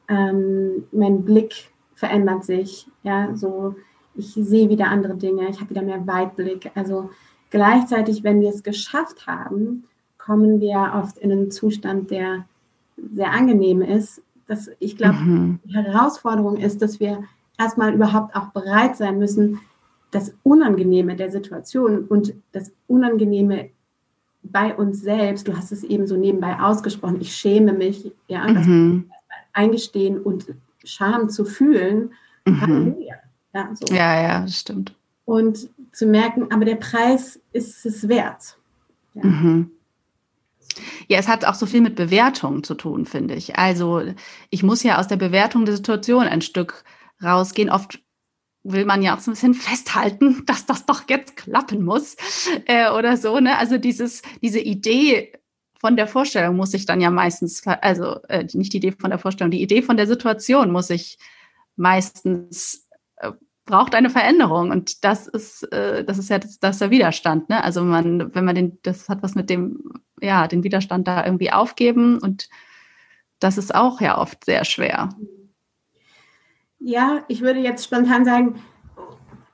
Ähm, 0.08 0.84
mein 0.92 1.24
Blick 1.24 1.70
verändert 1.94 2.44
sich. 2.44 2.88
Ja, 3.02 3.34
so 3.34 3.76
ich 4.14 4.32
sehe 4.34 4.68
wieder 4.68 4.88
andere 4.88 5.16
Dinge. 5.16 5.48
Ich 5.48 5.60
habe 5.60 5.70
wieder 5.70 5.82
mehr 5.82 6.06
Weitblick. 6.06 6.70
Also 6.74 7.10
gleichzeitig, 7.50 8.24
wenn 8.24 8.40
wir 8.40 8.50
es 8.50 8.62
geschafft 8.62 9.26
haben, 9.26 9.84
kommen 10.18 10.60
wir 10.60 10.92
oft 10.94 11.18
in 11.18 11.30
einen 11.32 11.50
Zustand, 11.50 12.10
der 12.10 12.44
sehr 13.14 13.30
angenehm 13.30 13.80
ist. 13.80 14.22
Dass 14.48 14.70
ich 14.80 14.96
glaube, 14.96 15.18
mhm. 15.18 15.60
die 15.64 15.74
Herausforderung 15.74 16.56
ist, 16.56 16.82
dass 16.82 17.00
wir 17.00 17.24
erstmal 17.58 17.92
überhaupt 17.92 18.34
auch 18.34 18.48
bereit 18.48 18.96
sein 18.96 19.18
müssen, 19.18 19.60
das 20.10 20.32
Unangenehme 20.42 21.16
der 21.16 21.30
Situation 21.30 22.04
und 22.04 22.34
das 22.52 22.72
Unangenehme 22.86 23.70
bei 24.42 24.74
uns 24.74 25.02
selbst, 25.02 25.48
du 25.48 25.56
hast 25.56 25.72
es 25.72 25.82
eben 25.82 26.06
so 26.06 26.16
nebenbei 26.16 26.58
ausgesprochen, 26.58 27.20
ich 27.20 27.34
schäme 27.34 27.72
mich, 27.72 28.10
ja, 28.28 28.46
mhm. 28.46 29.10
eingestehen 29.52 30.18
und 30.18 30.46
Scham 30.84 31.28
zu 31.28 31.44
fühlen. 31.44 32.12
Mhm. 32.46 32.96
Ja, 33.52 33.70
so. 33.74 33.94
ja, 33.94 34.22
ja, 34.22 34.40
das 34.42 34.60
stimmt. 34.60 34.94
Und 35.24 35.68
zu 35.92 36.06
merken, 36.06 36.50
aber 36.50 36.64
der 36.64 36.76
Preis 36.76 37.40
ist 37.52 37.84
es 37.84 38.08
wert. 38.08 38.56
Ja. 39.14 39.24
Mhm. 39.24 39.70
Ja, 41.08 41.18
es 41.18 41.28
hat 41.28 41.44
auch 41.44 41.54
so 41.54 41.66
viel 41.66 41.80
mit 41.80 41.96
Bewertung 41.96 42.62
zu 42.62 42.74
tun, 42.74 43.04
finde 43.04 43.34
ich. 43.34 43.56
Also 43.56 44.02
ich 44.50 44.62
muss 44.62 44.82
ja 44.82 44.98
aus 44.98 45.08
der 45.08 45.16
Bewertung 45.16 45.64
der 45.64 45.76
Situation 45.76 46.26
ein 46.26 46.40
Stück 46.40 46.84
rausgehen. 47.22 47.70
Oft 47.70 48.00
will 48.62 48.84
man 48.84 49.02
ja 49.02 49.16
auch 49.16 49.20
so 49.20 49.30
ein 49.30 49.34
bisschen 49.34 49.54
festhalten, 49.54 50.42
dass 50.46 50.66
das 50.66 50.86
doch 50.86 51.02
jetzt 51.08 51.36
klappen 51.36 51.84
muss 51.84 52.16
äh, 52.66 52.90
oder 52.90 53.16
so. 53.16 53.38
Ne? 53.40 53.56
Also 53.56 53.78
dieses, 53.78 54.22
diese 54.42 54.60
Idee 54.60 55.32
von 55.80 55.96
der 55.96 56.08
Vorstellung 56.08 56.56
muss 56.56 56.74
ich 56.74 56.86
dann 56.86 57.00
ja 57.00 57.10
meistens, 57.10 57.66
also 57.66 58.20
äh, 58.28 58.46
nicht 58.52 58.72
die 58.72 58.78
Idee 58.78 58.92
von 58.92 59.10
der 59.10 59.18
Vorstellung, 59.18 59.50
die 59.50 59.62
Idee 59.62 59.82
von 59.82 59.96
der 59.96 60.06
Situation 60.06 60.72
muss 60.72 60.90
ich 60.90 61.18
meistens 61.76 62.88
äh, 63.16 63.30
braucht 63.64 63.94
eine 63.94 64.10
Veränderung 64.10 64.70
und 64.70 65.04
das 65.04 65.28
ist 65.28 65.62
äh, 65.72 66.02
das 66.04 66.18
ist 66.18 66.30
ja 66.30 66.38
das, 66.38 66.58
das 66.58 66.76
ist 66.76 66.80
der 66.80 66.90
Widerstand. 66.90 67.48
Ne? 67.48 67.62
Also 67.62 67.84
man, 67.84 68.34
wenn 68.34 68.44
man 68.44 68.54
den, 68.54 68.78
das 68.82 69.08
hat 69.08 69.22
was 69.22 69.34
mit 69.34 69.50
dem 69.50 69.78
ja 70.20 70.48
den 70.48 70.64
Widerstand 70.64 71.06
da 71.06 71.24
irgendwie 71.24 71.52
aufgeben 71.52 72.18
und 72.18 72.48
das 73.38 73.56
ist 73.56 73.72
auch 73.74 74.00
ja 74.00 74.18
oft 74.18 74.44
sehr 74.44 74.64
schwer. 74.64 75.10
Ja, 76.78 77.24
ich 77.28 77.40
würde 77.40 77.60
jetzt 77.60 77.84
spontan 77.84 78.24
sagen, 78.24 78.60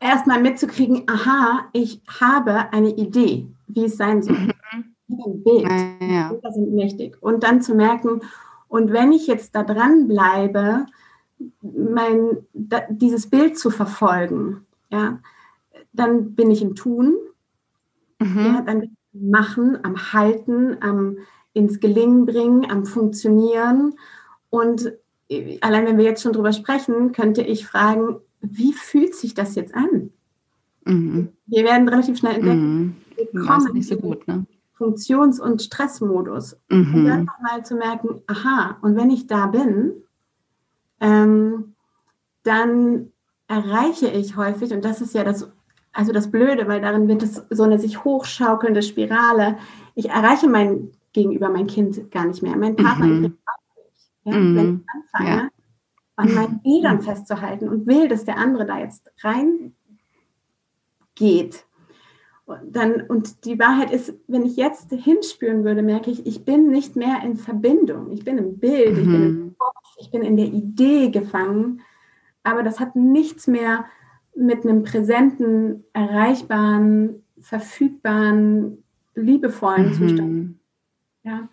erstmal 0.01 0.41
mitzukriegen, 0.41 1.05
aha, 1.09 1.68
ich 1.72 2.03
habe 2.20 2.72
eine 2.72 2.91
Idee, 2.91 3.49
wie 3.66 3.85
es 3.85 3.97
sein 3.97 4.22
soll. 4.22 4.37
Mhm. 4.37 4.53
Ein 5.09 5.43
Bild. 5.43 6.11
Ja. 6.11 6.33
Das 6.43 6.55
sind 6.55 6.75
mächtig. 6.75 7.16
Und 7.20 7.43
dann 7.43 7.61
zu 7.62 7.75
merken, 7.75 8.20
und 8.68 8.93
wenn 8.93 9.12
ich 9.12 9.27
jetzt 9.27 9.55
da 9.55 9.62
dran 9.62 10.09
bleibe, 10.09 10.87
mein, 11.62 12.39
da, 12.53 12.83
dieses 12.89 13.29
Bild 13.29 13.59
zu 13.59 13.70
verfolgen, 13.70 14.66
ja, 14.91 15.20
dann 15.93 16.35
bin 16.35 16.51
ich 16.51 16.62
im 16.62 16.75
Tun, 16.75 17.14
mhm. 18.18 18.39
ja, 18.39 18.62
dann 18.62 18.97
machen, 19.12 19.79
am 19.85 20.12
Halten, 20.12 20.77
am 20.81 21.18
ins 21.55 21.81
Gelingen 21.81 22.27
bringen, 22.27 22.68
am 22.70 22.85
Funktionieren. 22.85 23.95
Und 24.51 24.93
allein 25.61 25.87
wenn 25.87 25.99
wir 25.99 26.05
jetzt 26.05 26.22
schon 26.22 26.33
drüber 26.33 26.53
sprechen, 26.53 27.12
könnte 27.12 27.43
ich 27.43 27.66
fragen, 27.66 28.16
wie 28.41 28.72
fühlt 28.72 29.14
sich 29.14 29.35
das 29.35 29.55
jetzt 29.55 29.75
an? 29.75 30.11
Mhm. 30.85 31.29
Wir 31.47 31.64
werden 31.64 31.89
relativ 31.89 32.18
schnell 32.18 32.35
entdecken, 32.35 32.77
mhm. 32.77 32.95
wir 33.33 33.43
kommen 33.43 33.72
nicht 33.72 33.89
so 33.89 33.97
gut, 33.97 34.27
ne? 34.29 34.47
Funktions- 34.77 35.41
und 35.41 35.62
Stressmodus. 35.62 36.57
Mhm. 36.68 36.95
Und 36.95 37.05
dann 37.07 37.25
nochmal 37.25 37.64
zu 37.64 37.77
merken, 37.77 38.22
aha, 38.27 38.77
und 38.83 38.97
wenn 38.97 39.11
ich 39.11 39.27
da 39.27 39.47
bin, 39.47 39.93
ähm, 41.01 41.75
dann 42.43 43.12
erreiche 43.49 44.09
ich 44.09 44.37
häufig, 44.37 44.72
und 44.72 44.85
das 44.85 45.01
ist 45.01 45.14
ja 45.14 45.25
das, 45.25 45.49
also 45.93 46.12
das 46.12 46.31
Blöde, 46.31 46.66
weil 46.66 46.81
darin 46.81 47.09
wird 47.09 47.22
es 47.22 47.43
so 47.51 47.62
eine 47.62 47.79
sich 47.79 48.05
hochschaukelnde 48.05 48.83
Spirale. 48.83 49.59
Ich 49.95 50.11
erreiche 50.11 50.49
mein 50.49 50.91
Gegenüber, 51.12 51.49
mein 51.49 51.68
Kind 51.68 52.11
gar 52.11 52.27
nicht 52.27 52.43
mehr. 52.43 52.57
Mein 52.57 52.75
Partner 52.75 53.07
mhm. 53.07 53.39
Ja? 54.25 54.37
Mhm. 54.37 54.57
Wenn 54.57 54.81
ich 54.81 54.87
anfange, 54.89 55.37
ja. 55.37 55.49
an 56.16 56.35
meinen 56.35 56.62
Bildern 56.62 57.03
festzuhalten 57.03 57.68
und 57.68 57.87
will, 57.87 58.09
dass 58.09 58.25
der 58.25 58.39
andere 58.39 58.66
da 58.66 58.79
jetzt 58.79 59.12
rein 59.22 59.75
geht. 61.14 61.66
Und, 62.47 62.77
dann, 62.77 63.03
und 63.03 63.47
die 63.47 63.59
Wahrheit 63.59 63.91
ist, 63.91 64.14
wenn 64.27 64.45
ich 64.45 64.57
jetzt 64.57 64.91
hinspüren 64.91 65.64
würde, 65.64 65.83
merke 65.83 66.11
ich, 66.11 66.27
ich 66.27 66.45
bin 66.45 66.68
nicht 66.68 66.95
mehr 66.95 67.22
in 67.25 67.37
Verbindung. 67.37 68.11
Ich 68.11 68.25
bin 68.25 68.37
im 68.37 68.59
Bild, 68.59 68.97
mhm. 68.97 68.99
ich 68.99 69.07
bin 69.07 69.22
im 69.22 69.39
mhm. 69.39 69.55
Kopf, 69.59 69.97
ich 69.99 70.11
bin 70.11 70.22
in 70.22 70.37
der 70.37 70.47
Idee 70.47 71.11
gefangen. 71.11 71.81
Aber 72.43 72.62
das 72.62 72.81
hat 72.81 72.97
nichts 72.97 73.47
mehr 73.47 73.87
mit 74.35 74.64
einem 74.64 74.83
präsenten, 74.83 75.85
erreichbaren, 75.95 77.25
verfügbaren, 77.41 78.85
liebevollen 79.14 79.89
mhm. 79.89 79.95
Zustand. 79.95 80.55
Ja. 81.22 81.49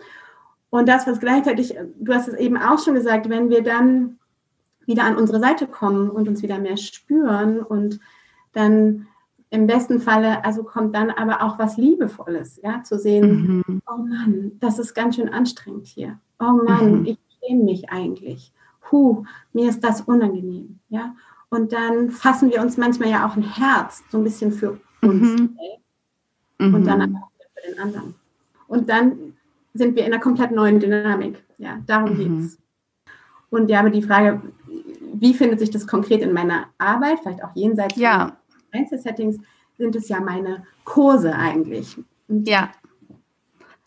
Und 0.72 0.88
das, 0.88 1.06
was 1.06 1.20
gleichzeitig, 1.20 1.76
du 2.00 2.14
hast 2.14 2.30
es 2.30 2.34
eben 2.34 2.58
auch 2.58 2.80
schon 2.80 2.96
gesagt, 2.96 3.30
wenn 3.30 3.50
wir 3.50 3.62
dann 3.62 4.18
wieder 4.86 5.04
an 5.04 5.18
unsere 5.18 5.40
Seite 5.40 5.68
kommen 5.68 6.10
und 6.10 6.28
uns 6.28 6.42
wieder 6.42 6.58
mehr 6.58 6.78
spüren 6.78 7.60
und 7.60 8.00
dann 8.54 9.08
im 9.50 9.68
besten 9.68 10.00
Falle, 10.00 10.46
also 10.46 10.64
kommt 10.64 10.96
dann 10.96 11.12
aber 11.12 11.44
auch 11.44 11.60
was 11.60 11.76
Liebevolles, 11.76 12.62
ja, 12.64 12.84
zu 12.84 12.98
sehen, 12.98 13.64
mhm. 13.68 13.82
oh 13.86 13.98
Mann, 13.98 14.54
das 14.62 14.80
ist 14.80 14.94
ganz 14.94 15.18
schön 15.18 15.28
anstrengend 15.28 15.88
hier. 15.88 16.18
Oh 16.40 16.64
Mann, 16.66 17.02
mhm. 17.02 17.06
ich 17.06 17.20
schäme 17.44 17.66
mich 17.66 17.90
eigentlich. 17.90 18.54
Huh, 18.90 19.26
mir 19.52 19.70
ist 19.70 19.84
das 19.84 20.02
unangenehm, 20.02 20.80
ja. 20.88 21.14
Und 21.50 21.74
dann 21.74 22.12
fassen 22.12 22.50
wir 22.50 22.62
uns 22.62 22.78
manchmal 22.78 23.10
ja 23.10 23.28
auch 23.28 23.36
ein 23.36 23.44
Herz, 23.44 24.04
so 24.10 24.20
ein 24.20 24.24
bisschen 24.24 24.54
für 24.54 24.80
uns 25.02 25.42
mhm. 25.42 25.56
und 26.60 26.88
dann 26.88 27.10
mhm. 27.10 27.18
auch 27.18 27.30
für 27.40 27.70
den 27.70 27.80
anderen. 27.80 28.16
Und 28.70 28.88
dann 28.88 29.34
sind 29.74 29.96
wir 29.96 30.06
in 30.06 30.14
einer 30.14 30.22
komplett 30.22 30.52
neuen 30.52 30.80
Dynamik. 30.80 31.44
Ja, 31.58 31.80
darum 31.86 32.14
mhm. 32.14 32.18
geht 32.18 32.46
es. 32.46 32.58
Und 33.50 33.70
ja, 33.70 33.80
aber 33.80 33.90
die 33.90 34.02
Frage, 34.02 34.42
wie 35.14 35.34
findet 35.34 35.60
sich 35.60 35.70
das 35.70 35.86
konkret 35.88 36.22
in 36.22 36.34
meiner 36.34 36.68
Arbeit, 36.78 37.20
vielleicht 37.22 37.44
auch 37.44 37.56
jenseits 37.56 37.96
ja. 37.98 38.38
Einzelsettings, 38.72 39.38
sind 39.78 39.96
es 39.96 40.08
ja 40.10 40.20
meine 40.20 40.64
Kurse 40.86 41.36
eigentlich. 41.36 41.98
Ja. 42.28 42.72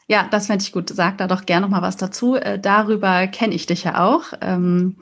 Ja, 0.06 0.28
das 0.30 0.48
fände 0.48 0.62
ich 0.62 0.72
gut. 0.72 0.90
Sag 0.90 1.16
da 1.16 1.26
doch 1.26 1.46
gerne 1.46 1.66
noch 1.66 1.70
mal 1.70 1.80
was 1.80 1.96
dazu. 1.96 2.34
Äh, 2.34 2.58
darüber 2.58 3.26
kenne 3.26 3.54
ich 3.54 3.64
dich 3.64 3.84
ja 3.84 4.04
auch, 4.04 4.34
ähm, 4.42 4.96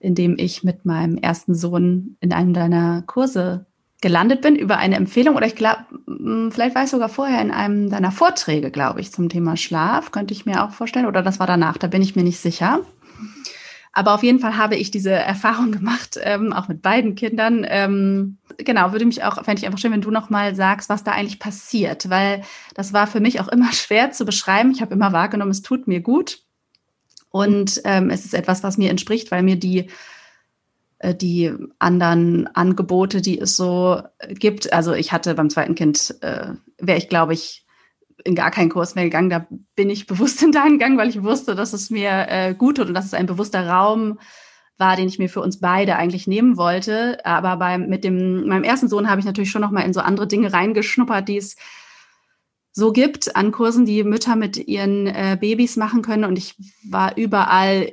indem 0.00 0.36
ich 0.38 0.64
mit 0.64 0.84
meinem 0.84 1.16
ersten 1.16 1.54
Sohn 1.54 2.16
in 2.20 2.32
einem 2.32 2.52
deiner 2.52 3.02
Kurse 3.02 3.66
gelandet 4.04 4.42
bin 4.42 4.54
über 4.54 4.76
eine 4.76 4.96
Empfehlung 4.96 5.34
oder 5.34 5.46
ich 5.46 5.56
glaube, 5.56 5.86
vielleicht 6.50 6.74
war 6.74 6.84
ich 6.84 6.90
sogar 6.90 7.08
vorher 7.08 7.40
in 7.40 7.50
einem 7.50 7.88
deiner 7.88 8.12
Vorträge, 8.12 8.70
glaube 8.70 9.00
ich, 9.00 9.10
zum 9.10 9.30
Thema 9.30 9.56
Schlaf, 9.56 10.10
könnte 10.10 10.34
ich 10.34 10.44
mir 10.44 10.62
auch 10.62 10.72
vorstellen, 10.72 11.06
oder 11.06 11.22
das 11.22 11.40
war 11.40 11.46
danach, 11.46 11.78
da 11.78 11.86
bin 11.86 12.02
ich 12.02 12.14
mir 12.14 12.22
nicht 12.22 12.38
sicher. 12.38 12.80
Aber 13.94 14.12
auf 14.12 14.22
jeden 14.22 14.40
Fall 14.40 14.58
habe 14.58 14.76
ich 14.76 14.90
diese 14.90 15.12
Erfahrung 15.12 15.72
gemacht, 15.72 16.18
ähm, 16.22 16.52
auch 16.52 16.68
mit 16.68 16.82
beiden 16.82 17.14
Kindern. 17.14 17.64
Ähm, 17.66 18.36
genau, 18.58 18.92
würde 18.92 19.06
mich 19.06 19.24
auch, 19.24 19.42
fände 19.42 19.60
ich 19.60 19.64
einfach 19.64 19.78
schön, 19.78 19.92
wenn 19.92 20.02
du 20.02 20.10
nochmal 20.10 20.54
sagst, 20.54 20.90
was 20.90 21.02
da 21.02 21.12
eigentlich 21.12 21.38
passiert, 21.38 22.10
weil 22.10 22.42
das 22.74 22.92
war 22.92 23.06
für 23.06 23.20
mich 23.20 23.40
auch 23.40 23.48
immer 23.48 23.72
schwer 23.72 24.10
zu 24.10 24.26
beschreiben. 24.26 24.70
Ich 24.70 24.82
habe 24.82 24.92
immer 24.92 25.14
wahrgenommen, 25.14 25.50
es 25.50 25.62
tut 25.62 25.88
mir 25.88 26.00
gut. 26.00 26.40
Und 27.30 27.80
ähm, 27.84 28.10
es 28.10 28.26
ist 28.26 28.34
etwas, 28.34 28.62
was 28.62 28.76
mir 28.76 28.90
entspricht, 28.90 29.30
weil 29.30 29.42
mir 29.42 29.56
die 29.56 29.88
die 31.02 31.52
anderen 31.78 32.48
Angebote, 32.54 33.20
die 33.20 33.38
es 33.38 33.56
so 33.56 34.00
gibt. 34.28 34.72
Also 34.72 34.92
ich 34.92 35.12
hatte 35.12 35.34
beim 35.34 35.50
zweiten 35.50 35.74
Kind, 35.74 36.16
äh, 36.20 36.54
wäre 36.78 36.98
ich, 36.98 37.08
glaube 37.08 37.34
ich, 37.34 37.64
in 38.24 38.34
gar 38.34 38.50
keinen 38.50 38.70
Kurs 38.70 38.94
mehr 38.94 39.04
gegangen. 39.04 39.30
Da 39.30 39.46
bin 39.76 39.90
ich 39.90 40.06
bewusst 40.06 40.42
in 40.42 40.52
deinen 40.52 40.78
gegangen, 40.78 40.98
weil 40.98 41.08
ich 41.08 41.22
wusste, 41.22 41.54
dass 41.54 41.72
es 41.72 41.90
mir 41.90 42.26
äh, 42.28 42.54
gut 42.54 42.76
tut 42.76 42.88
und 42.88 42.94
dass 42.94 43.06
es 43.06 43.14
ein 43.14 43.26
bewusster 43.26 43.68
Raum 43.68 44.18
war, 44.76 44.96
den 44.96 45.08
ich 45.08 45.18
mir 45.18 45.28
für 45.28 45.40
uns 45.40 45.60
beide 45.60 45.96
eigentlich 45.96 46.26
nehmen 46.26 46.56
wollte. 46.56 47.24
Aber 47.24 47.56
beim, 47.56 47.88
mit 47.88 48.02
dem, 48.02 48.46
meinem 48.48 48.64
ersten 48.64 48.88
Sohn 48.88 49.08
habe 49.08 49.20
ich 49.20 49.26
natürlich 49.26 49.50
schon 49.50 49.62
noch 49.62 49.70
mal 49.70 49.82
in 49.82 49.92
so 49.92 50.00
andere 50.00 50.26
Dinge 50.26 50.52
reingeschnuppert, 50.52 51.28
die 51.28 51.36
es 51.36 51.56
so 52.72 52.92
gibt 52.92 53.36
an 53.36 53.52
Kursen, 53.52 53.86
die 53.86 54.02
Mütter 54.02 54.34
mit 54.34 54.56
ihren 54.56 55.06
äh, 55.06 55.36
Babys 55.40 55.76
machen 55.76 56.02
können. 56.02 56.24
Und 56.24 56.36
ich 56.36 56.56
war 56.90 57.16
überall 57.16 57.92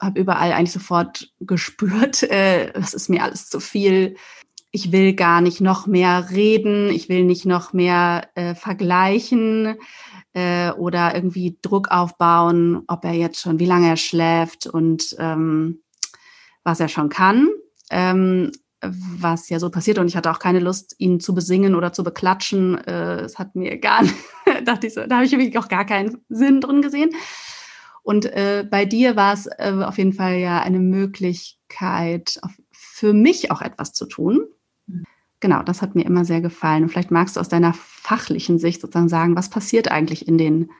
habe 0.00 0.20
überall 0.20 0.52
eigentlich 0.52 0.72
sofort 0.72 1.32
gespürt, 1.40 2.22
äh, 2.30 2.72
das 2.72 2.94
ist 2.94 3.08
mir 3.08 3.22
alles 3.22 3.48
zu 3.48 3.60
viel. 3.60 4.16
Ich 4.70 4.92
will 4.92 5.14
gar 5.14 5.40
nicht 5.40 5.60
noch 5.60 5.86
mehr 5.86 6.30
reden, 6.30 6.90
ich 6.90 7.08
will 7.08 7.24
nicht 7.24 7.46
noch 7.46 7.72
mehr 7.72 8.28
äh, 8.34 8.54
vergleichen 8.54 9.76
äh, 10.34 10.72
oder 10.72 11.14
irgendwie 11.14 11.58
Druck 11.62 11.90
aufbauen, 11.90 12.82
ob 12.86 13.04
er 13.04 13.14
jetzt 13.14 13.40
schon, 13.40 13.58
wie 13.58 13.66
lange 13.66 13.88
er 13.88 13.96
schläft 13.96 14.66
und 14.66 15.16
ähm, 15.18 15.80
was 16.64 16.80
er 16.80 16.88
schon 16.88 17.08
kann. 17.08 17.48
Ähm, 17.90 18.52
was 18.80 19.48
ja 19.48 19.58
so 19.58 19.70
passiert 19.70 19.98
und 19.98 20.06
ich 20.06 20.16
hatte 20.16 20.30
auch 20.30 20.38
keine 20.38 20.60
Lust, 20.60 20.94
ihn 20.98 21.18
zu 21.18 21.34
besingen 21.34 21.74
oder 21.74 21.92
zu 21.92 22.04
beklatschen. 22.04 22.78
Äh, 22.86 23.22
es 23.22 23.38
hat 23.38 23.56
mir 23.56 23.78
gar, 23.78 24.04
dachte 24.64 24.86
ich 24.86 24.94
so, 24.94 25.04
da 25.06 25.16
habe 25.16 25.24
ich 25.24 25.32
wirklich 25.32 25.58
auch 25.58 25.68
gar 25.68 25.84
keinen 25.84 26.18
Sinn 26.28 26.60
drin 26.60 26.82
gesehen. 26.82 27.10
Und 28.08 28.24
äh, 28.24 28.66
bei 28.68 28.86
dir 28.86 29.16
war 29.16 29.34
es 29.34 29.50
äh, 29.58 29.70
auf 29.84 29.98
jeden 29.98 30.14
Fall 30.14 30.36
ja 30.38 30.62
eine 30.62 30.78
Möglichkeit, 30.78 32.38
auf, 32.40 32.52
für 32.70 33.12
mich 33.12 33.50
auch 33.50 33.60
etwas 33.60 33.92
zu 33.92 34.06
tun. 34.06 34.46
Genau, 35.40 35.62
das 35.62 35.82
hat 35.82 35.94
mir 35.94 36.06
immer 36.06 36.24
sehr 36.24 36.40
gefallen. 36.40 36.84
Und 36.84 36.88
vielleicht 36.88 37.10
magst 37.10 37.36
du 37.36 37.40
aus 37.40 37.50
deiner 37.50 37.74
fachlichen 37.74 38.58
Sicht 38.58 38.80
sozusagen 38.80 39.10
sagen, 39.10 39.36
was 39.36 39.50
passiert 39.50 39.90
eigentlich 39.90 40.26
in 40.26 40.38
den 40.38 40.70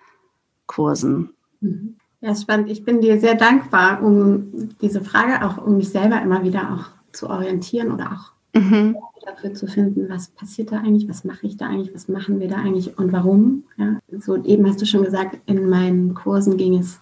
Kursen? 0.67 1.35
Mhm. 1.61 1.97
Ja, 2.23 2.35
spannend. 2.35 2.71
Ich 2.71 2.87
bin 2.87 3.03
dir 3.03 3.21
sehr 3.21 3.35
dankbar, 3.35 4.03
um 4.03 4.71
diese 4.81 5.03
Frage 5.03 5.45
auch, 5.45 5.59
um 5.59 5.77
mich 5.77 5.91
selber 5.91 6.23
immer 6.23 6.45
wieder 6.45 6.73
auch 6.73 6.87
zu 7.13 7.29
orientieren 7.29 7.93
oder 7.93 8.11
auch 8.11 8.59
mhm. 8.59 8.97
dafür 9.27 9.53
zu 9.53 9.67
finden, 9.67 10.09
was 10.09 10.29
passiert 10.29 10.73
da 10.73 10.79
eigentlich, 10.79 11.11
was 11.11 11.25
mache 11.25 11.47
ich 11.47 11.59
da 11.59 11.67
eigentlich, 11.67 11.95
was 11.95 12.09
machen 12.09 12.41
wir 12.41 12.49
da 12.49 12.57
eigentlich 12.57 12.97
und 12.97 13.13
warum. 13.13 13.65
Ja, 13.77 13.99
so 14.19 14.43
eben 14.45 14.67
hast 14.67 14.81
du 14.81 14.87
schon 14.87 15.05
gesagt, 15.05 15.39
in 15.45 15.69
meinen 15.69 16.15
Kursen 16.15 16.57
ging 16.57 16.79
es 16.79 16.99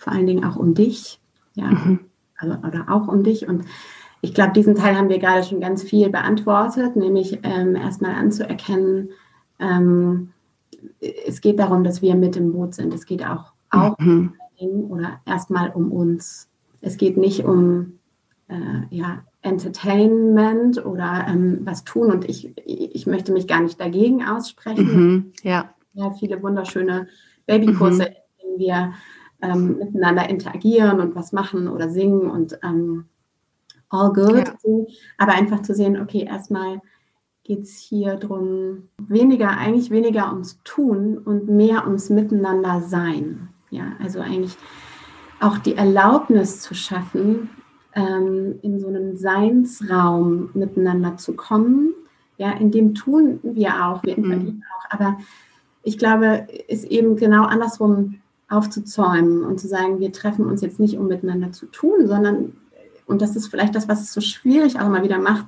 vor 0.00 0.12
allen 0.12 0.26
Dingen 0.26 0.44
auch 0.44 0.56
um 0.56 0.74
dich, 0.74 1.20
ja, 1.54 1.66
mhm. 1.66 2.00
also, 2.36 2.56
oder 2.66 2.86
auch 2.88 3.06
um 3.06 3.22
dich. 3.22 3.46
Und 3.46 3.64
ich 4.22 4.34
glaube, 4.34 4.52
diesen 4.52 4.74
Teil 4.74 4.96
haben 4.96 5.08
wir 5.08 5.18
gerade 5.18 5.44
schon 5.44 5.60
ganz 5.60 5.82
viel 5.82 6.10
beantwortet, 6.10 6.96
nämlich 6.96 7.38
ähm, 7.42 7.76
erstmal 7.76 8.14
anzuerkennen, 8.14 9.10
ähm, 9.58 10.32
es 11.26 11.40
geht 11.40 11.58
darum, 11.58 11.84
dass 11.84 12.02
wir 12.02 12.14
mit 12.14 12.36
im 12.36 12.52
Boot 12.52 12.74
sind. 12.74 12.94
Es 12.94 13.06
geht 13.06 13.24
auch, 13.24 13.52
auch 13.70 13.98
mhm. 13.98 14.34
um 14.56 14.90
oder 14.90 15.20
erstmal 15.26 15.70
um 15.70 15.92
uns. 15.92 16.48
Es 16.80 16.96
geht 16.96 17.16
nicht 17.16 17.44
um 17.44 17.98
äh, 18.48 18.86
ja, 18.90 19.22
Entertainment 19.42 20.84
oder 20.84 21.26
ähm, 21.28 21.60
was 21.64 21.84
tun 21.84 22.10
und 22.10 22.28
ich, 22.28 22.52
ich 22.66 23.06
möchte 23.06 23.32
mich 23.32 23.46
gar 23.46 23.60
nicht 23.60 23.80
dagegen 23.80 24.24
aussprechen. 24.24 24.96
Mhm. 24.96 25.32
Ja. 25.42 25.74
ja. 25.92 26.10
Viele 26.12 26.42
wunderschöne 26.42 27.08
Babykurse, 27.46 28.04
mhm. 28.04 28.08
in 28.08 28.48
denen 28.48 28.58
wir 28.58 28.92
ähm, 29.42 29.78
miteinander 29.78 30.28
interagieren 30.28 31.00
und 31.00 31.14
was 31.14 31.32
machen 31.32 31.68
oder 31.68 31.88
singen 31.88 32.30
und 32.30 32.58
ähm, 32.62 33.06
all 33.88 34.12
good. 34.12 34.48
Ja. 34.64 34.84
Aber 35.18 35.32
einfach 35.32 35.62
zu 35.62 35.74
sehen, 35.74 36.00
okay, 36.00 36.24
erstmal 36.24 36.80
geht 37.44 37.62
es 37.62 37.78
hier 37.78 38.16
darum, 38.16 38.88
weniger, 38.98 39.50
eigentlich 39.56 39.90
weniger 39.90 40.30
ums 40.30 40.60
Tun 40.64 41.18
und 41.18 41.48
mehr 41.48 41.84
ums 41.86 42.10
Miteinander 42.10 42.80
sein. 42.80 43.48
Ja, 43.70 43.92
also 44.02 44.20
eigentlich 44.20 44.56
auch 45.40 45.58
die 45.58 45.76
Erlaubnis 45.76 46.60
zu 46.60 46.74
schaffen, 46.74 47.50
ähm, 47.94 48.58
in 48.62 48.78
so 48.78 48.88
einem 48.88 49.16
Seinsraum 49.16 50.50
miteinander 50.54 51.16
zu 51.16 51.34
kommen. 51.34 51.94
Ja, 52.36 52.52
in 52.52 52.70
dem 52.70 52.94
tun 52.94 53.40
wir 53.42 53.86
auch, 53.86 54.02
wir 54.02 54.18
mhm. 54.18 54.62
auch. 54.76 54.90
Aber 54.90 55.18
ich 55.82 55.98
glaube, 55.98 56.46
ist 56.68 56.84
eben 56.84 57.16
genau 57.16 57.44
andersrum 57.44 58.20
aufzuzäumen 58.50 59.44
und 59.44 59.58
zu 59.58 59.68
sagen, 59.68 60.00
wir 60.00 60.12
treffen 60.12 60.44
uns 60.44 60.60
jetzt 60.60 60.80
nicht, 60.80 60.98
um 60.98 61.06
miteinander 61.06 61.52
zu 61.52 61.66
tun, 61.66 62.06
sondern 62.06 62.52
Und 63.06 63.22
das 63.22 63.34
ist 63.34 63.48
vielleicht 63.48 63.74
das, 63.74 63.88
was 63.88 64.02
es 64.02 64.12
so 64.12 64.20
schwierig 64.20 64.78
auch 64.78 64.86
immer 64.86 65.02
wieder 65.02 65.18
macht, 65.18 65.46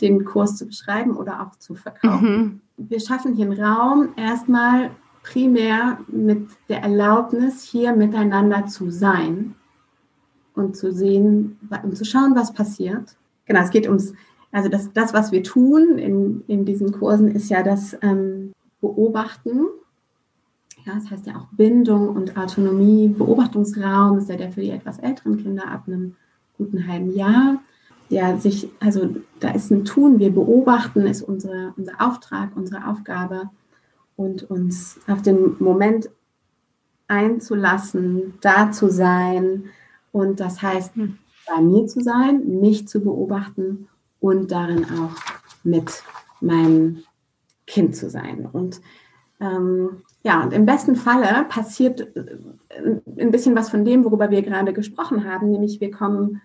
den 0.00 0.24
Kurs 0.24 0.56
zu 0.56 0.66
beschreiben 0.66 1.16
oder 1.16 1.42
auch 1.42 1.56
zu 1.56 1.74
verkaufen. 1.74 2.60
Mhm. 2.76 2.88
Wir 2.88 3.00
schaffen 3.00 3.34
hier 3.34 3.46
einen 3.46 3.60
Raum 3.60 4.10
erstmal 4.16 4.90
primär 5.22 5.98
mit 6.08 6.48
der 6.68 6.82
Erlaubnis, 6.82 7.62
hier 7.62 7.94
miteinander 7.96 8.66
zu 8.66 8.90
sein 8.90 9.54
und 10.54 10.76
zu 10.76 10.92
sehen 10.92 11.58
und 11.82 11.96
zu 11.96 12.04
schauen, 12.04 12.36
was 12.36 12.52
passiert. 12.52 13.16
Genau, 13.46 13.60
es 13.60 13.70
geht 13.70 13.88
ums, 13.88 14.12
also 14.52 14.68
das, 14.68 14.92
das 14.92 15.12
was 15.12 15.32
wir 15.32 15.42
tun 15.42 15.98
in, 15.98 16.44
in 16.46 16.64
diesen 16.64 16.92
Kursen, 16.92 17.28
ist 17.28 17.48
ja 17.48 17.62
das 17.62 17.96
ähm, 18.02 18.52
Beobachten. 18.80 19.66
Ja, 20.84 20.94
das 20.94 21.10
heißt 21.10 21.26
ja 21.26 21.36
auch 21.36 21.46
Bindung 21.52 22.10
und 22.10 22.36
Autonomie. 22.36 23.08
Beobachtungsraum 23.08 24.18
ist 24.18 24.28
ja 24.28 24.36
der 24.36 24.52
für 24.52 24.60
die 24.60 24.70
etwas 24.70 24.98
älteren 24.98 25.38
Kinder 25.38 25.66
ab 25.68 25.84
einem 25.86 26.16
guten 26.58 26.86
halben 26.86 27.14
Jahr. 27.14 27.62
Der 28.10 28.38
sich, 28.38 28.68
also 28.80 29.16
da 29.40 29.52
ist 29.52 29.70
ein 29.70 29.86
Tun, 29.86 30.18
wir 30.18 30.30
beobachten, 30.30 31.06
ist 31.06 31.22
unsere, 31.22 31.72
unser 31.78 31.92
Auftrag, 32.00 32.54
unsere 32.54 32.86
Aufgabe 32.86 33.48
und 34.16 34.42
uns 34.50 35.00
auf 35.06 35.22
den 35.22 35.56
Moment 35.58 36.10
einzulassen, 37.08 38.34
da 38.42 38.70
zu 38.70 38.90
sein. 38.90 39.64
Und 40.12 40.38
das 40.38 40.60
heißt, 40.60 40.96
hm. 40.96 41.16
bei 41.46 41.62
mir 41.62 41.86
zu 41.86 42.02
sein, 42.02 42.60
mich 42.60 42.86
zu 42.88 43.00
beobachten 43.00 43.88
und 44.20 44.50
darin 44.50 44.84
auch 44.84 45.16
mit 45.64 46.02
meinem 46.42 47.04
Kind 47.66 47.96
zu 47.96 48.10
sein. 48.10 48.46
Und 48.52 48.82
ähm, 49.40 50.02
ja, 50.24 50.42
und 50.42 50.54
im 50.54 50.64
besten 50.64 50.96
Falle 50.96 51.44
passiert 51.48 52.00
äh, 52.16 52.38
ein 53.18 53.30
bisschen 53.30 53.54
was 53.54 53.68
von 53.68 53.84
dem, 53.84 54.04
worüber 54.04 54.30
wir 54.30 54.42
gerade 54.42 54.72
gesprochen 54.72 55.30
haben, 55.30 55.50
nämlich 55.50 55.80
wir 55.80 55.90
kommen 55.90 56.40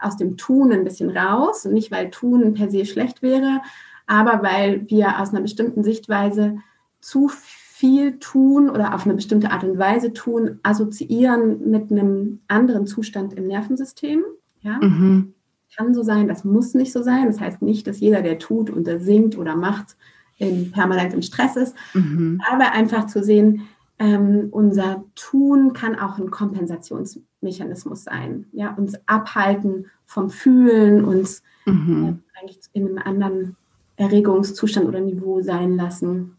aus 0.00 0.16
dem 0.16 0.36
Tun 0.36 0.72
ein 0.72 0.84
bisschen 0.84 1.10
raus. 1.10 1.64
Und 1.64 1.72
nicht, 1.72 1.90
weil 1.90 2.10
Tun 2.10 2.52
per 2.52 2.70
se 2.70 2.84
schlecht 2.84 3.22
wäre, 3.22 3.62
aber 4.06 4.42
weil 4.42 4.88
wir 4.88 5.20
aus 5.20 5.30
einer 5.30 5.40
bestimmten 5.40 5.82
Sichtweise 5.82 6.58
zu 7.00 7.28
viel 7.28 8.18
tun 8.18 8.68
oder 8.68 8.94
auf 8.94 9.06
eine 9.06 9.14
bestimmte 9.14 9.50
Art 9.50 9.64
und 9.64 9.78
Weise 9.78 10.12
tun, 10.12 10.60
assoziieren 10.62 11.70
mit 11.70 11.90
einem 11.90 12.40
anderen 12.46 12.86
Zustand 12.86 13.32
im 13.32 13.46
Nervensystem. 13.46 14.22
Ja? 14.60 14.78
Mhm. 14.82 15.34
Kann 15.76 15.94
so 15.94 16.02
sein, 16.02 16.28
das 16.28 16.44
muss 16.44 16.74
nicht 16.74 16.92
so 16.92 17.02
sein. 17.02 17.26
Das 17.26 17.40
heißt 17.40 17.62
nicht, 17.62 17.86
dass 17.86 18.00
jeder, 18.00 18.20
der 18.20 18.38
tut 18.38 18.68
und 18.68 18.86
der 18.86 19.00
singt 19.00 19.38
oder 19.38 19.56
macht, 19.56 19.96
in, 20.38 20.70
permanent 20.70 21.12
im 21.12 21.22
Stress 21.22 21.56
ist. 21.56 21.76
Mhm. 21.94 22.40
Aber 22.50 22.72
einfach 22.72 23.06
zu 23.06 23.22
sehen, 23.22 23.68
ähm, 23.98 24.48
unser 24.50 25.04
Tun 25.14 25.72
kann 25.72 25.98
auch 25.98 26.18
ein 26.18 26.30
Kompensationsmechanismus 26.30 28.04
sein. 28.04 28.46
Ja, 28.52 28.74
uns 28.74 28.94
abhalten 29.06 29.86
vom 30.04 30.30
Fühlen, 30.30 31.04
uns 31.04 31.42
mhm. 31.66 32.20
äh, 32.36 32.40
eigentlich 32.40 32.60
in 32.72 32.86
einem 32.86 32.98
anderen 32.98 33.56
Erregungszustand 33.96 34.86
oder 34.86 35.00
Niveau 35.00 35.42
sein 35.42 35.76
lassen. 35.76 36.36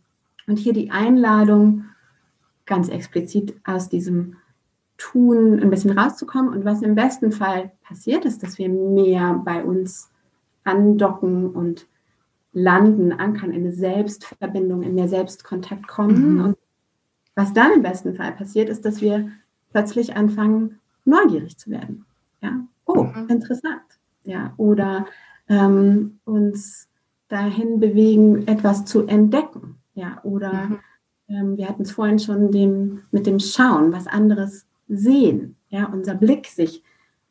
Und 0.47 0.58
hier 0.58 0.74
die 0.74 0.91
Einladung, 0.91 1.86
ganz 2.66 2.88
explizit 2.88 3.56
aus 3.66 3.89
diesem 3.89 4.38
Tun 4.97 5.60
ein 5.60 5.70
bisschen 5.70 5.97
rauszukommen. 5.97 6.54
Und 6.54 6.66
was 6.66 6.82
im 6.82 6.95
besten 6.95 7.32
Fall 7.32 7.72
passiert, 7.82 8.26
ist, 8.26 8.43
dass 8.43 8.58
wir 8.58 8.70
mehr 8.70 9.41
bei 9.43 9.64
uns 9.64 10.10
andocken 10.64 11.50
und 11.50 11.88
landen, 12.52 13.12
ankern, 13.14 13.52
in 13.52 13.62
eine 13.62 13.74
Selbstverbindung, 13.74 14.84
in 14.84 14.95
mehr 14.95 15.08
Selbstkontakt 15.08 15.88
kommen. 15.88 16.36
Mhm. 16.36 16.45
Und 16.45 16.58
was 17.36 17.54
dann 17.54 17.74
im 17.74 17.82
besten 17.82 18.16
Fall 18.16 18.32
passiert, 18.32 18.70
ist, 18.70 18.86
dass 18.86 19.02
wir 19.02 19.30
plötzlich 19.72 20.16
anfangen, 20.16 20.80
neugierig 21.06 21.58
zu 21.58 21.70
werden. 21.70 22.06
Ja, 22.41 22.66
oh, 22.86 23.04
mhm. 23.04 23.28
interessant. 23.30 23.82
Ja, 24.24 24.54
oder 24.58 25.06
ähm, 25.47 26.20
uns 26.26 26.88
dahin 27.28 27.80
bewegen, 27.80 28.47
etwas 28.47 28.86
zu 28.86 29.06
entdecken. 29.06 29.78
Ja, 29.93 30.20
oder 30.24 30.54
mhm. 30.54 30.80
ähm, 31.28 31.58
wir 31.58 31.68
hatten 31.68 31.84
es 31.84 31.91
vorhin 31.91 32.20
schon 32.20 32.52
dem, 32.52 33.04
mit 33.12 33.26
dem 33.26 33.39
Schauen, 33.39 33.91
was 33.91 34.08
anderes 34.08 34.66
sehen. 34.88 35.56
Ja, 35.70 35.86
unser 35.86 36.16
Blick 36.16 36.47
sich 36.47 36.84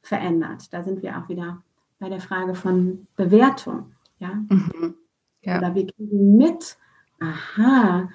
verändert. 0.02 0.72
Da 0.72 0.82
sind 0.82 1.02
wir 1.02 1.18
auch 1.18 1.28
wieder 1.28 1.62
bei 1.98 2.08
der 2.08 2.20
Frage 2.20 2.54
von 2.54 3.06
Bewertung. 3.16 3.92
Ja, 4.20 4.34
mhm. 4.48 4.94
Ja. 5.42 5.58
Oder 5.58 5.74
wir 5.74 5.86
kriegen 5.86 6.36
mit, 6.36 6.76
aha, 7.20 8.08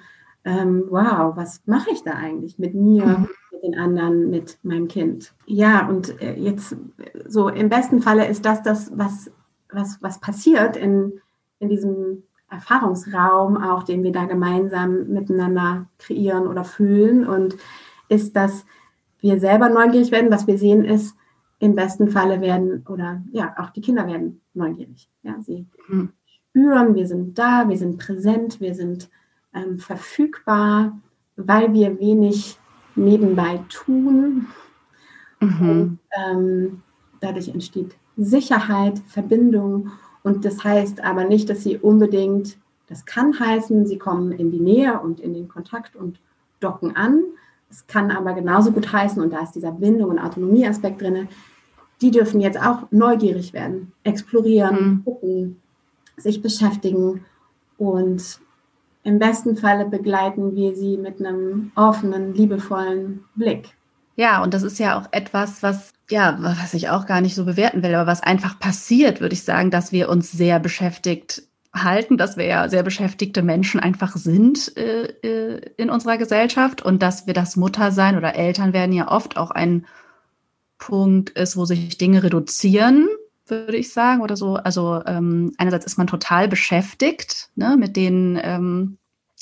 ähm, 0.44 0.84
wow, 0.88 1.36
was 1.36 1.62
mache 1.66 1.90
ich 1.90 2.02
da 2.02 2.12
eigentlich 2.12 2.58
mit 2.58 2.74
mir, 2.74 3.04
mhm. 3.04 3.28
mit 3.52 3.62
den 3.62 3.78
anderen, 3.78 4.30
mit 4.30 4.58
meinem 4.62 4.88
Kind? 4.88 5.34
Ja, 5.46 5.88
und 5.88 6.20
äh, 6.20 6.34
jetzt 6.34 6.76
so 7.26 7.48
im 7.48 7.68
besten 7.68 8.02
Falle 8.02 8.26
ist 8.26 8.44
das 8.44 8.62
das, 8.62 8.92
was, 8.96 9.30
was, 9.72 10.02
was 10.02 10.20
passiert 10.20 10.76
in, 10.76 11.20
in 11.58 11.68
diesem 11.68 12.24
Erfahrungsraum, 12.50 13.56
auch 13.56 13.82
den 13.82 14.02
wir 14.02 14.12
da 14.12 14.26
gemeinsam 14.26 15.08
miteinander 15.08 15.86
kreieren 15.98 16.46
oder 16.46 16.64
fühlen. 16.64 17.26
Und 17.26 17.56
ist, 18.08 18.36
dass 18.36 18.66
wir 19.20 19.40
selber 19.40 19.70
neugierig 19.70 20.12
werden. 20.12 20.30
Was 20.30 20.46
wir 20.46 20.58
sehen 20.58 20.84
ist, 20.84 21.16
im 21.58 21.74
besten 21.74 22.08
Falle 22.08 22.42
werden, 22.42 22.84
oder 22.86 23.22
ja, 23.32 23.54
auch 23.58 23.70
die 23.70 23.80
Kinder 23.80 24.06
werden 24.06 24.42
neugierig. 24.52 25.08
Ja, 25.22 25.40
sie 25.40 25.66
mhm 25.88 26.12
spüren, 26.54 26.94
wir 26.94 27.06
sind 27.06 27.36
da, 27.36 27.68
wir 27.68 27.76
sind 27.76 27.98
präsent, 27.98 28.60
wir 28.60 28.74
sind 28.74 29.10
ähm, 29.54 29.78
verfügbar, 29.80 30.96
weil 31.36 31.72
wir 31.72 31.98
wenig 31.98 32.58
nebenbei 32.94 33.60
tun. 33.68 34.46
Mhm. 35.40 35.68
Und, 35.68 35.98
ähm, 36.16 36.82
dadurch 37.20 37.48
entsteht 37.48 37.96
Sicherheit, 38.16 39.00
Verbindung. 39.00 39.90
Und 40.22 40.44
das 40.44 40.62
heißt 40.62 41.02
aber 41.02 41.24
nicht, 41.24 41.50
dass 41.50 41.64
sie 41.64 41.76
unbedingt, 41.76 42.56
das 42.86 43.04
kann 43.04 43.36
heißen, 43.36 43.86
sie 43.86 43.98
kommen 43.98 44.30
in 44.30 44.52
die 44.52 44.60
Nähe 44.60 45.00
und 45.00 45.18
in 45.18 45.34
den 45.34 45.48
Kontakt 45.48 45.96
und 45.96 46.20
docken 46.60 46.94
an. 46.94 47.24
Es 47.68 47.84
kann 47.88 48.12
aber 48.12 48.32
genauso 48.34 48.70
gut 48.70 48.92
heißen, 48.92 49.20
und 49.20 49.32
da 49.32 49.40
ist 49.42 49.52
dieser 49.56 49.72
Bindung- 49.72 50.10
und 50.10 50.18
Autonomieaspekt 50.20 51.00
drin, 51.00 51.28
die 52.00 52.12
dürfen 52.12 52.40
jetzt 52.40 52.60
auch 52.60 52.86
neugierig 52.92 53.52
werden, 53.52 53.92
explorieren, 54.04 54.76
mhm. 54.76 55.04
gucken, 55.04 55.56
sich 56.16 56.42
beschäftigen 56.42 57.24
und 57.78 58.40
im 59.02 59.18
besten 59.18 59.56
Falle 59.56 59.84
begleiten 59.84 60.56
wir 60.56 60.74
sie 60.74 60.96
mit 60.96 61.20
einem 61.20 61.72
offenen, 61.74 62.34
liebevollen 62.34 63.24
Blick. 63.34 63.68
Ja, 64.16 64.42
und 64.42 64.54
das 64.54 64.62
ist 64.62 64.78
ja 64.78 64.98
auch 64.98 65.08
etwas, 65.12 65.62
was 65.62 65.92
ja, 66.10 66.36
was 66.38 66.74
ich 66.74 66.90
auch 66.90 67.06
gar 67.06 67.20
nicht 67.20 67.34
so 67.34 67.44
bewerten 67.44 67.82
will, 67.82 67.94
aber 67.94 68.06
was 68.06 68.22
einfach 68.22 68.58
passiert, 68.58 69.20
würde 69.20 69.34
ich 69.34 69.42
sagen, 69.42 69.70
dass 69.70 69.92
wir 69.92 70.08
uns 70.08 70.30
sehr 70.30 70.60
beschäftigt 70.60 71.42
halten, 71.74 72.18
dass 72.18 72.36
wir 72.36 72.44
ja 72.44 72.68
sehr 72.68 72.82
beschäftigte 72.82 73.42
Menschen 73.42 73.80
einfach 73.80 74.16
sind 74.16 74.76
äh, 74.76 75.06
äh 75.22 75.60
in 75.76 75.90
unserer 75.90 76.18
Gesellschaft 76.18 76.82
und 76.82 77.02
dass 77.02 77.26
wir 77.26 77.34
das 77.34 77.56
Muttersein 77.56 78.16
oder 78.16 78.36
Eltern 78.36 78.72
werden 78.72 78.92
ja 78.92 79.10
oft 79.10 79.36
auch 79.36 79.50
ein 79.50 79.86
Punkt 80.78 81.30
ist, 81.30 81.56
wo 81.56 81.64
sich 81.64 81.98
Dinge 81.98 82.22
reduzieren 82.22 83.08
würde 83.46 83.76
ich 83.76 83.92
sagen, 83.92 84.22
oder 84.22 84.36
so. 84.36 84.54
Also 84.54 85.02
ähm, 85.06 85.52
einerseits 85.58 85.86
ist 85.86 85.98
man 85.98 86.06
total 86.06 86.48
beschäftigt 86.48 87.50
ne, 87.56 87.76
mit 87.78 87.96
den 87.96 88.38
ähm, 88.42 88.98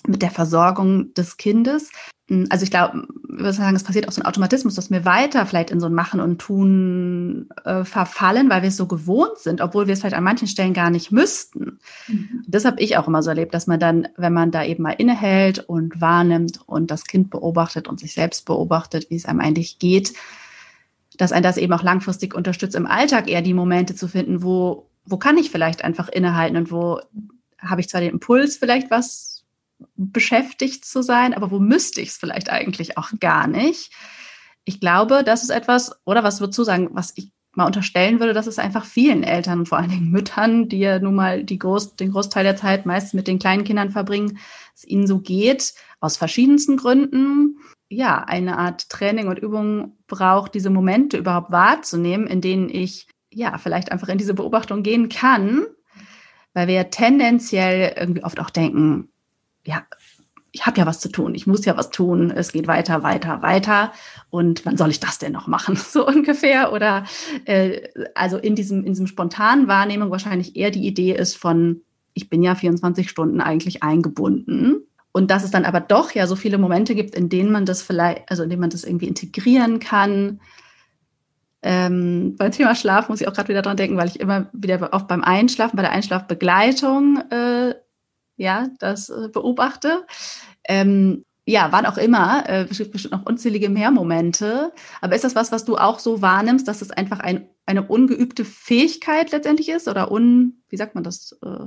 mit 0.06 0.22
der 0.22 0.30
Versorgung 0.30 1.14
des 1.14 1.36
Kindes. 1.36 1.90
Hm, 2.28 2.46
also 2.50 2.64
ich 2.64 2.70
glaube, 2.70 3.06
ich 3.28 3.38
würde 3.38 3.52
sagen, 3.52 3.76
es 3.76 3.84
passiert 3.84 4.08
auch 4.08 4.12
so 4.12 4.20
ein 4.20 4.26
Automatismus, 4.26 4.74
dass 4.74 4.90
wir 4.90 5.04
weiter 5.04 5.46
vielleicht 5.46 5.70
in 5.70 5.80
so 5.80 5.86
ein 5.86 5.94
Machen 5.94 6.20
und 6.20 6.38
Tun 6.38 7.48
äh, 7.64 7.84
verfallen, 7.84 8.50
weil 8.50 8.62
wir 8.62 8.68
es 8.68 8.76
so 8.76 8.86
gewohnt 8.86 9.38
sind, 9.38 9.60
obwohl 9.60 9.86
wir 9.86 9.94
es 9.94 10.00
vielleicht 10.00 10.16
an 10.16 10.24
manchen 10.24 10.48
Stellen 10.48 10.74
gar 10.74 10.90
nicht 10.90 11.12
müssten. 11.12 11.78
Mhm. 12.08 12.44
Das 12.46 12.64
habe 12.64 12.80
ich 12.80 12.96
auch 12.96 13.08
immer 13.08 13.22
so 13.22 13.30
erlebt, 13.30 13.54
dass 13.54 13.66
man 13.66 13.80
dann, 13.80 14.08
wenn 14.16 14.32
man 14.32 14.50
da 14.50 14.64
eben 14.64 14.82
mal 14.82 14.92
innehält 14.92 15.60
und 15.60 16.00
wahrnimmt 16.00 16.60
und 16.66 16.90
das 16.90 17.04
Kind 17.04 17.30
beobachtet 17.30 17.88
und 17.88 18.00
sich 18.00 18.14
selbst 18.14 18.44
beobachtet, 18.44 19.08
wie 19.10 19.16
es 19.16 19.26
einem 19.26 19.40
eigentlich 19.40 19.78
geht, 19.78 20.12
dass 21.18 21.32
ein 21.32 21.42
das 21.42 21.56
eben 21.56 21.72
auch 21.72 21.82
langfristig 21.82 22.34
unterstützt, 22.34 22.74
im 22.74 22.86
Alltag 22.86 23.28
eher 23.28 23.42
die 23.42 23.54
Momente 23.54 23.94
zu 23.94 24.08
finden, 24.08 24.42
wo, 24.42 24.88
wo 25.04 25.16
kann 25.16 25.36
ich 25.36 25.50
vielleicht 25.50 25.84
einfach 25.84 26.08
innehalten 26.08 26.56
und 26.56 26.70
wo 26.70 27.00
habe 27.58 27.80
ich 27.80 27.88
zwar 27.88 28.00
den 28.00 28.10
Impuls, 28.10 28.56
vielleicht 28.56 28.90
was 28.90 29.44
beschäftigt 29.96 30.84
zu 30.84 31.02
sein, 31.02 31.34
aber 31.34 31.50
wo 31.50 31.58
müsste 31.58 32.00
ich 32.00 32.10
es 32.10 32.16
vielleicht 32.16 32.50
eigentlich 32.50 32.98
auch 32.98 33.10
gar 33.20 33.46
nicht. 33.46 33.92
Ich 34.64 34.80
glaube, 34.80 35.22
das 35.24 35.42
ist 35.42 35.50
etwas, 35.50 35.92
oder 36.04 36.22
was 36.22 36.40
würdest 36.40 36.58
du 36.58 36.64
sagen, 36.64 36.90
was 36.92 37.12
ich 37.16 37.32
mal 37.54 37.66
unterstellen 37.66 38.18
würde, 38.18 38.32
dass 38.32 38.46
es 38.46 38.58
einfach 38.58 38.84
vielen 38.84 39.22
Eltern 39.22 39.60
und 39.60 39.68
vor 39.68 39.78
allen 39.78 39.90
Dingen 39.90 40.10
Müttern, 40.10 40.68
die 40.68 40.78
ja 40.78 40.98
nun 40.98 41.14
mal 41.14 41.44
Groß, 41.44 41.96
den 41.96 42.12
Großteil 42.12 42.44
der 42.44 42.56
Zeit 42.56 42.86
meist 42.86 43.12
mit 43.12 43.28
den 43.28 43.38
kleinen 43.38 43.64
Kindern 43.64 43.90
verbringen, 43.90 44.38
es 44.74 44.84
ihnen 44.84 45.06
so 45.06 45.18
geht, 45.18 45.74
aus 46.00 46.16
verschiedensten 46.16 46.76
Gründen 46.76 47.58
ja, 47.92 48.24
eine 48.24 48.58
Art 48.58 48.88
Training 48.88 49.28
und 49.28 49.38
Übung 49.38 49.98
braucht, 50.06 50.54
diese 50.54 50.70
Momente 50.70 51.18
überhaupt 51.18 51.50
wahrzunehmen, 51.50 52.26
in 52.26 52.40
denen 52.40 52.68
ich 52.68 53.06
ja 53.30 53.58
vielleicht 53.58 53.92
einfach 53.92 54.08
in 54.08 54.18
diese 54.18 54.34
Beobachtung 54.34 54.82
gehen 54.82 55.08
kann, 55.08 55.66
weil 56.54 56.68
wir 56.68 56.90
tendenziell 56.90 57.94
irgendwie 57.98 58.24
oft 58.24 58.40
auch 58.40 58.50
denken, 58.50 59.08
ja, 59.64 59.86
ich 60.54 60.66
habe 60.66 60.78
ja 60.78 60.86
was 60.86 61.00
zu 61.00 61.10
tun, 61.10 61.34
ich 61.34 61.46
muss 61.46 61.64
ja 61.64 61.76
was 61.78 61.90
tun, 61.90 62.30
es 62.30 62.52
geht 62.52 62.66
weiter, 62.66 63.02
weiter, 63.02 63.40
weiter 63.40 63.92
und 64.28 64.66
wann 64.66 64.76
soll 64.76 64.90
ich 64.90 65.00
das 65.00 65.18
denn 65.18 65.32
noch 65.32 65.46
machen, 65.46 65.76
so 65.76 66.06
ungefähr? 66.06 66.72
Oder 66.72 67.04
äh, 67.44 67.88
also 68.14 68.36
in 68.36 68.54
diesem, 68.54 68.80
in 68.80 68.92
diesem 68.92 69.06
spontanen 69.06 69.68
Wahrnehmung 69.68 70.10
wahrscheinlich 70.10 70.56
eher 70.56 70.70
die 70.70 70.86
Idee 70.86 71.14
ist 71.14 71.36
von, 71.36 71.82
ich 72.14 72.28
bin 72.28 72.42
ja 72.42 72.54
24 72.54 73.08
Stunden 73.08 73.40
eigentlich 73.40 73.82
eingebunden. 73.82 74.86
Und 75.12 75.30
dass 75.30 75.44
es 75.44 75.50
dann 75.50 75.66
aber 75.66 75.80
doch 75.80 76.12
ja 76.12 76.26
so 76.26 76.36
viele 76.36 76.58
Momente 76.58 76.94
gibt, 76.94 77.14
in 77.14 77.28
denen 77.28 77.52
man 77.52 77.66
das 77.66 77.82
vielleicht, 77.82 78.30
also 78.30 78.42
in 78.42 78.50
denen 78.50 78.60
man 78.60 78.70
das 78.70 78.84
irgendwie 78.84 79.08
integrieren 79.08 79.78
kann. 79.78 80.40
Ähm, 81.62 82.34
beim 82.36 82.50
Thema 82.50 82.74
Schlaf 82.74 83.08
muss 83.08 83.20
ich 83.20 83.28
auch 83.28 83.34
gerade 83.34 83.48
wieder 83.48 83.62
dran 83.62 83.76
denken, 83.76 83.96
weil 83.96 84.08
ich 84.08 84.18
immer 84.18 84.48
wieder 84.52 84.92
auch 84.92 85.02
beim 85.02 85.22
Einschlafen, 85.22 85.76
bei 85.76 85.82
der 85.82 85.92
Einschlafbegleitung 85.92 87.18
äh, 87.30 87.74
ja, 88.36 88.68
das 88.78 89.10
äh, 89.10 89.28
beobachte. 89.28 90.04
Ähm, 90.64 91.24
ja, 91.44 91.72
wann 91.72 91.86
auch 91.86 91.98
immer, 91.98 92.48
äh, 92.48 92.64
bestimmt, 92.64 93.10
noch 93.10 93.26
unzählige 93.26 93.68
mehr 93.68 93.90
Momente. 93.90 94.72
Aber 95.00 95.14
ist 95.14 95.24
das 95.24 95.34
was, 95.34 95.50
was 95.50 95.64
du 95.64 95.76
auch 95.76 95.98
so 95.98 96.22
wahrnimmst, 96.22 96.68
dass 96.68 96.82
es 96.82 96.90
einfach 96.90 97.20
ein, 97.20 97.48
eine 97.66 97.82
ungeübte 97.82 98.44
Fähigkeit 98.44 99.32
letztendlich 99.32 99.68
ist 99.68 99.88
oder 99.88 100.10
un, 100.10 100.62
wie 100.68 100.76
sagt 100.76 100.94
man 100.94 101.04
das? 101.04 101.36
Äh, 101.44 101.66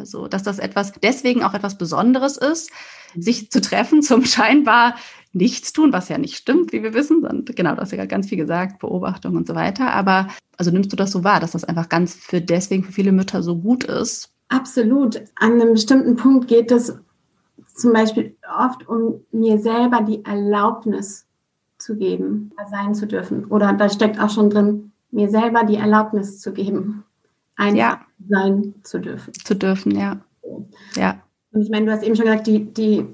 also, 0.00 0.26
dass 0.26 0.42
das 0.42 0.58
etwas, 0.58 0.92
deswegen 1.02 1.44
auch 1.44 1.54
etwas 1.54 1.78
Besonderes 1.78 2.36
ist, 2.36 2.70
sich 3.16 3.50
zu 3.50 3.60
treffen 3.60 4.02
zum 4.02 4.24
scheinbar 4.24 4.96
Nichtstun, 5.32 5.92
was 5.92 6.08
ja 6.08 6.18
nicht 6.18 6.36
stimmt, 6.36 6.72
wie 6.72 6.82
wir 6.82 6.94
wissen. 6.94 7.24
Und 7.24 7.54
genau, 7.54 7.74
du 7.74 7.80
hast 7.80 7.92
ja 7.92 8.04
ganz 8.06 8.28
viel 8.28 8.38
gesagt, 8.38 8.80
Beobachtung 8.80 9.36
und 9.36 9.46
so 9.46 9.54
weiter. 9.54 9.92
Aber 9.92 10.26
also 10.56 10.70
nimmst 10.70 10.92
du 10.92 10.96
das 10.96 11.12
so 11.12 11.22
wahr, 11.22 11.38
dass 11.38 11.52
das 11.52 11.64
einfach 11.64 11.88
ganz 11.88 12.14
für 12.14 12.40
deswegen 12.40 12.82
für 12.82 12.92
viele 12.92 13.12
Mütter 13.12 13.42
so 13.42 13.56
gut 13.56 13.84
ist? 13.84 14.32
Absolut. 14.48 15.22
An 15.36 15.52
einem 15.52 15.74
bestimmten 15.74 16.16
Punkt 16.16 16.48
geht 16.48 16.72
es 16.72 16.98
zum 17.74 17.92
Beispiel 17.92 18.36
oft 18.58 18.88
um 18.88 19.20
mir 19.30 19.58
selber 19.58 20.02
die 20.02 20.24
Erlaubnis 20.24 21.26
zu 21.78 21.96
geben, 21.96 22.50
sein 22.70 22.94
zu 22.94 23.06
dürfen. 23.06 23.44
Oder 23.46 23.72
da 23.72 23.88
steckt 23.88 24.20
auch 24.20 24.30
schon 24.30 24.50
drin, 24.50 24.92
mir 25.10 25.30
selber 25.30 25.64
die 25.64 25.76
Erlaubnis 25.76 26.40
zu 26.40 26.52
geben, 26.52 27.04
einfach 27.56 27.76
ja. 27.78 28.00
Sein 28.28 28.74
zu 28.82 28.98
dürfen. 28.98 29.32
Zu 29.34 29.54
dürfen, 29.54 29.96
ja. 29.96 30.20
Ja. 30.96 31.22
Und 31.52 31.62
ich 31.62 31.70
meine, 31.70 31.86
du 31.86 31.92
hast 31.92 32.02
eben 32.02 32.16
schon 32.16 32.26
gesagt, 32.26 32.46
die, 32.46 32.64
die, 32.64 33.06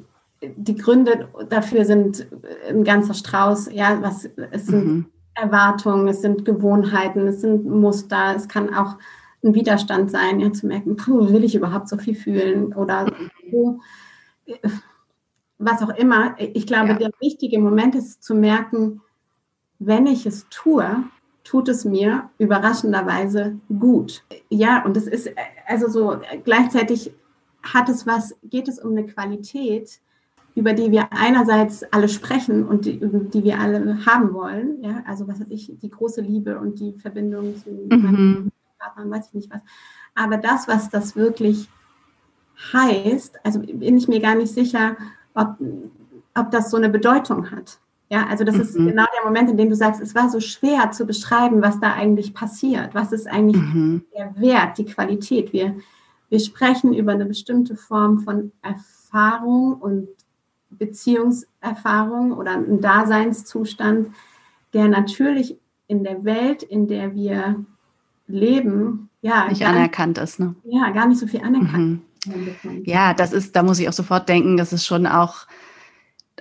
die 0.57 0.77
Gründe 0.77 1.29
dafür 1.49 1.85
sind 1.85 2.27
ein 2.69 2.85
ganzer 2.85 3.15
Strauß. 3.15 3.71
Ja, 3.73 3.99
was, 4.03 4.29
es 4.51 4.67
sind 4.67 4.87
mhm. 4.87 5.07
Erwartungen, 5.35 6.09
es 6.09 6.23
sind 6.23 6.45
Gewohnheiten, 6.45 7.27
es 7.29 7.41
sind 7.41 7.67
Muster, 7.67 8.35
es 8.37 8.49
kann 8.49 8.75
auch 8.75 8.97
ein 9.45 9.55
Widerstand 9.55 10.11
sein, 10.11 10.41
ja, 10.41 10.53
zu 10.53 10.67
merken, 10.67 10.97
puh, 10.97 11.31
will 11.31 11.45
ich 11.45 11.55
überhaupt 11.55 11.89
so 11.89 11.97
viel 11.97 12.15
fühlen 12.15 12.75
oder 12.75 13.07
puh, 13.51 13.79
was 15.59 15.83
auch 15.83 15.95
immer. 15.97 16.35
Ich 16.39 16.67
glaube, 16.67 16.89
ja. 16.89 16.95
der 16.95 17.11
wichtige 17.21 17.59
Moment 17.59 17.95
ist 17.95 18.23
zu 18.23 18.35
merken, 18.35 19.01
wenn 19.79 20.07
ich 20.07 20.27
es 20.27 20.47
tue, 20.49 21.05
tut 21.47 21.69
es 21.69 21.85
mir 21.85 22.29
überraschenderweise 22.39 23.57
gut. 23.79 24.25
Ja, 24.51 24.85
und 24.85 24.97
es 24.97 25.07
ist 25.07 25.31
also 25.67 25.89
so 25.89 26.21
gleichzeitig 26.45 27.13
hat 27.63 27.89
es 27.89 28.07
was, 28.07 28.35
geht 28.45 28.69
es 28.69 28.81
um 28.81 28.93
eine 28.93 29.07
Qualität, 29.07 30.01
über 30.57 30.73
die 30.73 30.91
wir 30.91 31.13
einerseits 31.13 31.85
alle 31.93 32.09
sprechen 32.09 32.67
und 32.67 32.85
die, 32.85 32.99
die 32.99 33.45
wir 33.45 33.61
alle 33.61 34.05
haben 34.07 34.33
wollen. 34.35 34.83
Ja, 34.83 35.05
also 35.07 35.29
was 35.29 35.41
weiß 35.41 35.47
ich, 35.51 35.73
die 35.81 35.91
große 35.91 36.21
Liebe 36.21 36.59
und 36.59 36.81
die 36.81 36.95
Verbindung 36.95 37.57
zu 37.57 37.71
mhm. 37.71 38.51
Partnern, 38.79 39.11
weiß 39.11 39.29
ich 39.29 39.35
nicht 39.35 39.51
was. 39.51 39.61
Aber 40.15 40.39
das, 40.39 40.67
was 40.67 40.91
das 40.91 41.15
wirklich 41.15 41.69
heißt, 42.73 43.39
also 43.45 43.61
bin 43.61 43.99
ich 43.99 44.09
mir 44.09 44.21
gar 44.21 44.35
nicht 44.35 44.53
sicher, 44.53 44.97
ob, 45.35 45.57
ob 46.35 46.51
das 46.51 46.71
so 46.71 46.77
eine 46.77 46.89
Bedeutung 46.89 47.51
hat. 47.51 47.79
Ja, 48.09 48.27
also 48.27 48.45
das 48.45 48.55
mhm. 48.55 48.61
ist 48.61 48.75
genau 48.75 49.05
der 49.15 49.25
Moment, 49.25 49.51
in 49.51 49.57
dem 49.57 49.69
du 49.69 49.75
sagst, 49.75 50.01
es 50.01 50.15
war 50.15 50.31
so 50.31 50.41
schwer 50.41 50.93
zu 50.93 51.07
beschreiben, 51.07 51.61
was 51.61 51.81
da 51.81 51.93
eigentlich 51.93 52.35
passiert. 52.35 52.95
Was 52.95 53.13
ist 53.13 53.27
eigentlich 53.27 53.61
mhm. 53.61 54.05
der 54.17 54.35
Wert, 54.37 54.79
die 54.79 54.85
Qualität? 54.85 55.53
Wir, 55.53 55.77
wir 56.29 56.41
sprechen 56.41 56.95
über 56.95 57.13
eine 57.13 57.27
bestimmte 57.27 57.77
Form 57.77 58.21
von 58.21 58.53
Erfahrung 58.63 59.75
und 59.75 60.09
Beziehungserfahrung 60.71 62.33
oder 62.33 62.53
einen 62.53 62.81
Daseinszustand, 62.81 64.11
der 64.73 64.89
natürlich 64.89 65.59
in 65.89 66.05
der 66.05 66.25
Welt, 66.25 66.63
in 66.63 66.87
der 66.87 67.15
wir 67.15 67.65
leben, 68.29 69.09
ja. 69.23 69.49
Nicht 69.49 69.67
anerkannt 69.67 70.19
ist, 70.19 70.39
ne? 70.39 70.55
Ja, 70.65 70.91
gar 70.91 71.09
nicht 71.09 71.19
so 71.19 71.27
viel 71.27 71.43
anerkannt. 71.43 72.03
Mhm. 72.27 72.83
Ja, 72.85 73.15
das 73.15 73.33
ist, 73.33 73.55
da 73.57 73.63
muss 73.63 73.79
ich 73.79 73.89
auch 73.89 73.93
sofort 73.93 74.29
denken, 74.29 74.57
das 74.57 74.73
ist 74.73 74.85
schon 74.85 75.07
auch, 75.07 75.47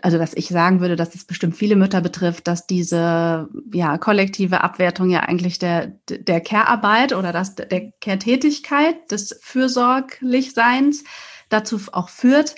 also 0.05 0.19
dass 0.19 0.35
ich 0.35 0.49
sagen 0.49 0.81
würde, 0.81 0.95
dass 0.95 1.09
das 1.09 1.25
bestimmt 1.25 1.55
viele 1.55 1.75
Mütter 1.75 1.99
betrifft, 1.99 2.47
dass 2.47 2.67
diese 2.67 3.49
ja 3.73 3.97
kollektive 3.97 4.61
Abwertung 4.61 5.09
ja 5.09 5.21
eigentlich 5.21 5.57
der 5.57 5.93
der 6.07 6.41
Care-Arbeit 6.41 7.13
oder 7.13 7.33
das 7.33 7.55
der 7.55 7.91
Care-Tätigkeit 8.01 9.11
des 9.11 9.39
Fürsorglichseins 9.41 11.05
dazu 11.49 11.79
auch 11.91 12.09
führt, 12.09 12.53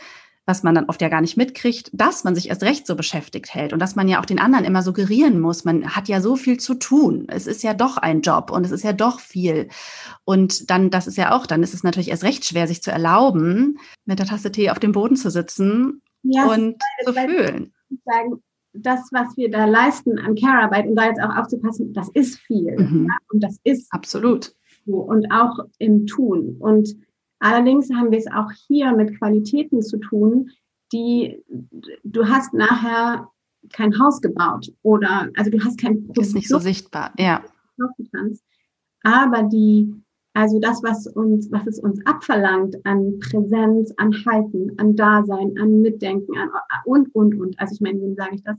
was 0.45 0.63
man 0.63 0.75
dann 0.75 0.89
oft 0.89 1.01
ja 1.01 1.07
gar 1.07 1.21
nicht 1.21 1.37
mitkriegt, 1.37 1.89
dass 1.93 2.25
man 2.25 2.35
sich 2.35 2.49
erst 2.49 2.63
recht 2.63 2.85
so 2.85 2.97
beschäftigt 2.97 3.53
hält 3.53 3.71
und 3.71 3.79
dass 3.79 3.95
man 3.95 4.09
ja 4.09 4.19
auch 4.19 4.25
den 4.25 4.39
anderen 4.39 4.65
immer 4.65 4.83
suggerieren 4.83 5.39
muss, 5.39 5.63
man 5.63 5.95
hat 5.95 6.09
ja 6.09 6.19
so 6.19 6.35
viel 6.35 6.57
zu 6.57 6.73
tun. 6.73 7.27
Es 7.29 7.47
ist 7.47 7.63
ja 7.63 7.73
doch 7.73 7.95
ein 7.95 8.19
Job 8.19 8.51
und 8.51 8.65
es 8.65 8.71
ist 8.71 8.83
ja 8.83 8.91
doch 8.91 9.21
viel. 9.21 9.69
Und 10.25 10.69
dann, 10.69 10.89
das 10.89 11.07
ist 11.07 11.17
ja 11.17 11.33
auch, 11.33 11.45
dann 11.45 11.63
ist 11.63 11.73
es 11.73 11.83
natürlich 11.83 12.09
erst 12.09 12.25
recht 12.25 12.43
schwer, 12.43 12.67
sich 12.67 12.83
zu 12.83 12.91
erlauben, 12.91 13.79
mit 14.03 14.19
der 14.19 14.25
Tasse 14.25 14.51
Tee 14.51 14.69
auf 14.69 14.79
dem 14.79 14.91
Boden 14.91 15.15
zu 15.15 15.31
sitzen 15.31 16.01
ja, 16.23 16.47
und 16.47 16.75
zu 17.05 17.13
fühlen. 17.13 17.73
Sagen, 18.05 18.43
das, 18.73 19.09
was 19.11 19.35
wir 19.37 19.49
da 19.49 19.65
leisten 19.65 20.19
an 20.19 20.35
Care-Arbeit 20.35 20.87
und 20.87 20.95
da 20.95 21.07
jetzt 21.07 21.21
auch 21.21 21.35
aufzupassen, 21.35 21.93
das 21.93 22.09
ist 22.09 22.37
viel. 22.39 22.75
Mhm. 22.77 23.07
Ja? 23.07 23.17
Und 23.31 23.43
das 23.43 23.59
ist 23.63 23.87
absolut. 23.91 24.53
So. 24.85 24.97
Und 24.97 25.31
auch 25.31 25.59
im 25.79 26.05
Tun. 26.05 26.57
Und 26.59 26.95
Allerdings 27.39 27.89
haben 27.93 28.11
wir 28.11 28.17
es 28.17 28.27
auch 28.27 28.51
hier 28.67 28.93
mit 28.93 29.17
Qualitäten 29.17 29.81
zu 29.81 29.97
tun, 29.97 30.49
die 30.91 31.43
du 32.03 32.27
hast 32.27 32.53
nachher 32.53 33.29
kein 33.73 33.99
Haus 33.99 34.21
gebaut 34.21 34.71
oder 34.81 35.29
also 35.35 35.51
du 35.51 35.63
hast 35.63 35.79
kein 35.79 36.05
Produkt, 36.05 36.19
ist 36.19 36.35
nicht 36.35 36.47
so 36.47 36.59
sichtbar, 36.59 37.13
ja. 37.17 37.43
Aber 39.03 39.43
die 39.43 39.93
also 40.37 40.59
das, 40.59 40.83
was 40.83 41.07
uns, 41.07 41.51
was 41.51 41.65
es 41.65 41.79
uns 41.79 41.99
abverlangt 42.05 42.75
an 42.85 43.17
Präsenz, 43.19 43.91
an 43.97 44.13
Halten, 44.23 44.71
an 44.77 44.95
Dasein, 44.95 45.55
an 45.59 45.81
Mitdenken, 45.81 46.37
an 46.37 46.51
und 46.85 47.13
und 47.15 47.41
und. 47.41 47.59
Also 47.59 47.73
ich 47.73 47.81
meine, 47.81 47.99
wem 47.99 48.13
sage 48.13 48.35
ich 48.35 48.43
das? 48.43 48.55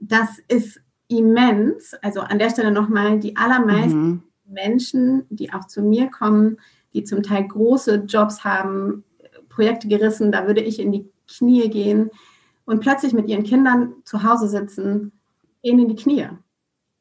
Das 0.00 0.40
ist 0.48 0.80
immens. 1.06 1.94
Also 2.02 2.18
an 2.22 2.40
der 2.40 2.50
Stelle 2.50 2.72
nochmal 2.72 3.20
die 3.20 3.36
allermeisten 3.36 4.08
mhm. 4.08 4.22
Menschen, 4.44 5.22
die 5.30 5.52
auch 5.52 5.68
zu 5.68 5.82
mir 5.82 6.10
kommen, 6.10 6.56
die 6.94 7.04
zum 7.04 7.22
Teil 7.22 7.46
große 7.46 8.06
Jobs 8.08 8.42
haben, 8.42 9.04
Projekte 9.48 9.86
gerissen, 9.86 10.32
da 10.32 10.48
würde 10.48 10.62
ich 10.62 10.80
in 10.80 10.90
die 10.90 11.08
Knie 11.28 11.70
gehen 11.70 12.10
und 12.64 12.80
plötzlich 12.80 13.12
mit 13.12 13.28
ihren 13.28 13.44
Kindern 13.44 13.94
zu 14.04 14.24
Hause 14.24 14.48
sitzen, 14.48 15.12
ihnen 15.62 15.78
in 15.78 15.88
die 15.90 16.02
Knie. 16.02 16.26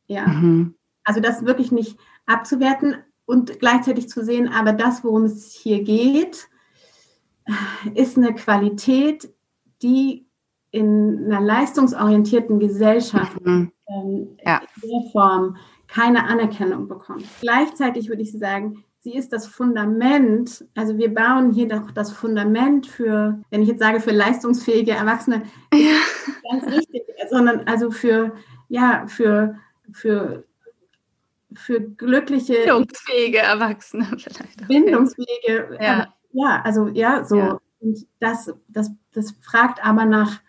Ja. 0.05 0.27
Mhm. 0.27 0.75
Also 1.03 1.19
das 1.19 1.45
wirklich 1.47 1.71
nicht 1.71 1.97
abzuwerten 2.27 2.97
und 3.29 3.59
gleichzeitig 3.59 4.09
zu 4.09 4.25
sehen, 4.25 4.47
aber 4.47 4.73
das, 4.73 5.03
worum 5.03 5.25
es 5.25 5.53
hier 5.53 5.83
geht, 5.83 6.47
ist 7.93 8.17
eine 8.17 8.33
Qualität, 8.33 9.31
die 9.83 10.25
in 10.71 11.25
einer 11.25 11.39
leistungsorientierten 11.39 12.59
Gesellschaft 12.59 13.39
mhm. 13.45 13.71
ähm, 13.87 14.37
ja. 14.43 14.61
in 14.81 14.89
der 14.89 15.11
Form 15.11 15.57
keine 15.87 16.25
Anerkennung 16.25 16.87
bekommt. 16.87 17.23
Gleichzeitig 17.39 18.09
würde 18.09 18.23
ich 18.23 18.31
sagen, 18.31 18.83
sie 19.01 19.13
ist 19.13 19.31
das 19.31 19.45
Fundament. 19.45 20.65
Also 20.75 20.97
wir 20.97 21.13
bauen 21.13 21.51
hier 21.51 21.67
doch 21.67 21.91
das 21.91 22.11
Fundament 22.11 22.87
für, 22.87 23.39
wenn 23.51 23.61
ich 23.61 23.67
jetzt 23.67 23.79
sage, 23.79 23.99
für 23.99 24.11
leistungsfähige 24.11 24.91
Erwachsene, 24.91 25.43
ja. 25.71 25.97
ganz 26.51 26.65
richtig, 26.65 27.03
sondern 27.29 27.67
also 27.67 27.91
für, 27.91 28.33
ja, 28.69 29.05
für, 29.07 29.55
für, 29.91 30.45
für 31.55 31.81
glückliche. 31.81 32.53
Bindungsfähige 32.53 33.39
Erwachsene 33.39 34.05
vielleicht. 34.17 34.67
Bindungsfähige, 34.67 35.77
ja. 35.81 36.13
ja, 36.31 36.61
also 36.63 36.87
ja, 36.87 37.23
so. 37.23 37.37
Ja. 37.37 37.59
Und 37.79 38.05
das, 38.19 38.53
das, 38.67 38.91
das 39.13 39.33
fragt 39.41 39.83
aber 39.85 40.05
nach, 40.05 40.39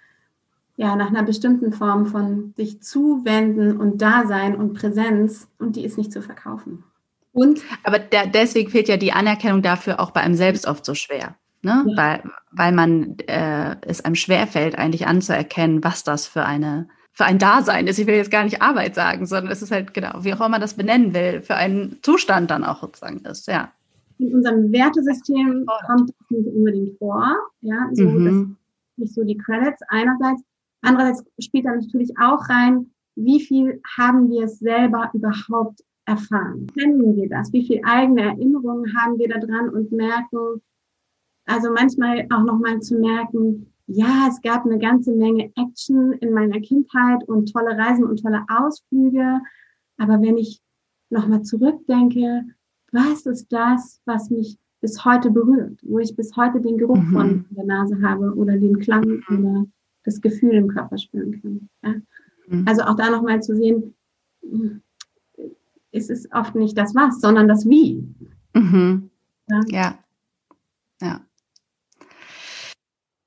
ja, 0.77 0.97
nach 0.97 1.09
einer 1.09 1.23
bestimmten 1.23 1.73
Form 1.73 2.07
von 2.07 2.55
sich 2.57 2.83
zuwenden 2.83 3.77
und 3.79 4.03
Dasein 4.03 4.57
und 4.57 4.75
Präsenz 4.75 5.49
und 5.59 5.77
die 5.77 5.85
ist 5.85 5.97
nicht 5.97 6.13
zu 6.13 6.23
verkaufen. 6.23 6.85
Und? 7.33 7.61
Aber 7.85 7.99
der, 7.99 8.27
deswegen 8.27 8.71
fehlt 8.71 8.89
ja 8.89 8.97
die 8.97 9.13
Anerkennung 9.13 9.63
dafür 9.63 10.01
auch 10.01 10.11
bei 10.11 10.21
einem 10.21 10.35
selbst 10.35 10.67
oft 10.67 10.85
so 10.85 10.95
schwer. 10.95 11.37
Ne? 11.63 11.85
Ja. 11.87 11.97
Weil, 11.97 12.23
weil 12.51 12.73
man 12.73 13.19
äh, 13.21 13.77
es 13.83 14.05
einem 14.05 14.15
schwerfällt, 14.15 14.77
eigentlich 14.77 15.07
anzuerkennen, 15.07 15.85
was 15.85 16.03
das 16.03 16.27
für 16.27 16.45
eine 16.45 16.89
für 17.21 17.27
ein 17.27 17.39
Dasein 17.39 17.87
ist. 17.87 17.99
Ich 17.99 18.07
will 18.07 18.15
jetzt 18.15 18.31
gar 18.31 18.45
nicht 18.45 18.63
Arbeit 18.63 18.95
sagen, 18.95 19.27
sondern 19.27 19.53
es 19.53 19.61
ist 19.61 19.71
halt 19.71 19.93
genau, 19.93 20.25
wie 20.25 20.33
auch 20.33 20.39
immer 20.39 20.49
man 20.49 20.61
das 20.63 20.73
benennen 20.73 21.13
will, 21.13 21.43
für 21.43 21.55
einen 21.55 21.99
Zustand 22.01 22.51
dann 22.51 22.65
auch 22.65 22.81
sozusagen 22.81 23.19
ist, 23.27 23.47
ja. 23.47 23.71
In 24.17 24.35
unserem 24.35 24.73
Wertesystem 24.73 25.67
kommt 25.87 26.09
das 26.09 26.31
nicht 26.31 26.49
unbedingt 26.49 26.97
vor. 26.97 27.37
Ja, 27.61 27.91
so, 27.93 28.05
mhm. 28.05 28.57
nicht 28.97 29.13
so 29.13 29.23
die 29.23 29.37
Credits 29.37 29.83
einerseits. 29.89 30.43
Andererseits 30.81 31.23
spielt 31.39 31.67
da 31.67 31.75
natürlich 31.75 32.11
auch 32.19 32.49
rein, 32.49 32.87
wie 33.17 33.41
viel 33.41 33.83
haben 33.99 34.31
wir 34.31 34.45
es 34.45 34.59
selber 34.59 35.11
überhaupt 35.13 35.81
erfahren? 36.07 36.69
Kennen 36.69 37.17
wir 37.17 37.29
das? 37.29 37.53
Wie 37.53 37.67
viel 37.67 37.83
eigene 37.85 38.23
Erinnerungen 38.23 38.97
haben 38.97 39.19
wir 39.19 39.29
da 39.29 39.39
dran 39.39 39.69
und 39.69 39.93
merken, 39.93 40.63
also 41.45 41.71
manchmal 41.71 42.27
auch 42.33 42.45
nochmal 42.45 42.81
zu 42.81 42.99
merken, 42.99 43.70
ja, 43.93 44.29
es 44.29 44.41
gab 44.41 44.65
eine 44.65 44.79
ganze 44.79 45.13
Menge 45.13 45.51
Action 45.57 46.13
in 46.13 46.33
meiner 46.33 46.61
Kindheit 46.61 47.25
und 47.29 47.53
tolle 47.53 47.77
Reisen 47.77 48.05
und 48.05 48.23
tolle 48.23 48.45
Ausflüge. 48.49 49.41
Aber 49.99 50.23
wenn 50.23 50.39
ich 50.39 50.61
nochmal 51.11 51.43
zurückdenke, 51.43 52.45
was 52.93 53.27
ist 53.27 53.53
das, 53.53 54.01
was 54.05 54.31
mich 54.31 54.59
bis 54.81 55.05
heute 55.05 55.31
berührt, 55.31 55.81
wo 55.83 55.99
ich 55.99 56.15
bis 56.15 56.37
heute 56.37 56.61
den 56.61 56.79
Geruch 56.79 57.03
mhm. 57.03 57.13
von 57.13 57.47
der 57.51 57.65
Nase 57.65 58.01
habe 58.01 58.33
oder 58.35 58.57
den 58.57 58.79
Klang 58.79 59.23
mhm. 59.29 59.39
oder 59.39 59.67
das 60.05 60.21
Gefühl 60.21 60.55
im 60.55 60.69
Körper 60.69 60.97
spüren 60.97 61.41
kann. 61.43 61.69
Ja? 61.83 61.95
Mhm. 62.47 62.69
Also 62.69 62.83
auch 62.83 62.95
da 62.95 63.11
nochmal 63.11 63.43
zu 63.43 63.57
sehen, 63.57 63.95
es 65.91 66.11
ist 66.11 66.33
oft 66.33 66.55
nicht 66.55 66.79
das 66.79 66.95
Was, 66.95 67.21
sondern 67.21 67.49
das 67.49 67.69
Wie. 67.69 68.05
Mhm. 68.55 69.11
Ja. 69.49 69.61
ja. 69.69 69.99
ja. 71.03 71.21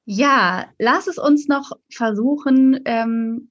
Ja, 0.06 0.66
lass 0.80 1.08
es 1.08 1.18
uns 1.18 1.48
noch 1.48 1.72
versuchen, 1.90 2.80
ähm, 2.86 3.50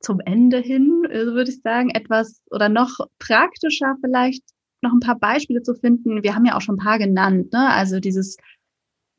zum 0.00 0.20
Ende 0.20 0.58
hin, 0.58 1.04
äh, 1.10 1.26
würde 1.26 1.50
ich 1.50 1.62
sagen, 1.62 1.90
etwas 1.90 2.42
oder 2.50 2.68
noch 2.68 2.98
praktischer 3.18 3.96
vielleicht 4.02 4.44
noch 4.82 4.92
ein 4.92 5.00
paar 5.00 5.18
Beispiele 5.18 5.62
zu 5.62 5.74
finden. 5.74 6.22
Wir 6.22 6.34
haben 6.34 6.44
ja 6.44 6.56
auch 6.56 6.60
schon 6.60 6.76
ein 6.76 6.84
paar 6.84 6.98
genannt, 6.98 7.52
ne? 7.52 7.70
Also 7.70 8.00
dieses 8.00 8.36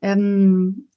ähm, 0.00 0.88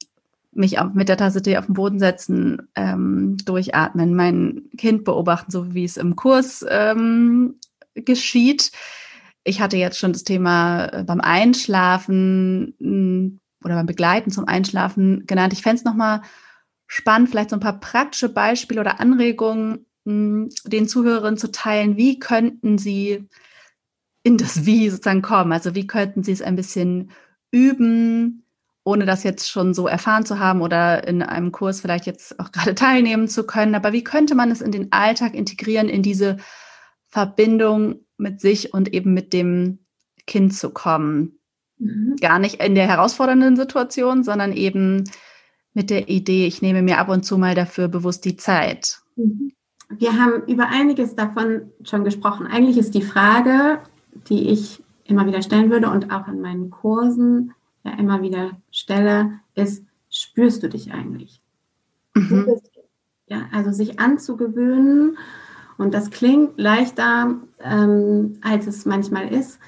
mich 0.51 0.79
auf, 0.79 0.93
mit 0.93 1.09
der 1.09 1.17
Tasse 1.17 1.41
Tee 1.41 1.57
auf 1.57 1.65
den 1.65 1.73
Boden 1.73 1.99
setzen, 1.99 2.69
ähm, 2.75 3.37
durchatmen, 3.45 4.15
mein 4.15 4.69
Kind 4.77 5.03
beobachten, 5.05 5.51
so 5.51 5.73
wie 5.73 5.85
es 5.85 5.97
im 5.97 6.15
Kurs 6.15 6.63
ähm, 6.69 7.59
geschieht. 7.95 8.71
Ich 9.43 9.61
hatte 9.61 9.77
jetzt 9.77 9.97
schon 9.97 10.13
das 10.13 10.23
Thema 10.23 10.85
äh, 10.87 11.03
beim 11.03 11.21
Einschlafen 11.21 12.75
oder 13.63 13.75
beim 13.75 13.85
Begleiten 13.85 14.31
zum 14.31 14.47
Einschlafen 14.47 15.25
genannt. 15.25 15.53
Ich 15.53 15.61
fände 15.61 15.77
es 15.77 15.85
nochmal 15.85 16.21
spannend, 16.87 17.29
vielleicht 17.29 17.51
so 17.51 17.55
ein 17.55 17.61
paar 17.61 17.79
praktische 17.79 18.29
Beispiele 18.29 18.81
oder 18.81 18.99
Anregungen 18.99 19.85
hm, 20.05 20.49
den 20.65 20.87
Zuhörern 20.87 21.37
zu 21.37 21.51
teilen. 21.51 21.97
Wie 21.97 22.19
könnten 22.19 22.77
sie 22.77 23.27
in 24.23 24.37
das 24.37 24.65
Wie 24.65 24.89
sozusagen 24.89 25.21
kommen? 25.21 25.51
Also 25.51 25.75
wie 25.75 25.87
könnten 25.87 26.23
sie 26.23 26.31
es 26.31 26.41
ein 26.41 26.55
bisschen 26.55 27.11
üben, 27.51 28.43
ohne 28.83 29.05
das 29.05 29.23
jetzt 29.23 29.49
schon 29.49 29.73
so 29.73 29.87
erfahren 29.87 30.25
zu 30.25 30.39
haben 30.39 30.61
oder 30.61 31.07
in 31.07 31.21
einem 31.21 31.51
Kurs 31.51 31.81
vielleicht 31.81 32.05
jetzt 32.05 32.39
auch 32.39 32.51
gerade 32.51 32.75
teilnehmen 32.75 33.27
zu 33.27 33.45
können. 33.45 33.75
Aber 33.75 33.93
wie 33.93 34.03
könnte 34.03 34.35
man 34.35 34.51
es 34.51 34.61
in 34.61 34.71
den 34.71 34.91
Alltag 34.91 35.35
integrieren, 35.35 35.89
in 35.89 36.01
diese 36.01 36.37
Verbindung 37.07 38.05
mit 38.17 38.41
sich 38.41 38.73
und 38.73 38.93
eben 38.93 39.13
mit 39.13 39.33
dem 39.33 39.79
Kind 40.25 40.55
zu 40.55 40.71
kommen? 40.71 41.38
Mhm. 41.79 42.15
Gar 42.21 42.39
nicht 42.39 42.61
in 42.63 42.75
der 42.75 42.87
herausfordernden 42.87 43.55
Situation, 43.55 44.23
sondern 44.23 44.53
eben 44.53 45.09
mit 45.73 45.89
der 45.89 46.09
Idee, 46.09 46.45
ich 46.45 46.61
nehme 46.61 46.81
mir 46.81 46.97
ab 46.97 47.09
und 47.09 47.23
zu 47.23 47.37
mal 47.37 47.55
dafür 47.55 47.87
bewusst 47.87 48.25
die 48.25 48.35
Zeit. 48.35 48.99
Mhm. 49.15 49.53
Wir 49.89 50.13
haben 50.13 50.43
über 50.45 50.67
einiges 50.67 51.15
davon 51.15 51.71
schon 51.83 52.03
gesprochen. 52.03 52.45
Eigentlich 52.45 52.77
ist 52.77 52.93
die 52.93 53.01
Frage, 53.01 53.79
die 54.29 54.49
ich 54.49 54.83
immer 55.05 55.25
wieder 55.25 55.41
stellen 55.41 55.71
würde 55.71 55.89
und 55.89 56.11
auch 56.11 56.27
in 56.27 56.41
meinen 56.41 56.69
Kursen 56.69 57.53
ja 57.83 57.93
immer 57.93 58.21
wieder 58.21 58.51
stelle, 58.71 59.39
ist, 59.55 59.83
spürst 60.11 60.61
du 60.61 60.69
dich 60.69 60.93
eigentlich? 60.93 61.41
Mhm. 62.13 62.59
Ja, 63.27 63.47
also 63.51 63.71
sich 63.71 63.99
anzugewöhnen, 63.99 65.17
und 65.79 65.93
das 65.93 66.09
klingt 66.11 66.59
leichter, 66.59 67.39
ähm, 67.63 68.37
als 68.41 68.67
es 68.67 68.85
manchmal 68.85 69.33
ist, 69.33 69.59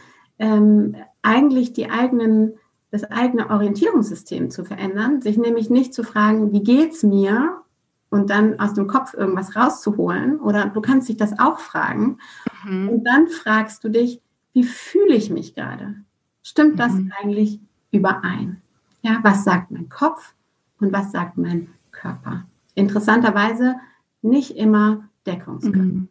ähm, 0.42 0.96
eigentlich 1.22 1.72
die 1.72 1.90
eigenen, 1.90 2.56
das 2.90 3.06
eigene 3.06 3.50
Orientierungssystem 3.50 4.50
zu 4.50 4.66
verändern, 4.66 5.22
sich 5.22 5.38
nämlich 5.38 5.70
nicht 5.70 5.94
zu 5.94 6.04
fragen, 6.04 6.52
wie 6.52 6.64
geht's 6.64 7.04
mir? 7.04 7.62
Und 8.10 8.30
dann 8.30 8.60
aus 8.60 8.74
dem 8.74 8.88
Kopf 8.88 9.14
irgendwas 9.14 9.56
rauszuholen. 9.56 10.42
Oder 10.42 10.66
du 10.66 10.82
kannst 10.82 11.08
dich 11.08 11.16
das 11.16 11.40
auch 11.40 11.60
fragen. 11.60 12.18
Mhm. 12.66 12.90
Und 12.90 13.04
dann 13.06 13.28
fragst 13.28 13.86
du 13.86 13.90
dich, 13.90 14.22
wie 14.52 14.66
fühle 14.66 15.16
ich 15.16 15.30
mich 15.30 15.56
gerade? 15.56 15.96
Stimmt 16.44 16.78
das 16.78 16.92
mhm. 16.92 17.14
eigentlich 17.22 17.62
überein? 17.92 18.62
Ja, 19.02 19.20
was 19.22 19.46
sagt 19.46 19.72
mein 19.72 19.88
Kopf 19.88 20.34
und 20.82 20.92
was 20.92 21.14
sagt 21.14 21.38
mein 21.38 21.70
Körper? 21.92 22.46
Interessanterweise 22.76 23.76
nicht 24.22 24.58
immer 24.58 25.08
deckungsgleich. 25.26 25.86
Mhm. 25.86 26.10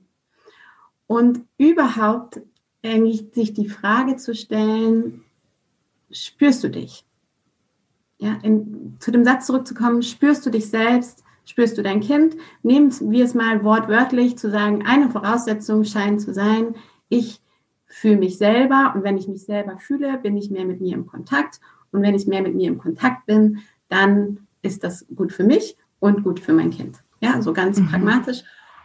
Und 1.06 1.40
überhaupt 1.58 2.40
eigentlich 2.82 3.26
sich 3.32 3.52
die 3.52 3.68
Frage 3.68 4.16
zu 4.16 4.34
stellen, 4.34 5.24
spürst 6.10 6.64
du 6.64 6.70
dich? 6.70 7.04
Ja, 8.18 8.38
in, 8.42 8.96
zu 8.98 9.10
dem 9.10 9.24
Satz 9.24 9.46
zurückzukommen, 9.46 10.02
spürst 10.02 10.44
du 10.44 10.50
dich 10.50 10.68
selbst, 10.68 11.24
spürst 11.44 11.78
du 11.78 11.82
dein 11.82 12.00
Kind? 12.00 12.36
Nehmen 12.62 12.92
wir 13.10 13.24
es 13.24 13.34
mal 13.34 13.64
wortwörtlich 13.64 14.36
zu 14.36 14.50
sagen, 14.50 14.84
eine 14.86 15.10
Voraussetzung 15.10 15.84
scheint 15.84 16.20
zu 16.20 16.34
sein, 16.34 16.74
ich 17.08 17.40
fühle 17.86 18.18
mich 18.18 18.38
selber 18.38 18.92
und 18.94 19.02
wenn 19.02 19.16
ich 19.16 19.26
mich 19.26 19.44
selber 19.44 19.78
fühle, 19.78 20.18
bin 20.18 20.36
ich 20.36 20.50
mehr 20.50 20.64
mit 20.64 20.80
mir 20.80 20.94
im 20.94 21.06
Kontakt 21.06 21.60
und 21.92 22.02
wenn 22.02 22.14
ich 22.14 22.26
mehr 22.26 22.42
mit 22.42 22.54
mir 22.54 22.68
im 22.68 22.78
Kontakt 22.78 23.26
bin, 23.26 23.58
dann 23.88 24.46
ist 24.62 24.84
das 24.84 25.06
gut 25.14 25.32
für 25.32 25.44
mich 25.44 25.76
und 25.98 26.22
gut 26.22 26.40
für 26.40 26.52
mein 26.52 26.70
Kind. 26.70 26.98
Ja, 27.20 27.42
so 27.42 27.52
ganz 27.52 27.78
mhm. 27.78 27.88
pragmatisch. 27.88 28.42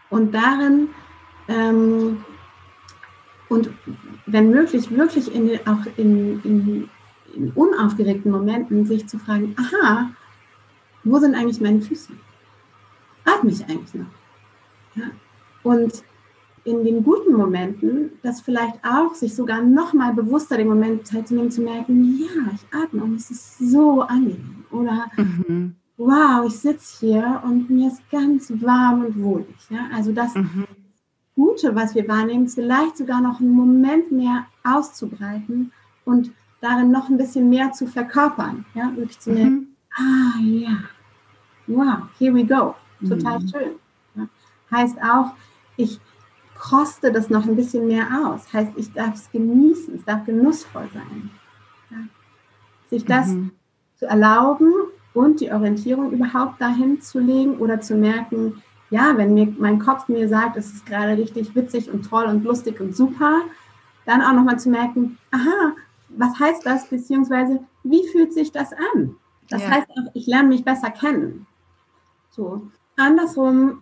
Und 0.10 0.34
darin 0.34 0.90
ähm, 1.48 2.24
und 3.50 3.70
wenn 4.26 4.50
möglich, 4.50 4.90
wirklich 4.92 5.34
in, 5.34 5.60
auch 5.68 5.86
in, 5.98 6.42
in, 6.44 6.90
in 7.36 7.52
unaufgeregten 7.52 8.32
Momenten 8.32 8.86
sich 8.86 9.08
zu 9.08 9.20
fragen, 9.20 9.56
aha, 9.58 10.10
wo 11.04 11.20
sind 11.20 11.36
eigentlich 11.36 11.62
meine 11.62 11.82
Füße? 11.82 12.14
Atme 13.26 13.52
ich 13.52 13.64
eigentlich 13.66 13.94
noch? 13.94 14.06
Ja. 14.96 15.06
Und 15.64 16.04
in 16.64 16.84
den 16.84 17.04
guten 17.04 17.34
Momenten, 17.34 18.12
das 18.24 18.42
vielleicht 18.42 18.84
auch 18.84 19.14
sich 19.14 19.36
sogar 19.36 19.62
noch 19.62 19.94
mal 19.94 20.14
bewusster 20.14 20.58
den 20.58 20.68
Moment 20.68 21.06
Zeit 21.06 21.28
zu 21.28 21.36
nehmen, 21.36 21.52
zu 21.52 21.62
merken, 21.62 22.20
ja, 22.20 22.52
ich 22.54 22.66
atme 22.76 23.04
und 23.04 23.16
es 23.16 23.30
ist 23.30 23.60
so 23.60 24.02
angenehm. 24.02 24.66
Oder 24.72 25.06
mhm. 25.16 25.76
wow, 25.98 26.44
ich 26.48 26.58
sitze 26.58 27.06
hier 27.06 27.42
und 27.46 27.70
mir 27.70 27.90
ist 27.90 28.02
ganz 28.10 28.52
warm 28.62 29.06
und 29.06 29.24
wohlig. 29.24 29.56
Ja? 29.70 29.90
Also 29.94 30.12
das 30.12 30.34
mhm. 30.34 30.66
Gute, 31.36 31.76
was 31.76 31.96
wir 31.96 32.08
wahrnehmen, 32.08 32.48
vielleicht 32.48 32.98
sogar 32.98 33.22
noch 33.22 33.40
einen 33.40 33.52
Moment 33.52 34.12
mehr 34.12 34.46
auszubreiten 34.64 35.72
und 36.06 36.32
darin 36.62 36.92
noch 36.92 37.10
ein 37.10 37.18
bisschen 37.18 37.50
mehr 37.50 37.72
zu 37.72 37.88
verkörpern. 37.88 38.66
Ja? 38.74 38.96
Wirklich 38.96 39.20
zu 39.20 39.32
merken, 39.32 39.54
mhm. 39.54 39.68
ah 39.98 40.40
ja, 40.42 40.78
wow, 41.68 42.08
here 42.18 42.34
we 42.34 42.46
go. 42.46 42.76
Total 43.08 43.40
mhm. 43.40 43.48
schön. 43.50 43.72
Ja? 44.16 44.28
Heißt 44.72 44.98
auch, 45.02 45.32
ich 45.78 46.00
koste 46.58 47.12
das 47.12 47.30
noch 47.30 47.46
ein 47.46 47.56
bisschen 47.56 47.88
mehr 47.88 48.08
aus. 48.26 48.52
Heißt, 48.54 48.72
ich 48.78 48.92
darf 48.94 49.16
es 49.16 49.30
genießen, 49.32 49.96
es 49.96 50.06
darf 50.06 50.26
genussvoll 50.26 50.88
sein. 50.94 51.30
Ja. 51.92 51.98
Sich 52.90 53.06
das 53.06 53.28
mhm. 53.28 53.52
zu 53.98 54.06
erlauben 54.06 54.72
und 55.14 55.42
die 55.42 55.52
Orientierung 55.52 56.12
überhaupt 56.12 56.62
dahin 56.62 57.02
zu 57.02 57.20
legen 57.20 57.58
oder 57.58 57.82
zu 57.82 57.96
merken, 57.96 58.62
ja, 58.96 59.18
wenn 59.18 59.34
mir 59.34 59.54
mein 59.60 59.80
Kopf 59.80 60.08
mir 60.08 60.30
sagt, 60.30 60.56
es 60.56 60.72
ist 60.72 60.86
gerade 60.86 61.18
richtig 61.18 61.54
witzig 61.54 61.92
und 61.92 62.10
toll 62.10 62.24
und 62.26 62.46
lustig 62.46 62.80
und 62.80 62.96
super, 62.96 63.42
dann 64.06 64.22
auch 64.22 64.32
nochmal 64.32 64.58
zu 64.58 64.70
merken, 64.70 65.18
aha, 65.32 65.74
was 66.10 66.40
heißt 66.40 66.66
das, 66.66 66.88
beziehungsweise 66.88 67.60
wie 67.84 68.08
fühlt 68.08 68.34
sich 68.34 68.54
das 68.54 68.72
an? 68.94 69.18
Das 69.50 69.64
ja. 69.64 69.70
heißt 69.70 69.90
auch, 69.90 70.12
ich 70.14 70.28
lerne 70.28 70.48
mich 70.48 70.64
besser 70.64 70.92
kennen. 70.92 71.46
So. 72.30 72.68
Andersrum 72.96 73.82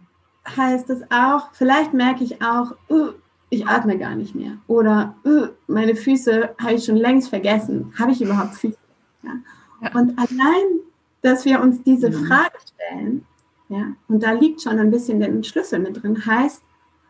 heißt 0.58 0.90
es 0.90 1.04
auch, 1.12 1.54
vielleicht 1.54 1.94
merke 1.94 2.24
ich 2.24 2.42
auch, 2.42 2.76
uh, 2.90 3.12
ich 3.52 3.68
atme 3.68 4.00
gar 4.00 4.16
nicht 4.16 4.34
mehr. 4.34 4.54
Oder 4.66 5.16
uh, 5.26 5.50
meine 5.68 5.96
Füße 5.96 6.56
habe 6.60 6.74
ich 6.74 6.86
schon 6.86 6.98
längst 6.98 7.30
vergessen. 7.30 7.94
Habe 8.00 8.14
ich 8.14 8.22
überhaupt 8.22 8.56
Füße? 8.56 8.78
Ja. 9.22 9.34
Ja. 9.82 9.92
Und 9.94 10.18
allein, 10.18 10.80
dass 11.22 11.46
wir 11.46 11.62
uns 11.62 11.84
diese 11.84 12.10
mhm. 12.10 12.26
Frage 12.26 12.58
stellen, 12.74 13.26
ja, 13.74 13.88
und 14.08 14.22
da 14.22 14.34
liegt 14.34 14.62
schon 14.62 14.78
ein 14.78 14.92
bisschen 14.92 15.20
der 15.20 15.42
Schlüssel 15.42 15.80
mit 15.80 16.04
drin, 16.04 16.24
heißt, 16.24 16.62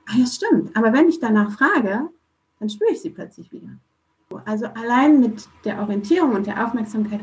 ah 0.05 0.13
ja, 0.15 0.25
stimmt, 0.25 0.73
aber 0.77 0.93
wenn 0.93 1.09
ich 1.09 1.19
danach 1.19 1.51
frage, 1.51 2.09
dann 2.59 2.69
spüre 2.69 2.91
ich 2.91 3.01
sie 3.01 3.09
plötzlich 3.09 3.51
wieder. 3.51 3.67
Also 4.45 4.67
allein 4.67 5.19
mit 5.19 5.49
der 5.65 5.79
Orientierung 5.81 6.31
und 6.31 6.47
der 6.47 6.65
Aufmerksamkeit 6.65 7.19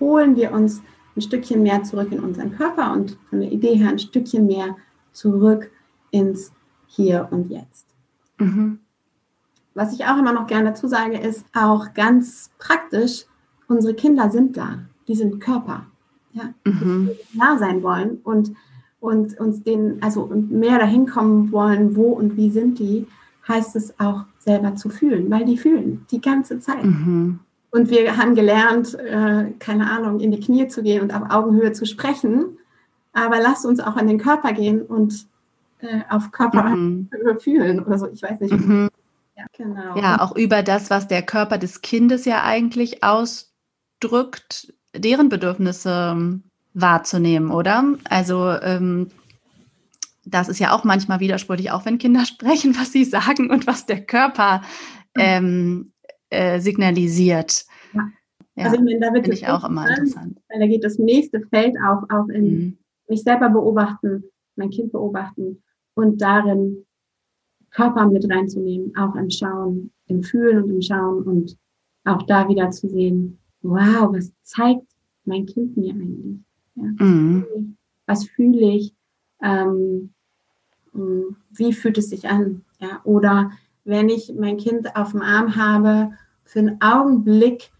holen 0.00 0.36
wir 0.36 0.52
uns 0.52 0.82
ein 1.14 1.20
Stückchen 1.20 1.62
mehr 1.62 1.82
zurück 1.82 2.10
in 2.12 2.20
unseren 2.20 2.52
Körper 2.52 2.94
und 2.94 3.18
von 3.28 3.40
der 3.40 3.52
Idee 3.52 3.74
her 3.74 3.90
ein 3.90 3.98
Stückchen 3.98 4.46
mehr 4.46 4.76
zurück 5.12 5.70
ins 6.10 6.52
Hier 6.86 7.28
und 7.30 7.50
Jetzt. 7.50 7.86
Mhm. 8.38 8.78
Was 9.74 9.92
ich 9.92 10.06
auch 10.06 10.16
immer 10.16 10.32
noch 10.32 10.46
gerne 10.46 10.70
dazu 10.70 10.88
sage, 10.88 11.18
ist 11.18 11.44
auch 11.54 11.92
ganz 11.92 12.50
praktisch, 12.58 13.26
unsere 13.68 13.94
Kinder 13.94 14.30
sind 14.30 14.56
da, 14.56 14.78
die 15.06 15.14
sind 15.14 15.40
Körper. 15.40 15.86
ja, 16.32 16.54
mhm. 16.64 17.10
nah 17.34 17.58
sein 17.58 17.82
wollen 17.82 18.18
und, 18.24 18.52
und 19.00 19.38
uns 19.38 19.62
den, 19.62 20.02
also 20.02 20.26
mehr 20.26 20.78
dahin 20.78 21.06
kommen 21.06 21.52
wollen, 21.52 21.96
wo 21.96 22.10
und 22.10 22.36
wie 22.36 22.50
sind 22.50 22.78
die, 22.78 23.06
heißt 23.46 23.76
es 23.76 23.98
auch 23.98 24.24
selber 24.38 24.74
zu 24.76 24.90
fühlen, 24.90 25.30
weil 25.30 25.44
die 25.44 25.56
fühlen 25.56 26.06
die 26.10 26.20
ganze 26.20 26.60
Zeit. 26.60 26.84
Mhm. 26.84 27.40
Und 27.70 27.90
wir 27.90 28.16
haben 28.16 28.34
gelernt, 28.34 28.94
äh, 28.94 29.52
keine 29.58 29.90
Ahnung, 29.90 30.20
in 30.20 30.30
die 30.30 30.40
Knie 30.40 30.68
zu 30.68 30.82
gehen 30.82 31.02
und 31.02 31.14
auf 31.14 31.30
Augenhöhe 31.30 31.72
zu 31.72 31.84
sprechen. 31.84 32.58
Aber 33.12 33.40
lasst 33.40 33.66
uns 33.66 33.80
auch 33.80 33.96
in 33.96 34.06
den 34.06 34.18
Körper 34.18 34.52
gehen 34.52 34.82
und 34.82 35.26
äh, 35.80 36.00
auf 36.08 36.30
Körperhöhe 36.30 36.76
mhm. 36.76 37.40
fühlen 37.40 37.84
oder 37.84 37.98
so. 37.98 38.08
Ich 38.08 38.22
weiß 38.22 38.40
nicht. 38.40 38.52
Mhm. 38.52 38.88
Ja, 39.36 39.44
genau. 39.56 39.96
Ja, 39.96 40.20
auch 40.20 40.34
über 40.34 40.62
das, 40.62 40.90
was 40.90 41.08
der 41.08 41.22
Körper 41.22 41.58
des 41.58 41.82
Kindes 41.82 42.24
ja 42.24 42.42
eigentlich 42.42 43.04
ausdrückt, 43.04 44.74
deren 44.94 45.28
Bedürfnisse 45.28 46.12
ähm, 46.16 46.42
wahrzunehmen, 46.74 47.50
oder? 47.50 47.94
Also 48.08 48.50
ähm, 48.50 49.10
das 50.24 50.48
ist 50.48 50.58
ja 50.58 50.72
auch 50.72 50.84
manchmal 50.84 51.20
widersprüchlich, 51.20 51.70
auch 51.70 51.86
wenn 51.86 51.98
Kinder 51.98 52.24
sprechen, 52.26 52.76
was 52.78 52.92
sie 52.92 53.04
sagen 53.04 53.50
und 53.50 53.66
was 53.66 53.86
der 53.86 54.04
Körper 54.04 54.62
ähm, 55.16 55.92
äh, 56.30 56.60
signalisiert. 56.60 57.64
Ja. 57.92 58.08
ja 58.54 58.64
also 58.64 58.76
ich 58.76 58.82
meine, 58.82 59.00
da 59.00 59.12
wird 59.12 59.28
ich 59.28 59.46
auch 59.46 59.64
immer 59.64 59.88
interessant. 59.88 60.38
Weil 60.48 60.60
da 60.60 60.66
geht 60.66 60.84
das 60.84 60.98
nächste 60.98 61.40
Feld 61.40 61.74
auch, 61.86 62.02
auch 62.10 62.28
in 62.28 62.44
mhm. 62.44 62.78
mich 63.08 63.22
selber 63.22 63.48
beobachten, 63.48 64.24
mein 64.56 64.70
Kind 64.70 64.92
beobachten 64.92 65.62
und 65.94 66.20
darin 66.20 66.84
Körper 67.70 68.06
mit 68.06 68.28
reinzunehmen, 68.30 68.96
auch 68.96 69.14
im 69.14 69.30
Schauen, 69.30 69.92
im 70.06 70.22
Fühlen 70.22 70.62
und 70.62 70.70
im 70.70 70.82
Schauen 70.82 71.22
und 71.24 71.56
auch 72.04 72.22
da 72.24 72.48
wieder 72.48 72.70
zu 72.70 72.88
sehen, 72.88 73.38
wow, 73.62 74.12
was 74.12 74.32
zeigt 74.42 74.86
mein 75.24 75.46
Kind 75.46 75.76
mir 75.76 75.92
eigentlich? 75.92 76.40
Ja, 76.80 77.04
mhm. 77.04 77.76
Was 78.06 78.24
fühle 78.24 78.72
ich? 78.72 78.94
Ähm, 79.42 80.10
wie 80.92 81.72
fühlt 81.72 81.98
es 81.98 82.10
sich 82.10 82.28
an? 82.28 82.62
Ja, 82.80 83.00
oder 83.04 83.52
wenn 83.84 84.08
ich 84.08 84.32
mein 84.38 84.56
Kind 84.56 84.96
auf 84.96 85.12
dem 85.12 85.22
Arm 85.22 85.56
habe, 85.56 86.12
für 86.44 86.60
einen 86.60 86.80
Augenblick 86.80 87.70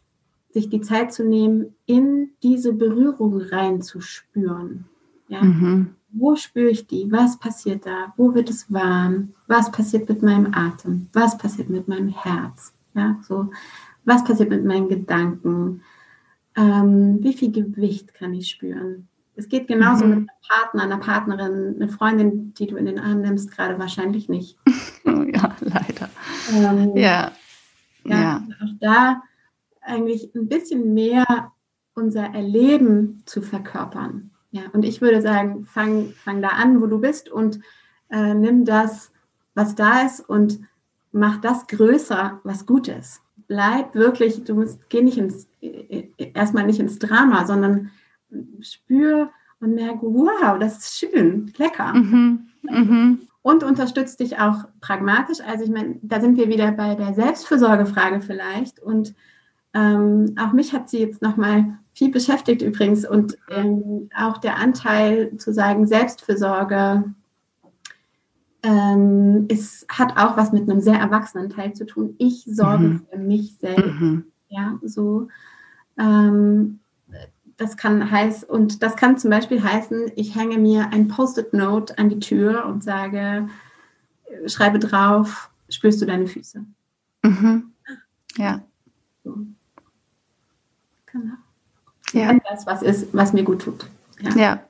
sich 0.51 0.69
die 0.69 0.81
Zeit 0.81 1.13
zu 1.13 1.25
nehmen, 1.25 1.75
in 1.87 2.31
diese 2.43 2.73
Berührung 2.73 3.41
reinzuspüren. 3.41 4.87
Ja? 5.29 5.43
Mhm. 5.43 5.95
Wo 6.11 6.37
spüre 6.37 6.71
ich 6.71 6.87
die? 6.87 7.11
Was 7.13 7.39
passiert 7.39 7.87
da? 7.87 8.15
Wo 8.17 8.35
wird 8.35 8.49
es 8.49 8.73
warm? 8.73 9.35
Was 9.47 9.71
passiert 9.71 10.09
mit 10.09 10.23
meinem 10.23 10.53
Atem? 10.55 11.09
Was 11.13 11.37
passiert 11.37 11.69
mit 11.69 11.87
meinem 11.87 12.09
Herz? 12.09 12.73
Ja, 12.95 13.19
so, 13.27 13.51
was 14.05 14.25
passiert 14.25 14.49
mit 14.49 14.65
meinen 14.65 14.89
Gedanken? 14.89 15.83
Ähm, 16.59 17.19
wie 17.23 17.35
viel 17.35 17.53
Gewicht 17.53 18.15
kann 18.15 18.35
ich 18.35 18.51
spüren? 18.51 19.09
Es 19.37 19.49
geht 19.49 19.69
genauso 19.69 20.05
mhm. 20.05 20.11
mit 20.11 20.19
einem 20.19 20.29
Partner, 20.49 20.83
einer 20.83 20.99
Partnerin, 20.99 21.77
eine 21.77 21.89
Freundin, 21.89 22.53
die 22.55 22.67
du 22.67 22.77
in 22.77 22.87
den 22.87 22.99
Arm 22.99 23.21
nimmst, 23.21 23.53
gerade 23.53 23.79
wahrscheinlich 23.79 24.29
nicht. 24.29 24.59
ja, 25.05 25.57
leider. 25.61 26.11
Ähm, 26.53 26.97
ja. 26.97 27.33
ja. 28.05 28.19
Ja, 28.19 28.43
auch 28.61 28.75
da 28.81 29.23
eigentlich 29.81 30.35
ein 30.35 30.49
bisschen 30.49 30.93
mehr 30.93 31.53
unser 31.95 32.35
Erleben 32.35 33.23
zu 33.25 33.41
verkörpern. 33.41 34.33
Ja, 34.51 34.63
und 34.73 34.85
ich 34.85 35.01
würde 35.01 35.23
sagen, 35.23 35.65
fang, 35.67 36.11
fang 36.25 36.43
da 36.43 36.49
an, 36.49 36.81
wo 36.81 36.87
du 36.87 36.99
bist 36.99 37.29
und 37.29 37.61
äh, 38.11 38.35
nimm 38.35 38.65
das, 38.65 39.13
was 39.55 39.77
da 39.77 40.03
ist 40.03 40.21
und 40.21 40.61
mach 41.13 41.41
das 41.41 41.67
größer, 41.69 42.41
was 42.43 42.67
gut 42.67 42.89
ist. 42.89 43.23
Bleib 43.49 43.95
wirklich, 43.95 44.45
du 44.45 44.55
musst, 44.55 44.89
geh 44.91 45.03
nicht 45.03 45.19
ins, 45.19 45.49
erstmal 46.17 46.67
nicht 46.67 46.81
ins 46.81 46.99
Drama, 46.99 47.47
sondern 47.47 47.91
spür 48.61 49.31
und 49.61 49.75
merke, 49.75 50.03
wow, 50.03 50.59
das 50.59 50.79
ist 50.79 50.99
schön, 50.99 51.53
lecker. 51.57 51.93
Mhm. 51.95 52.49
Mhm. 52.63 53.21
Und 53.43 53.65
unterstützt 53.65 54.21
dich 54.21 54.39
auch 54.39 54.65
pragmatisch. 54.81 55.41
Also 55.41 55.65
ich 55.65 55.71
meine, 55.71 55.99
da 56.03 56.21
sind 56.21 56.37
wir 56.37 56.49
wieder 56.49 56.71
bei 56.73 56.95
der 56.95 57.15
Selbstfürsorgefrage 57.15 58.21
vielleicht. 58.21 58.81
Und 58.81 59.15
ähm, 59.75 60.35
auch 60.39 60.53
mich 60.53 60.73
hat 60.73 60.89
sie 60.89 60.99
jetzt 60.99 61.23
nochmal 61.23 61.79
viel 61.95 62.11
beschäftigt 62.11 62.63
übrigens. 62.63 63.09
Und 63.09 63.39
ähm, 63.51 64.11
auch 64.17 64.39
der 64.39 64.57
Anteil 64.57 65.37
zu 65.39 65.53
sagen, 65.53 65.87
Selbstfürsorge 65.87 67.05
ähm, 68.63 69.47
ist, 69.49 69.87
hat 69.89 70.17
auch 70.17 70.37
was 70.37 70.53
mit 70.53 70.69
einem 70.69 70.81
sehr 70.81 70.99
erwachsenen 70.99 71.51
Teil 71.51 71.75
zu 71.75 71.87
tun. 71.87 72.15
Ich 72.19 72.45
sorge 72.45 72.85
mhm. 72.85 73.07
für 73.11 73.19
mich 73.19 73.57
selbst. 73.61 74.01
Mhm. 74.01 74.25
Ja, 74.49 74.79
so. 74.83 75.29
Ähm, 75.99 76.81
das 77.57 77.77
kann 77.77 78.11
heißen, 78.11 78.49
und 78.49 78.83
das 78.83 78.97
kann 78.97 79.19
zum 79.19 79.31
Beispiel 79.31 79.63
heißen, 79.63 80.13
ich 80.15 80.37
hänge 80.37 80.59
mir 80.59 80.93
ein 80.93 81.09
Post-it-Note 81.09 81.99
an 81.99 82.09
die 82.09 82.21
Tür 82.21 82.67
und 82.67 82.85
sage, 82.85 83.49
schreibe 84.47 84.79
drauf, 84.79 85.51
spürst 85.69 86.01
du 86.01 86.07
deine 86.07 86.27
Füße? 86.27 86.65
Mhm. 87.23 87.73
Ja. 88.37 88.63
So. 89.25 89.39
Genau. 91.07 91.35
Ja. 92.13 92.39
Das, 92.49 92.67
was 92.67 92.83
ist, 92.83 93.09
was 93.13 93.33
mir 93.33 93.43
gut 93.43 93.63
tut. 93.63 93.89
Ja. 94.21 94.37
ja. 94.37 94.63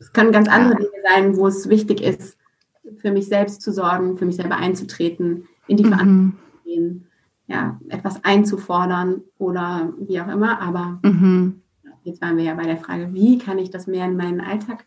Es 0.00 0.12
können 0.12 0.32
ganz 0.32 0.48
andere 0.48 0.72
ja. 0.72 0.78
Dinge 0.78 1.02
sein, 1.04 1.36
wo 1.36 1.46
es 1.46 1.68
wichtig 1.68 2.02
ist, 2.02 2.36
für 2.96 3.12
mich 3.12 3.26
selbst 3.26 3.62
zu 3.62 3.72
sorgen, 3.72 4.16
für 4.18 4.26
mich 4.26 4.36
selber 4.36 4.56
einzutreten, 4.56 5.46
in 5.66 5.76
die 5.76 5.84
mhm. 5.84 5.88
Verantwortung 5.88 6.38
zu 6.52 6.64
gehen, 6.64 7.06
ja, 7.46 7.80
etwas 7.88 8.24
einzufordern 8.24 9.22
oder 9.38 9.92
wie 9.98 10.20
auch 10.20 10.28
immer, 10.28 10.60
aber 10.60 10.98
mhm 11.02 11.62
jetzt 12.08 12.22
waren 12.22 12.36
wir 12.36 12.44
ja 12.44 12.54
bei 12.54 12.64
der 12.64 12.78
Frage, 12.78 13.12
wie 13.12 13.38
kann 13.38 13.58
ich 13.58 13.70
das 13.70 13.86
mehr 13.86 14.06
in 14.06 14.16
meinen 14.16 14.40
Alltag 14.40 14.84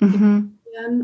mhm. 0.00 0.58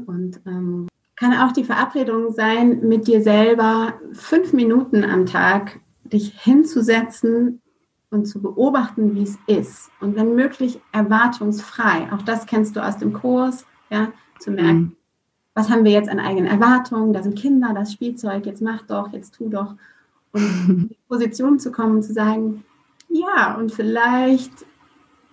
und 0.06 0.40
ähm, 0.46 0.88
kann 1.16 1.34
auch 1.34 1.52
die 1.52 1.64
Verabredung 1.64 2.32
sein, 2.32 2.86
mit 2.88 3.06
dir 3.06 3.22
selber 3.22 3.94
fünf 4.12 4.52
Minuten 4.52 5.04
am 5.04 5.26
Tag 5.26 5.80
dich 6.04 6.38
hinzusetzen 6.40 7.60
und 8.10 8.26
zu 8.26 8.42
beobachten, 8.42 9.14
wie 9.14 9.22
es 9.22 9.38
ist. 9.46 9.90
Und 10.00 10.16
wenn 10.16 10.34
möglich 10.34 10.80
erwartungsfrei. 10.92 12.12
Auch 12.12 12.22
das 12.22 12.44
kennst 12.46 12.76
du 12.76 12.84
aus 12.84 12.98
dem 12.98 13.12
Kurs, 13.14 13.64
ja, 13.88 14.12
zu 14.38 14.50
merken, 14.50 14.78
mhm. 14.78 14.96
Was 15.54 15.68
haben 15.68 15.84
wir 15.84 15.92
jetzt 15.92 16.08
an 16.08 16.20
eigenen 16.20 16.46
Erwartungen? 16.46 17.12
Da 17.12 17.22
sind 17.22 17.38
Kinder, 17.38 17.72
das 17.74 17.92
Spielzeug, 17.92 18.46
jetzt 18.46 18.62
mach 18.62 18.82
doch, 18.82 19.12
jetzt 19.12 19.34
tu 19.34 19.48
doch. 19.48 19.74
Und 20.32 20.42
in 20.68 20.88
die 20.88 20.98
Position 21.08 21.58
zu 21.58 21.70
kommen 21.72 21.96
und 21.96 22.02
zu 22.02 22.12
sagen, 22.12 22.64
ja, 23.08 23.56
und 23.56 23.72
vielleicht 23.72 24.52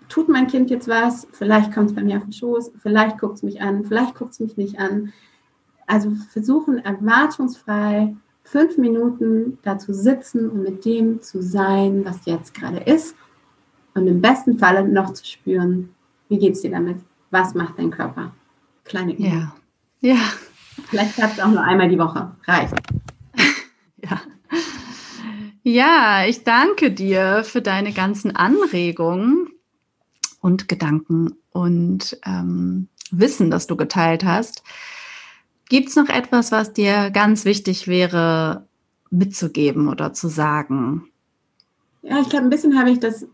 tut 0.09 0.27
mein 0.27 0.47
Kind 0.47 0.69
jetzt 0.69 0.87
was, 0.87 1.27
vielleicht 1.31 1.73
kommt 1.73 1.91
es 1.91 1.95
bei 1.95 2.03
mir 2.03 2.17
auf 2.17 2.23
den 2.23 2.33
Schoß, 2.33 2.71
vielleicht 2.79 3.19
guckt 3.19 3.35
es 3.35 3.43
mich 3.43 3.61
an, 3.61 3.85
vielleicht 3.85 4.15
guckt 4.15 4.31
es 4.31 4.39
mich 4.39 4.57
nicht 4.57 4.79
an. 4.79 5.13
Also 5.87 6.11
versuchen 6.31 6.79
erwartungsfrei 6.79 8.15
fünf 8.43 8.77
Minuten 8.77 9.59
da 9.61 9.77
zu 9.77 9.93
sitzen 9.93 10.49
und 10.49 10.63
mit 10.63 10.83
dem 10.83 11.21
zu 11.21 11.41
sein, 11.41 12.03
was 12.03 12.25
jetzt 12.25 12.53
gerade 12.53 12.79
ist. 12.79 13.15
Und 13.93 14.07
im 14.07 14.21
besten 14.21 14.57
Falle 14.57 14.87
noch 14.87 15.13
zu 15.13 15.25
spüren, 15.25 15.93
wie 16.27 16.39
geht 16.39 16.53
es 16.53 16.61
dir 16.61 16.71
damit? 16.71 16.97
Was 17.31 17.53
macht 17.53 17.77
dein 17.77 17.91
Körper? 17.91 18.33
Kleine 18.85 19.13
Übung. 19.13 19.25
Ja. 19.25 19.55
Ja. 20.01 20.17
Vielleicht 20.89 21.15
klappt 21.15 21.33
es 21.33 21.39
auch 21.39 21.49
nur 21.49 21.63
einmal 21.63 21.89
die 21.89 21.99
Woche. 21.99 22.35
Reicht. 22.45 22.73
Ja. 24.01 24.21
Ja, 25.61 26.25
ich 26.25 26.45
danke 26.45 26.89
dir 26.89 27.43
für 27.43 27.61
deine 27.61 27.91
ganzen 27.91 28.33
Anregungen 28.33 29.49
und 30.39 30.69
Gedanken 30.69 31.35
und 31.51 32.17
ähm, 32.25 32.87
Wissen, 33.11 33.51
das 33.51 33.67
du 33.67 33.75
geteilt 33.75 34.23
hast. 34.23 34.63
Gibt 35.67 35.89
es 35.89 35.95
noch 35.97 36.07
etwas, 36.07 36.53
was 36.53 36.71
dir 36.71 37.11
ganz 37.11 37.43
wichtig 37.43 37.87
wäre, 37.87 38.65
mitzugeben 39.11 39.89
oder 39.89 40.13
zu 40.13 40.29
sagen? 40.29 41.09
Ja, 42.01 42.21
ich 42.21 42.29
glaube, 42.29 42.45
ein 42.45 42.49
bisschen 42.49 42.79
habe 42.79 42.91
ich 42.91 42.99
das 42.99 43.27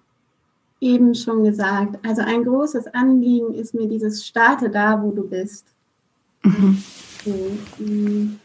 eben 0.81 1.13
schon 1.15 1.43
gesagt. 1.43 2.03
Also 2.05 2.23
ein 2.23 2.43
großes 2.43 2.87
Anliegen 2.87 3.53
ist 3.53 3.73
mir 3.73 3.87
dieses 3.87 4.25
Starte 4.25 4.69
da, 4.69 5.01
wo 5.01 5.11
du 5.11 5.29
bist. 5.29 5.74
Mhm. 6.45 8.39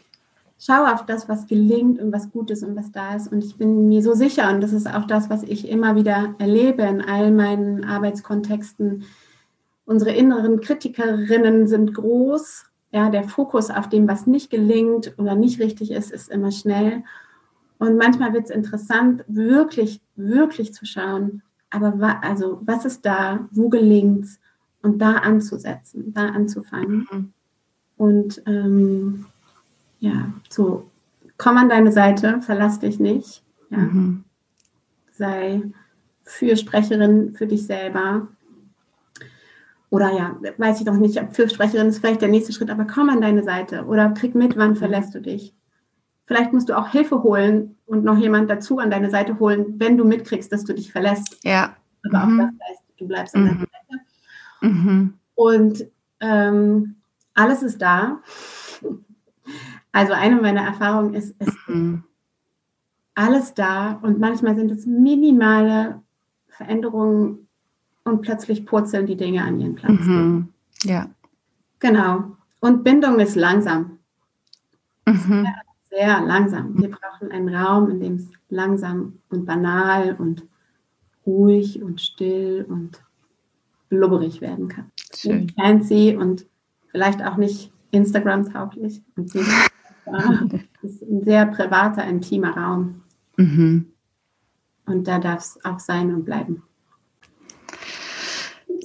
Schau 0.59 0.85
auf 0.85 1.05
das, 1.05 1.27
was 1.27 1.47
gelingt 1.47 1.99
und 1.99 2.11
was 2.11 2.31
gut 2.31 2.51
ist 2.51 2.63
und 2.63 2.75
was 2.75 2.91
da 2.91 3.15
ist. 3.15 3.31
Und 3.31 3.43
ich 3.43 3.57
bin 3.57 3.87
mir 3.87 4.03
so 4.03 4.13
sicher, 4.13 4.51
und 4.51 4.61
das 4.61 4.73
ist 4.73 4.87
auch 4.87 5.05
das, 5.05 5.29
was 5.29 5.43
ich 5.43 5.67
immer 5.67 5.95
wieder 5.95 6.35
erlebe 6.37 6.83
in 6.83 7.01
all 7.01 7.31
meinen 7.31 7.83
Arbeitskontexten. 7.83 9.03
Unsere 9.85 10.11
inneren 10.11 10.59
Kritikerinnen 10.61 11.67
sind 11.67 11.93
groß. 11.93 12.65
Ja, 12.91 13.09
der 13.09 13.23
Fokus 13.23 13.69
auf 13.69 13.87
dem, 13.89 14.07
was 14.07 14.27
nicht 14.27 14.49
gelingt 14.49 15.13
oder 15.17 15.35
nicht 15.35 15.59
richtig 15.59 15.91
ist, 15.91 16.11
ist 16.11 16.29
immer 16.29 16.51
schnell. 16.51 17.03
Und 17.79 17.97
manchmal 17.97 18.33
wird 18.33 18.45
es 18.45 18.51
interessant, 18.51 19.23
wirklich, 19.27 20.01
wirklich 20.15 20.73
zu 20.73 20.85
schauen, 20.85 21.41
aber 21.71 21.99
wa 21.99 22.19
also, 22.21 22.59
was 22.63 22.85
ist 22.85 23.05
da, 23.05 23.47
wo 23.51 23.69
gelingt 23.69 24.25
es 24.25 24.39
und 24.83 24.99
da 24.99 25.13
anzusetzen, 25.13 26.13
da 26.13 26.27
anzufangen. 26.27 27.07
Mhm. 27.09 27.33
Und 28.01 28.41
ähm, 28.47 29.27
ja, 29.99 30.33
so, 30.49 30.89
komm 31.37 31.57
an 31.57 31.69
deine 31.69 31.91
Seite, 31.91 32.41
verlass 32.41 32.79
dich 32.79 32.99
nicht. 32.99 33.43
Ja. 33.69 33.77
Mhm. 33.77 34.23
Sei 35.11 35.61
Fürsprecherin 36.23 37.35
für 37.35 37.45
dich 37.45 37.67
selber. 37.67 38.27
oder 39.91 40.11
ja, 40.17 40.35
weiß 40.57 40.79
ich 40.79 40.85
doch 40.87 40.95
nicht, 40.95 41.21
Fürsprecherin 41.31 41.89
ist 41.89 41.99
vielleicht 41.99 42.23
der 42.23 42.29
nächste 42.29 42.53
Schritt, 42.53 42.71
aber 42.71 42.85
komm 42.85 43.09
an 43.11 43.21
deine 43.21 43.43
Seite 43.43 43.85
oder 43.85 44.09
krieg 44.09 44.33
mit, 44.33 44.57
wann 44.57 44.75
verlässt 44.75 45.13
du 45.13 45.21
dich. 45.21 45.53
Vielleicht 46.25 46.53
musst 46.53 46.69
du 46.69 46.77
auch 46.79 46.87
Hilfe 46.87 47.21
holen 47.21 47.75
und 47.85 48.03
noch 48.03 48.17
jemand 48.17 48.49
dazu 48.49 48.79
an 48.79 48.89
deine 48.89 49.11
Seite 49.11 49.37
holen, 49.37 49.75
wenn 49.77 49.95
du 49.95 50.05
mitkriegst, 50.05 50.51
dass 50.51 50.63
du 50.63 50.73
dich 50.73 50.91
verlässt. 50.91 51.37
Ja. 51.43 51.75
Aber 52.03 52.25
mhm. 52.25 52.39
auch 52.39 52.45
das 52.45 52.67
heißt, 52.67 52.83
du 52.97 53.07
bleibst 53.07 53.35
an 53.35 53.43
mhm. 53.43 53.47
deiner 53.47 53.59
Seite. 53.59 54.03
Mhm. 54.61 55.13
Und 55.35 55.85
ähm, 56.19 56.95
alles 57.41 57.63
ist 57.63 57.81
da. 57.81 58.21
Also 59.91 60.13
eine 60.13 60.35
meiner 60.35 60.61
Erfahrungen 60.61 61.13
ist, 61.15 61.35
es 61.39 61.53
mhm. 61.67 62.03
alles 63.15 63.53
da 63.53 63.93
und 64.01 64.19
manchmal 64.19 64.55
sind 64.55 64.71
es 64.71 64.85
minimale 64.85 66.01
Veränderungen 66.47 67.47
und 68.03 68.21
plötzlich 68.21 68.65
purzeln 68.65 69.07
die 69.07 69.17
Dinge 69.17 69.43
an 69.43 69.59
ihren 69.59 69.75
Platz. 69.75 69.99
Mhm. 69.99 70.49
Ja. 70.83 71.09
Genau. 71.79 72.37
Und 72.59 72.83
Bindung 72.83 73.19
ist 73.19 73.35
langsam. 73.35 73.97
Mhm. 75.05 75.17
Sehr, 75.43 75.55
sehr 75.89 76.21
langsam. 76.21 76.77
Wir 76.79 76.91
brauchen 76.91 77.31
einen 77.31 77.53
Raum, 77.53 77.89
in 77.89 77.99
dem 77.99 78.15
es 78.15 78.27
langsam 78.49 79.19
und 79.29 79.45
banal 79.45 80.15
und 80.17 80.45
ruhig 81.25 81.81
und 81.81 81.99
still 81.99 82.65
und 82.69 83.03
blubberig 83.89 84.41
werden 84.41 84.67
kann. 84.67 84.91
Schön. 85.13 85.41
Und 85.41 85.53
fancy 85.53 86.15
und 86.15 86.45
vielleicht 86.91 87.23
auch 87.23 87.37
nicht 87.37 87.71
Instagram-tauglich. 87.91 89.01
Das 89.15 89.35
ist 90.81 91.01
ein 91.01 91.23
sehr 91.23 91.45
privater, 91.47 92.05
intimer 92.05 92.55
Raum. 92.55 93.03
Mhm. 93.37 93.91
Und 94.85 95.07
da 95.07 95.19
darf 95.19 95.39
es 95.39 95.65
auch 95.65 95.79
sein 95.79 96.13
und 96.13 96.25
bleiben. 96.25 96.63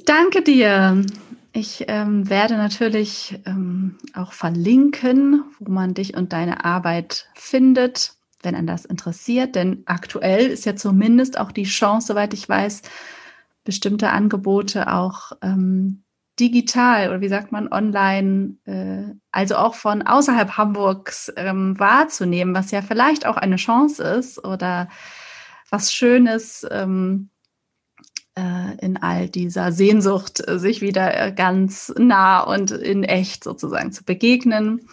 Danke 0.05 0.43
dir. 0.43 1.05
Ich 1.53 1.87
ähm, 1.89 2.29
werde 2.29 2.57
natürlich 2.57 3.41
ähm, 3.47 3.97
auch 4.15 4.33
verlinken, 4.33 5.43
wo 5.59 5.73
man 5.73 5.95
dich 5.95 6.17
und 6.17 6.33
deine 6.33 6.65
Arbeit 6.65 7.29
findet, 7.35 8.15
wenn 8.43 8.55
an 8.55 8.67
das 8.67 8.85
interessiert. 8.85 9.55
Denn 9.55 9.83
aktuell 9.87 10.47
ist 10.47 10.67
ja 10.67 10.77
zumindest 10.77 11.41
auch 11.41 11.51
die 11.51 11.65
Chance, 11.65 12.09
soweit 12.09 12.35
ich 12.35 12.49
weiß, 12.49 12.83
bestimmte 13.65 14.11
Angebote 14.11 14.93
auch 14.93 15.33
ähm, 15.43 16.03
digital 16.39 17.09
oder 17.09 17.21
wie 17.21 17.29
sagt 17.29 17.53
man 17.53 17.73
online, 17.73 18.57
äh, 18.65 19.15
also 19.31 19.57
auch 19.57 19.75
von 19.75 20.03
außerhalb 20.03 20.57
Hamburgs 20.57 21.33
ähm, 21.37 21.79
wahrzunehmen, 21.79 22.55
was 22.55 22.71
ja 22.71 22.83
vielleicht 22.83 23.27
auch 23.27 23.37
eine 23.37 23.57
Chance 23.57 24.03
ist 24.03 24.45
oder 24.45 24.89
was 25.71 25.93
Schönes. 25.93 26.67
Ähm, 26.71 27.31
äh, 28.37 28.77
in 28.85 28.99
all 28.99 29.29
dieser 29.29 29.73
Sehnsucht, 29.73 30.47
äh, 30.47 30.59
sich 30.59 30.83
wieder 30.83 31.19
äh, 31.19 31.33
ganz 31.33 31.93
nah 31.97 32.41
und 32.41 32.71
in 32.71 33.03
echt 33.03 33.43
sozusagen 33.43 33.93
zu 33.93 34.05
begegnen. 34.05 34.89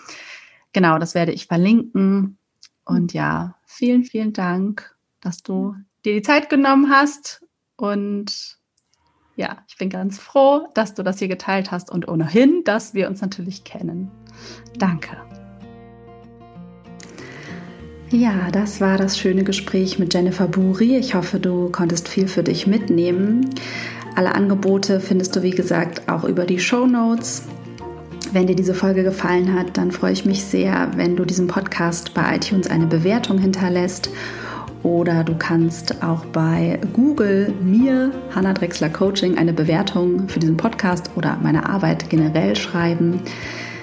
Genau, 0.72 0.98
das 0.98 1.14
werde 1.14 1.34
ich 1.34 1.48
verlinken. 1.48 2.38
Und 2.86 3.14
ja, 3.14 3.56
vielen, 3.66 4.06
vielen 4.06 4.34
Dank, 4.34 4.96
dass 5.20 5.44
du 5.44 5.76
dir 6.06 6.14
die 6.14 6.22
Zeit 6.22 6.50
genommen 6.50 6.90
hast. 6.90 7.46
Und 7.76 8.60
ja, 9.36 9.58
ich 9.68 9.78
bin 9.78 9.90
ganz 9.90 10.20
froh, 10.20 10.68
dass 10.74 10.94
du 10.94 11.04
das 11.04 11.20
hier 11.20 11.28
geteilt 11.28 11.72
hast 11.72 11.92
und 11.92 12.08
ohnehin, 12.08 12.64
dass 12.66 12.94
wir 12.94 13.08
uns 13.08 13.22
natürlich 13.22 13.64
kennen. 13.64 14.12
Danke. 14.78 15.18
Ja, 18.12 18.52
das 18.52 18.80
war 18.80 18.98
das 18.98 19.18
schöne 19.18 19.44
Gespräch 19.44 19.98
mit 19.98 20.14
Jennifer 20.14 20.48
Buri. 20.48 20.98
Ich 20.98 21.16
hoffe, 21.16 21.40
du 21.40 21.70
konntest 21.72 22.08
viel 22.08 22.28
für 22.28 22.44
dich 22.44 22.68
mitnehmen. 22.68 23.50
Alle 24.16 24.36
Angebote 24.36 25.00
findest 25.00 25.36
du, 25.36 25.42
wie 25.42 25.50
gesagt, 25.50 26.08
auch 26.08 26.24
über 26.24 26.46
die 26.46 26.60
Show 26.60 26.86
Notes. 26.86 27.48
Wenn 28.32 28.46
dir 28.46 28.56
diese 28.56 28.76
Folge 28.76 29.04
gefallen 29.04 29.56
hat, 29.56 29.78
dann 29.78 29.92
freue 29.92 30.14
ich 30.14 30.26
mich 30.26 30.44
sehr, 30.44 30.92
wenn 30.96 31.16
du 31.16 31.26
diesem 31.26 31.48
Podcast 31.48 32.14
bei 32.14 32.36
iTunes 32.36 32.70
eine 32.70 32.86
Bewertung 32.86 33.40
hinterlässt. 33.40 34.12
Oder 34.84 35.24
du 35.24 35.36
kannst 35.36 36.04
auch 36.04 36.26
bei 36.26 36.78
Google 36.92 37.54
mir, 37.62 38.12
Hannah 38.36 38.54
Drexler 38.54 38.90
Coaching, 38.90 39.38
eine 39.38 39.54
Bewertung 39.54 40.28
für 40.28 40.40
diesen 40.40 40.58
Podcast 40.58 41.10
oder 41.16 41.38
meine 41.42 41.70
Arbeit 41.70 42.10
generell 42.10 42.58
schreiben. 42.58 43.22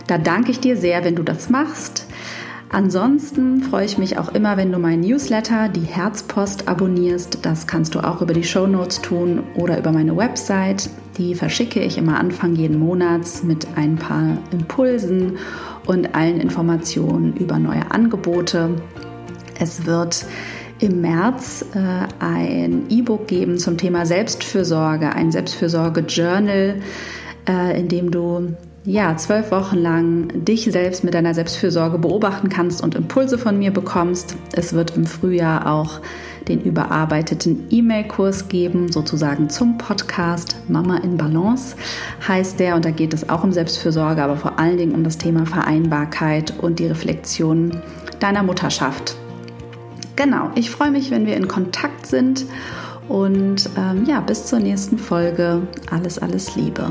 Da 0.07 0.19
danke 0.19 0.51
ich 0.51 0.61
dir 0.61 0.77
sehr, 0.77 1.03
wenn 1.03 1.17
du 1.17 1.23
das 1.23 1.49
machst. 1.49 2.07
Ansonsten 2.69 3.63
freue 3.63 3.85
ich 3.85 3.99
mich 3.99 4.19
auch 4.19 4.29
immer, 4.29 4.57
wenn 4.57 4.71
du 4.71 4.79
meinen 4.79 5.01
Newsletter, 5.01 5.69
die 5.69 5.81
Herzpost, 5.81 6.69
abonnierst. 6.69 7.39
Das 7.43 7.67
kannst 7.67 7.95
du 7.97 8.01
auch 8.01 8.21
über 8.21 8.33
die 8.33 8.45
Show 8.45 8.67
Notes 8.67 9.01
tun 9.01 9.43
oder 9.57 9.79
über 9.79 9.91
meine 9.91 10.17
Website. 10.17 10.91
Die 11.17 11.35
verschicke 11.35 11.81
ich 11.81 11.99
immer 11.99 12.21
Anfang 12.21 12.55
jeden 12.55 12.79
Monats 12.79 13.43
mit 13.43 13.67
ein 13.75 13.97
paar 13.97 14.39
Impulsen 14.53 15.39
und 15.87 16.15
allen 16.15 16.41
Informationen 16.41 17.35
über 17.37 17.59
neue 17.59 17.91
Angebote. 17.91 18.77
Es 19.59 19.85
wird 19.85 20.27
im 20.81 21.01
März 21.01 21.65
äh, 21.75 22.07
ein 22.19 22.87
E-Book 22.89 23.29
geben 23.29 23.59
zum 23.59 23.77
Thema 23.77 24.07
Selbstfürsorge, 24.07 25.15
ein 25.15 25.31
Selbstfürsorge-Journal, 25.31 26.77
äh, 27.49 27.81
in 27.81 27.89
dem 27.89 28.11
du 28.11 28.55
ja, 28.85 29.15
zwölf 29.17 29.51
Wochen 29.51 29.77
lang 29.77 30.45
dich 30.45 30.65
selbst 30.65 31.05
mit 31.05 31.13
deiner 31.13 31.35
Selbstfürsorge 31.35 31.99
beobachten 31.99 32.49
kannst 32.49 32.83
und 32.83 32.95
Impulse 32.95 33.37
von 33.37 33.59
mir 33.59 33.73
bekommst. 33.73 34.37
Es 34.53 34.73
wird 34.73 34.97
im 34.97 35.05
Frühjahr 35.05 35.71
auch 35.71 36.01
den 36.49 36.63
überarbeiteten 36.63 37.67
E-Mail-Kurs 37.69 38.49
geben, 38.49 38.91
sozusagen 38.91 39.51
zum 39.51 39.77
Podcast 39.77 40.57
Mama 40.69 40.97
in 40.97 41.19
Balance 41.19 41.77
heißt 42.27 42.59
der. 42.59 42.75
Und 42.75 42.87
da 42.87 42.91
geht 42.91 43.13
es 43.13 43.29
auch 43.29 43.45
um 43.45 43.53
Selbstfürsorge, 43.53 44.23
aber 44.23 44.39
vor 44.39 44.59
allen 44.59 44.79
Dingen 44.79 44.95
um 44.95 45.05
das 45.05 45.19
Thema 45.19 45.45
Vereinbarkeit 45.45 46.55
und 46.59 46.79
die 46.79 46.87
Reflexion 46.87 47.83
deiner 48.19 48.43
Mutterschaft. 48.43 49.15
Genau, 50.23 50.51
ich 50.55 50.71
freue 50.71 50.91
mich, 50.91 51.11
wenn 51.11 51.25
wir 51.25 51.35
in 51.35 51.49
Kontakt 51.49 52.05
sind. 52.07 52.45
Und 53.09 53.71
ähm, 53.79 54.05
ja, 54.05 54.21
bis 54.21 54.45
zur 54.45 54.59
nächsten 54.59 54.99
Folge. 54.99 55.63
Alles, 55.91 56.19
alles 56.19 56.57
Liebe. 56.57 56.91